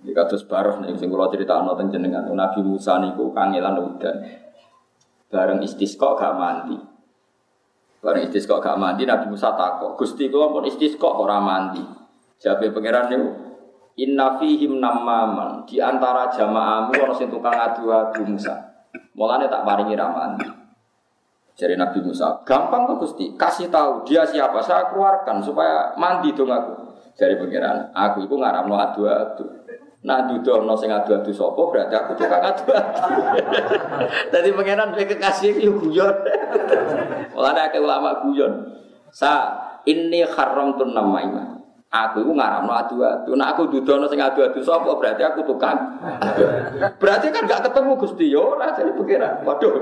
[0.04, 4.16] Di kados baroh nih sing kula critakno teng jenengan Nabi Musa niku kangelan udan.
[5.32, 6.78] Bareng istisqa gak mandi.
[8.04, 12.05] Bareng istisqa gak mandi Nabi Musa takok, "Gusti kula pun istisqa ora mandi."
[12.36, 13.28] Jabe pangeran niku
[13.96, 18.52] Inna fihim namaman di antara jamaahmu orang sing tukang adu-adu Musa.
[19.16, 20.44] Mulane tak paringi ramandi.
[21.56, 26.52] Jadi Nabi Musa, gampang kok Gusti, kasih tahu dia siapa, saya keluarkan supaya mandi dong
[26.52, 26.92] aku.
[27.16, 29.64] Jadi pangeran, aku itu ngaramno adu-adu.
[30.04, 33.00] Nah dudono sing adu-adu sapa berarti aku tukang adu-adu.
[34.36, 36.12] Dadi pangeran kowe kekasih iki guyon.
[37.32, 38.52] Mulane akeh ulama guyon.
[39.08, 39.56] Sa
[39.88, 41.55] ini haram tuh namanya.
[41.86, 43.38] Aku itu ngaramno adu-adu.
[43.38, 46.02] Nah aku dudono sing adu-adu sapa berarti aku tukang.
[46.98, 49.46] Berarti kan gak ketemu Gusti yo ora jadi pangeran.
[49.46, 49.72] Waduh.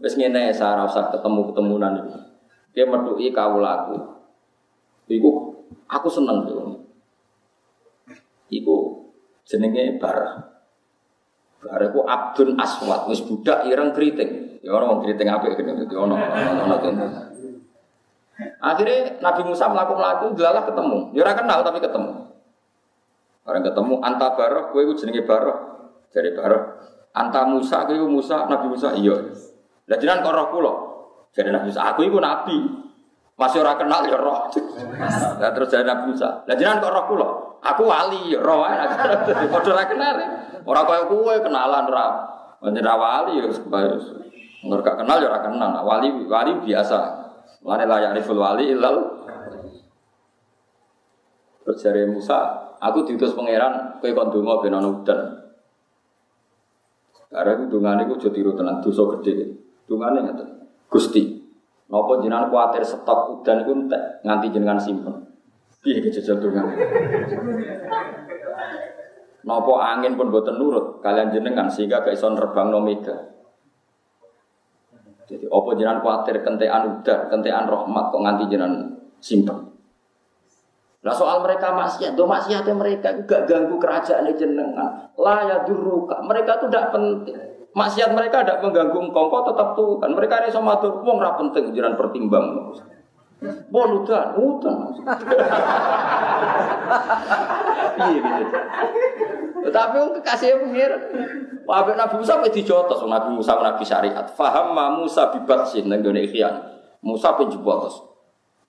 [0.00, 2.18] Wis ngene saya usah ketemu-ketemunan iki.
[2.72, 3.96] Dia metuki kawulaku.
[5.04, 5.30] Iku
[5.84, 6.80] aku seneng tuh.
[8.48, 9.04] Iku
[9.44, 10.48] jenenge bar.
[11.60, 14.64] Bar iku Abdun Aswad wis budak ireng keriting.
[14.64, 16.74] Ya ono wong keriting apik kene dadi ono ono
[18.58, 20.98] Akhirnya Nabi Musa melakukan melaku, delalah ketemu.
[21.14, 22.12] Ya ora kenal tapi ketemu.
[23.44, 25.58] Orang ketemu anta barok, kowe jenenge barok.
[26.10, 26.62] Dari barok.
[27.14, 29.14] Anta Musa, kowe Musa, Nabi Musa iya.
[29.84, 30.72] Lah jenengan kok roh kula.
[31.30, 32.56] Jadi Nabi Musa, aku iku nabi.
[33.34, 34.50] Masih ora kenal ya roh.
[35.38, 36.42] Lah terus jadi Nabi Musa.
[36.42, 37.28] Lah jenengan kok roh kula.
[37.64, 38.76] Aku wali ya roh ae.
[39.46, 40.16] Padha ora kenal.
[40.64, 42.06] Ora kaya kowe kenalan ra.
[42.64, 43.94] Menjadi wali ya supaya
[44.64, 45.70] Nggak kenal ya ora kenal.
[45.84, 47.23] Wali wali biasa.
[47.64, 48.96] Mulane la ya'riful wali illal
[51.64, 55.20] Terus dari Musa, aku diutus pangeran kowe kon donga ben ana udan.
[57.32, 59.48] Karena itu dungane iku aja tiru tenan dosa gedhe.
[59.88, 60.48] Dungane ngaten.
[60.92, 61.40] Gusti,
[61.88, 65.24] napa jenengan kuatir stok udan entek nganti jenengan simpen.
[65.80, 66.76] Piye kejajal dungane?
[69.48, 73.33] Napa angin pun boten nurut kalian jenengan sehingga gak iso nerbang mega.
[75.34, 79.74] Jadi apa jenengan kuatir kentean udar, kentean rahmat kok nganti jenengan simpen.
[81.04, 85.10] Nah soal mereka maksiat, do maksiatnya mereka itu gak ganggu kerajaan jenengan.
[85.18, 87.34] Lah ya duruka, mereka itu tidak penting.
[87.74, 90.14] Maksiat mereka tidak mengganggu engkau, kau tetap tuh kan.
[90.14, 92.70] Mereka ini sama tuh, uang rap penting jangan pertimbang.
[93.68, 94.78] Bon udan, udan.
[97.94, 98.58] Iya gitu.
[99.64, 101.02] Tetapi orang kekasih pengiran.
[101.64, 104.28] Wabe Nabi Musa itu dijotos, Nabi Musa Nabi syariat.
[104.36, 106.54] Faham ma Musa bibat sih dunia ikhyan.
[107.00, 108.04] Musa penjubotos.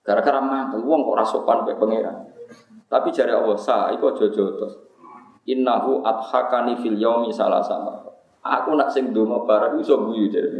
[0.00, 2.16] Gara-gara mantel, uang kok rasokan kayak pengiran.
[2.86, 4.72] Tapi jari Allah sah, itu aja jotos.
[5.50, 8.06] Innahu adhakani fil yaumi salah sama.
[8.46, 10.54] Aku nak sing donga barang iso guyu jare.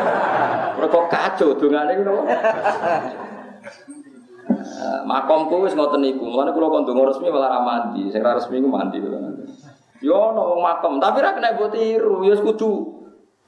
[0.78, 2.26] Mergo kacau dongane ngono.
[5.04, 6.28] Makomku wis ngoten niku.
[6.28, 8.08] Mulane kula kon donga resmi malah ra mandi.
[8.12, 9.18] Sing ra resmi ku mandi kula.
[10.04, 12.70] Yo ono wong makom, tapi ra kena mbok tiru, ya kudu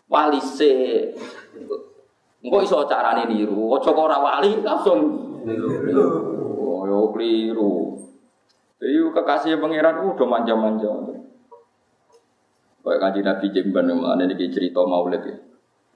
[0.09, 1.13] walise.
[2.41, 3.77] Engko iso carane niru.
[3.77, 5.01] Aja kok ora wali langsung
[5.45, 6.09] niru.
[6.57, 8.01] Oh, yo kliru.
[8.81, 10.93] Jadi kekasih pangeran udah manja-manja.
[12.87, 15.37] Kayak kanji Nabi Jemban ini cerita maulid ya.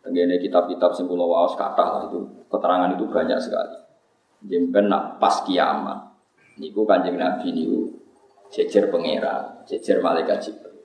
[0.00, 2.20] Tenggine kitab-kitab sing kula waos kathah itu.
[2.50, 3.76] Keterangan itu banyak sekali.
[4.44, 6.12] Jemban nak pas kiamat.
[6.60, 7.92] Niku kanjeng Nabi niku
[8.52, 10.84] jejer pangeran, jejer malaikat Jibril.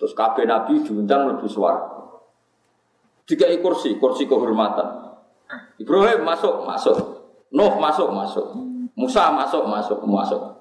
[0.00, 2.24] Terus kabeh Nabi diundang mlebu swarga.
[3.24, 5.16] Dikai kursi, kursi kehormatan.
[5.80, 6.98] Ibrahim masuk, masuk.
[7.52, 8.46] Nuh masuk, masuk.
[8.94, 10.54] Musa masuk, masuk, masuk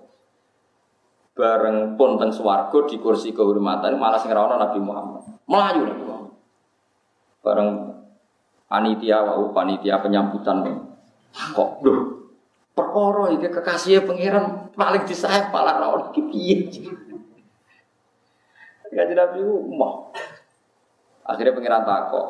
[1.34, 5.21] bareng pun teng swarga di kursi kehormatan malah sing Nabi Muhammad.
[5.49, 6.34] Melayu Nabi Muhammad.
[7.41, 7.69] Bareng
[8.69, 10.61] panitia wau panitia penyambutan
[11.34, 12.23] kok duh
[12.73, 16.55] perkara iki kekasih pangeran paling disayang malah ra ono iki piye.
[18.93, 19.41] Kanjeng Nabi
[19.73, 20.14] mau.
[21.26, 22.27] Akhirnya pangeran takok.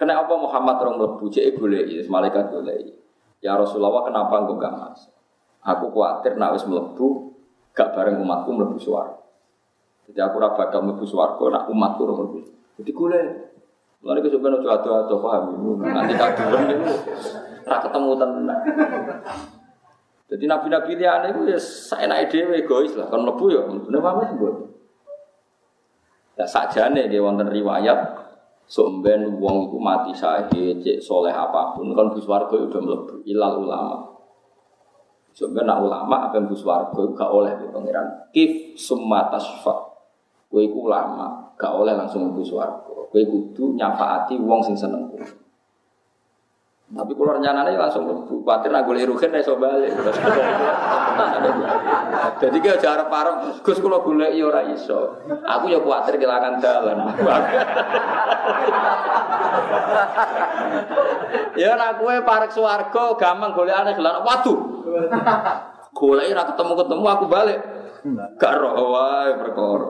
[0.00, 2.96] Kena apa Muhammad orang mlebu cek goleki, malaikat goleki.
[3.44, 5.12] Ya Rasulullah kenapa engkau gak masuk?
[5.60, 7.36] Aku khawatir nak wis mlebu
[7.76, 9.20] gak bareng umatku mlebu swarga.
[10.08, 12.38] Jadi aku ora bakal mlebu swarga nak umatku ora mlebu.
[12.80, 13.22] Jadi kule
[14.04, 15.44] Lalu ke sebenarnya coba adu adu paham
[15.80, 16.92] nanti kaduran itu
[17.64, 18.60] ora ketemu tenan.
[20.24, 24.36] Jadi nabi-nabi liane itu ya saya naik dewe egois lah kan mlebu ya bener banget
[24.40, 24.56] buat.
[26.34, 28.24] Ya sakjane dia wonten riwayat
[28.64, 33.60] Somben wong iku mati syahid, cek soleh apa pun kan bus warga udah mlebu ilal
[33.60, 34.14] ulama.
[35.34, 38.06] Sebenarnya nak ulama apa yang buswargo gak oleh di pangeran.
[38.30, 39.92] Kif summa tasfa.
[40.46, 42.94] Kowe ulama, gak oleh langsung mlebu swarga.
[43.10, 45.10] Kowe kudu nyafaati wong sing seneng.
[46.84, 49.88] Tapi kalau rencananya langsung mlebu, kuatir nak golek rugen iso balik.
[52.44, 55.16] Jadi kita jarak parang, Gus kalau golek ya ora iso.
[55.24, 57.08] Aku ya kuatir kehilangan dalan.
[61.56, 64.20] ya nak kowe parek swarga gampang golekane gelan.
[64.20, 64.58] Waduh.
[65.96, 67.58] Golek ora ketemu-ketemu aku balik.
[68.36, 69.88] Gak roh wae perkara.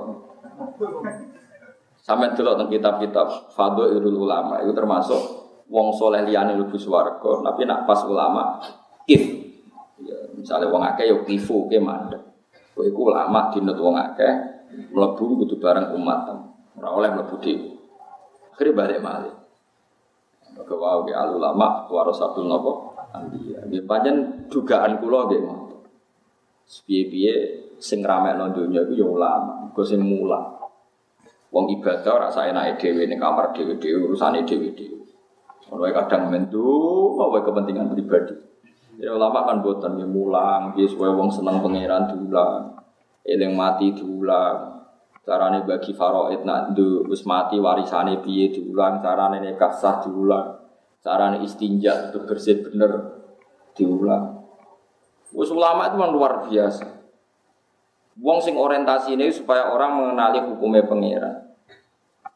[1.99, 5.44] Sampai dulu tentang kitab-kitab Fado Irul Ulama itu termasuk
[5.75, 8.63] wong soleh liyane lugu swarga, tapi nak pas ulama
[9.11, 9.43] kif.
[10.07, 12.23] Ya, misalnya wong akeh yo kifu ke mandek.
[12.79, 14.33] Kowe iku ulama dinut wong akeh
[14.95, 16.31] mlebu kudu bareng umat.
[16.79, 17.75] Ora oleh mlebu dhewe.
[18.55, 19.35] Akhire balik malih.
[20.55, 22.95] Maka wau ke al ulama warasatul napa?
[23.15, 23.67] Anbiya.
[23.67, 25.79] Nggih pancen dugaan kula nggih ngoten.
[26.87, 27.35] Piye-piye
[27.83, 30.55] sing ramekno donya iku ya ulama, iku sing mulang.
[31.51, 35.04] Wong ibadah ora saenake dhewe ning kamar dhewe-dhewe urusane dhewe-dhewe.
[35.73, 36.67] Ono kadang mentu
[37.17, 38.37] apa kepentingan pribadi.
[39.01, 42.79] Ya ulama kan boten ya mulang, ya supaya wong seneng pangeran diulang.
[43.25, 44.85] Eling mati diulang.
[45.25, 50.61] Carane bagi faraid nak ndu wis mati warisane piye diulang, carane nikah sah diulang.
[51.01, 53.25] Carane istinja itu bersih bener
[53.73, 54.45] diulang.
[55.33, 56.87] Wis ulama itu memang luar biasa.
[58.23, 61.51] Wong sing orientasi ini supaya orang mengenali hukumnya pangeran.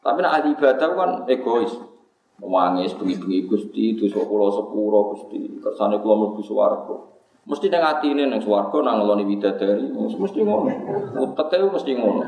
[0.03, 1.71] Tapi nak ahli ibadah kan egois.
[2.39, 6.95] Mewangis bengi-bengi Gusti, dosa kula sepuro Gusti, kersane kula mlebu swarga.
[7.43, 10.71] Mesti nang atine nang swarga nang ngeloni widadari, mesti ngono.
[11.19, 12.23] Uteke mesti ngono.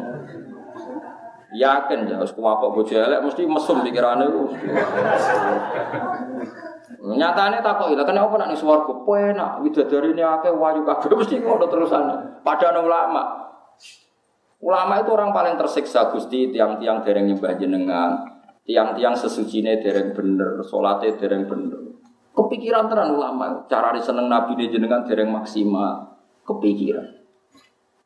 [1.52, 4.52] Yakin ya, wis kuwapok bojo elek mesti mesum pikirane ku.
[7.02, 8.92] Nyatane takok itu kenapa nak ning swarga?
[9.04, 12.44] Penak widadari ini akeh wayu kabeh mesti ngono terusane.
[12.44, 13.24] Padahal ulama.
[14.62, 18.31] Ulama itu orang paling tersiksa Gusti tiang-tiang dereng nyembah jenengan,
[18.66, 21.82] tiang-tiang sesucine dereng bener, salate dereng bener.
[22.32, 26.16] Kepikiran tenan ulama, cara seneng Nabi ini jenengan dereng maksimal,
[26.48, 27.22] kepikiran.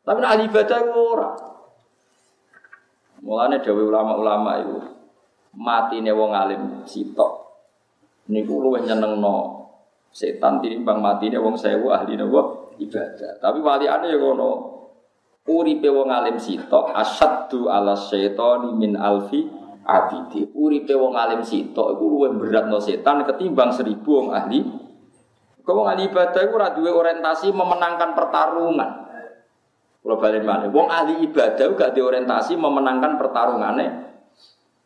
[0.05, 1.29] Tapi nak ahli ibadah itu ora.
[3.25, 4.77] Mulane dewe ulama-ulama itu
[5.57, 7.31] mati wong alim sitok.
[8.29, 9.65] Niku luwih nyenengno
[10.13, 13.41] setan tinimbang matine wong sewu ahli nopo ibadah.
[13.41, 14.49] Tapi wali ane ya ngono,
[15.45, 19.45] Uripe wong alim sitok asaddu ala syaitani min alfi
[19.85, 20.49] abidi.
[20.57, 24.59] Uripe wong alim sitok iku luwih beratno setan ketimbang seribu wong ahli.
[25.61, 28.91] Kau wong ahli ibadah iku ora duwe orientasi memenangkan pertarungan.
[30.01, 30.69] Kalau balik mana?
[30.69, 34.05] Wong ahli ibadah gak diorientasi memenangkan pertarungane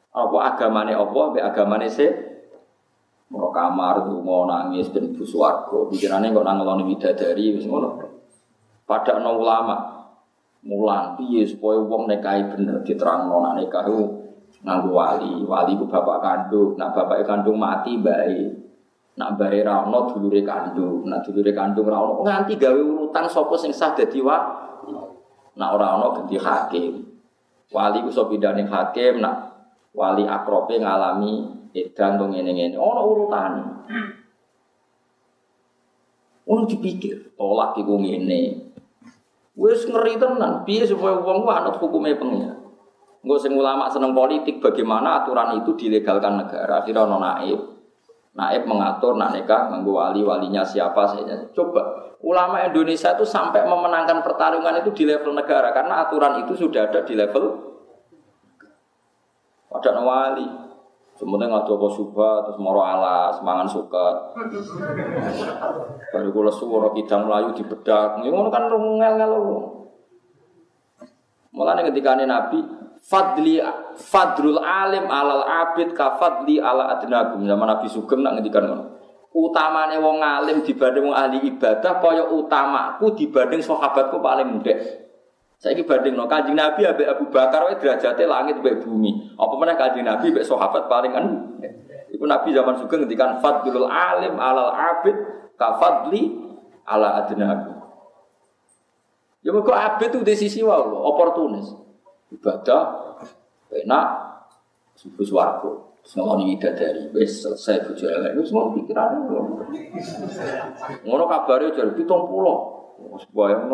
[0.09, 2.07] apa agamane apa be agamane se
[3.29, 8.01] mau kamar tuh mau nangis ben bu swarga pikirannya kok nang ngeloni widadari wis ngono
[8.89, 9.77] pada no ulama
[10.65, 14.03] mulang piye supaya wong nikahi bener diterangno nek nikah iku
[14.63, 15.43] nganggo wali.
[15.43, 18.49] Wali ku bapak kandung, nak bapak kandung mati bae.
[19.19, 23.55] Nak bae ra ono dulure kandung, nak dulure kandung ra ono nganti gawe urutan sapa
[23.59, 24.95] sing sah dadi wali.
[25.59, 26.93] Nak ora ono ganti hakim.
[27.69, 29.35] Wali ku sop pindhane hakim, nak
[29.93, 32.75] wali akrobe ngalami edan to ngene-ngene.
[32.79, 33.63] Ono urutane.
[36.49, 38.69] Ono dipikir, tolak iku ngene,
[39.59, 42.58] Wes ngeri tenan, piye supaya wong ku anut hukume pengen.
[43.19, 46.79] Engko sing ulama seneng politik bagaimana aturan itu dilegalkan negara.
[46.79, 47.59] Akhirnya ono naib.
[48.39, 51.35] Naib mengatur nak nikah nganggo wali, walinya siapa saja.
[51.51, 56.87] Coba ulama Indonesia itu sampai memenangkan pertarungan itu di level negara karena aturan itu sudah
[56.87, 57.43] ada di level
[59.67, 60.47] ada wali.
[61.19, 64.31] Semuanya nggak coba suba terus moro alas, mangan suka.
[66.15, 68.23] Baru gue lesu orang kidang melayu di bedak.
[68.23, 69.33] Ini kan ngel ngel
[71.51, 73.57] Mulanya ketika ini Nabi Fadli
[73.95, 78.85] Fadrul alim alal abid kafadli ala adnagum zaman Nabi Sugeng nak ngedikan ngono.
[79.29, 84.59] Utamane wong alim dibanding wong ahli ibadah kaya utamaku dibanding sahabatku paling
[85.59, 89.35] ini banding no kanjeng Nabi abe Abu Bakar wae derajatnya langit abe bumi.
[89.35, 91.25] Apa mana kanjeng Nabi abe sahabat paling kan?
[92.15, 95.19] Iku Nabi zaman suka ngendikan fadlul alim alal abid
[95.59, 96.31] kafadli
[96.87, 97.75] ala adnaku.
[99.43, 101.67] Ya kok abid itu di sisi wae oportunis.
[102.29, 102.83] Ibadah
[103.73, 104.07] enak
[104.97, 105.71] subuh swarga.
[105.99, 109.29] Semua ini dari wes selesai bojo elek itu semua pikiran
[111.03, 112.87] ngono kabare jadi pitung pulau
[113.19, 113.67] sebuah yang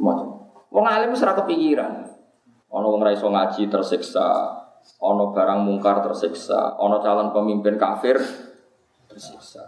[0.00, 0.40] macam
[0.70, 1.92] Wong alim ora kepikiran.
[2.70, 4.26] Ana wong ra ngaji tersiksa,
[5.02, 8.22] ana barang mungkar tersiksa, ana calon pemimpin kafir
[9.10, 9.66] tersiksa.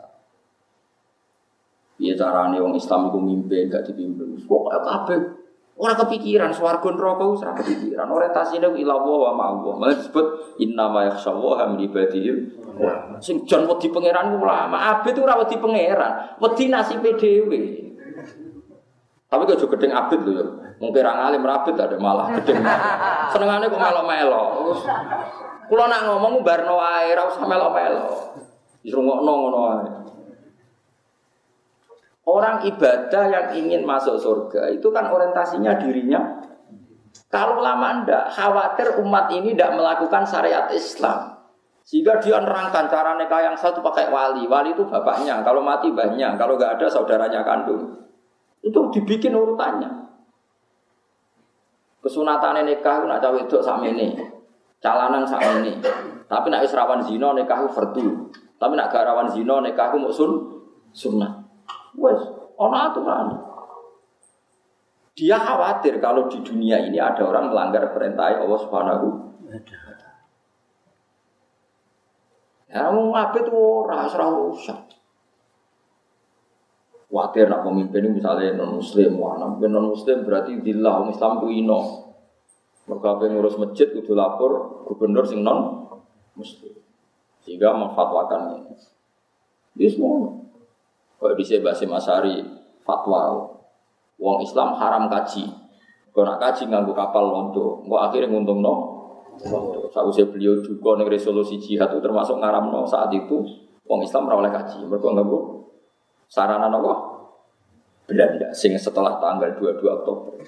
[1.99, 4.39] Piye carane wong Islam iku mimpin gak dipimpin?
[4.47, 5.19] Pokoke kabeh
[5.83, 8.07] Orang kepikiran swarga neraka wis ora kepikiran.
[8.07, 9.73] Orientasine ila Allah wa ma Allah.
[9.83, 10.27] Malah disebut
[10.63, 12.31] inna ma yakhshallaha min ibadihi.
[13.19, 14.79] Sing jan wedi pangeran ku ulama.
[14.79, 17.83] Abid ora wedi pangeran, wedi nasibe dhewe.
[19.27, 20.45] Tapi kok gedeng abid ya.
[20.79, 22.63] Mungkin ra ngalim rabit ada malah gedeng.
[23.35, 24.43] Senengane kok melo-melo.
[25.67, 28.39] Kula nak ngomong barno wae ora usah melo-melo.
[28.87, 29.87] Wis rungokno ngono wae.
[32.23, 36.39] Orang ibadah yang ingin masuk surga itu kan orientasinya dirinya.
[37.27, 41.35] Kalau lama ndak khawatir umat ini tidak melakukan syariat Islam.
[41.83, 44.47] Sehingga dia nerangkan cara nikah yang satu pakai wali.
[44.47, 48.07] Wali itu bapaknya, kalau mati banyak, kalau nggak ada saudaranya kandung.
[48.63, 49.91] Itu dibikin urutannya.
[52.03, 54.15] Kesunatan nikah nak cawe itu sama ini,
[54.79, 55.83] calanan sama ini.
[56.31, 58.31] Tapi nak israwan zino nikah itu vertu.
[58.63, 60.31] Tapi nak garawan zino nikah itu sun
[60.95, 61.42] sunnah.
[61.97, 62.21] Wes,
[62.57, 63.27] ono aturan.
[65.13, 69.07] Dia khawatir kalau di dunia ini ada orang melanggar perintah Allah Subhanahu
[72.73, 74.97] Ya mau ngabet ora ora rusak.
[77.13, 79.61] Khawatir nak pemimpin misalnya non muslim, wah non
[79.93, 82.09] muslim berarti dillah Islam ku ino.
[82.89, 85.93] Mereka ngurus masjid kudu lapor gubernur sing non
[86.33, 86.73] muslim.
[87.45, 88.75] Sehingga memfatwakan ini.
[89.77, 90.42] Dia semua.
[91.23, 92.43] Kalau bisa bahasa Masari
[92.83, 93.47] fatwa,
[94.19, 95.47] uang Islam haram kaji.
[96.11, 98.75] Kalau nak kaji nganggu kapal londo, kok akhirnya nguntung no.
[99.95, 103.39] Saat usia beliau juga nih resolusi jihad itu termasuk ngaram no saat itu
[103.87, 104.83] uang Islam oleh kaji.
[104.83, 105.63] Mereka bu
[106.27, 106.83] sarana no
[108.03, 110.43] Belanda sing setelah tanggal 22 Oktober.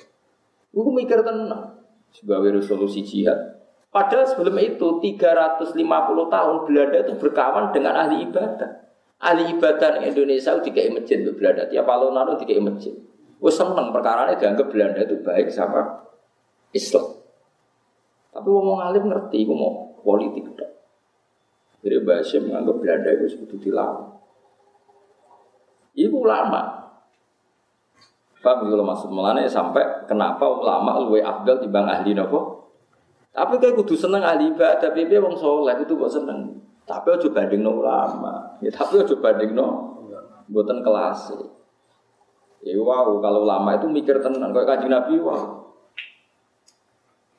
[0.75, 1.81] Gue mikir tenang
[2.11, 3.39] sebagai resolusi jihad.
[3.95, 5.79] Padahal sebelum itu 350
[6.35, 8.84] tahun Belanda itu berkawan dengan ahli ibadah.
[9.25, 11.65] Ahli ibadah Indonesia dikai masjid untuk Belanda.
[11.65, 12.93] Tiap alun-alun dikai masjid.
[13.41, 16.05] Wes seneng perkara ini dianggap Belanda itu baik sama
[16.77, 17.09] Islam.
[18.35, 20.73] Tapi ngomong alim ngerti, gue mau politik dong.
[21.85, 24.07] Jadi bahasa menganggap Belanda itu sebetulnya dilawan.
[25.95, 26.63] Ibu ulama.
[28.45, 32.69] Pak kalau masuk melane sampai kenapa ulama luwe afdal dibang ahli nopo?
[33.33, 36.61] Tapi kayak kudu seneng ahli ibadah, tapi wong soleh itu kok seneng.
[36.85, 38.61] Tapi aja banding no ulama.
[38.61, 39.69] Ya, tapi aja banding no
[40.49, 41.33] buatan kelas.
[42.65, 44.53] Ya wow, kalau ulama itu mikir tenan.
[44.53, 45.73] Kayak kajian Nabi wow.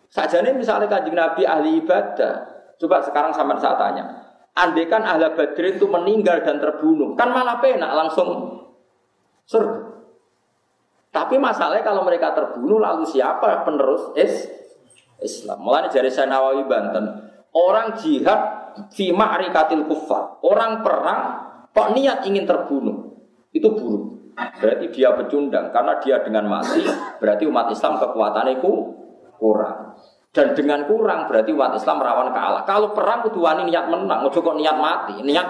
[0.10, 2.34] Saja nih misalnya kajian Nabi ahli ibadah.
[2.78, 4.06] Coba sekarang sama saya tanya.
[4.56, 7.18] Andai kan itu meninggal dan terbunuh.
[7.20, 8.62] Kan malah penak langsung
[9.44, 9.96] surga.
[11.12, 14.52] Tapi masalahnya kalau mereka terbunuh lalu siapa penerus is
[15.24, 15.64] Islam?
[15.64, 17.06] Mulanya dari saya Nawawi Banten.
[17.56, 18.55] Orang jihad
[18.92, 20.40] fi ma'rikatil kuffar.
[20.44, 21.22] Orang perang
[21.72, 23.16] kok niat ingin terbunuh.
[23.56, 24.36] Itu buruk.
[24.36, 26.84] Berarti dia pecundang karena dia dengan mati
[27.24, 28.72] berarti umat Islam kekuatannya itu
[29.40, 29.96] kurang.
[30.36, 32.68] Dan dengan kurang berarti umat Islam rawan kalah.
[32.68, 35.48] Kalau perang kudu wani niat menang, ojo kok niat mati, niat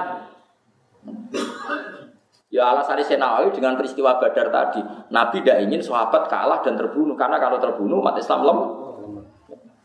[2.53, 4.79] Ya alasan Senawawi dengan peristiwa Badar tadi,
[5.11, 8.69] Nabi tidak ingin sahabat kalah dan terbunuh karena kalau terbunuh umat Islam lemah.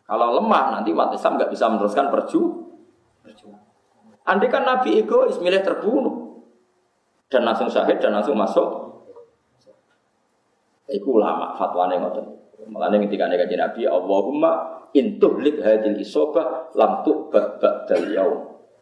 [0.07, 2.70] Kalau lemah nanti umat Islam nggak bisa meneruskan perju
[4.31, 6.45] Andai kan Nabi egois milih terbunuh
[7.33, 8.69] dan langsung syahid dan langsung masuk.
[10.91, 12.27] Iku ulama fatwane ngoten.
[12.69, 18.41] Mulane ketika nek Nabi Allahumma intuhlik hadil isobah lam tu'bad ba'dal yaum.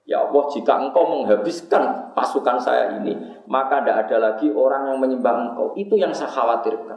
[0.09, 3.13] Ya Allah, jika engkau menghabiskan pasukan saya ini,
[3.45, 5.77] maka tidak ada lagi orang yang menyembah engkau.
[5.77, 6.97] Itu yang saya khawatirkan.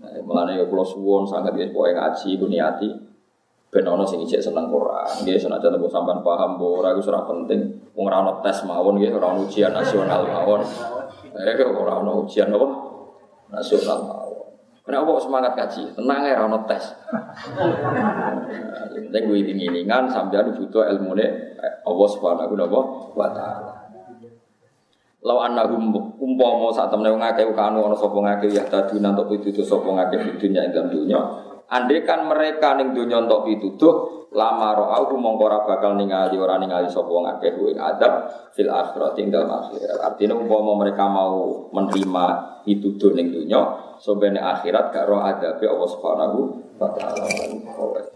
[0.00, 2.88] Nah, mulane ya suwon sangat ya pokoke ngaji kuniati
[3.70, 7.22] ben ono sing ijek seneng Quran nggih senajan tembung sampean paham bo ora iku ora
[7.22, 10.66] penting wong ora tes mawon nggih ora ujian nasional mawon
[11.38, 12.68] eh ora ono ujian apa
[13.54, 14.30] nasional mawon
[14.80, 15.92] Kenapa kok semangat kaji?
[15.94, 16.82] Tenang ya, ono tes.
[18.90, 21.26] Penting gue ingin-ingingan sampean butuh ilmu ne
[21.86, 22.58] Allah subhanahu
[23.14, 23.70] wa taala.
[25.20, 29.62] Lau annahum umpama saat temen wong akeh kanu ana sapa ngake ya tadi nantok pitutuh
[29.62, 31.20] sapa ngake dunya ing dalam dunya
[31.70, 36.90] Andai kan mereka ning donya entuk pituduh, lama ro'au mongko ora bakal ningali ora ningali
[36.90, 40.02] sapa wong akeh kuwi adab fil akhirat ing dalem akhirat.
[40.02, 42.26] Artinya umpama mereka mau menerima
[42.66, 43.30] pituduh ning
[44.02, 46.38] so akhirat gak roh adabe Allah Subhanahu
[46.74, 48.09] wa taala.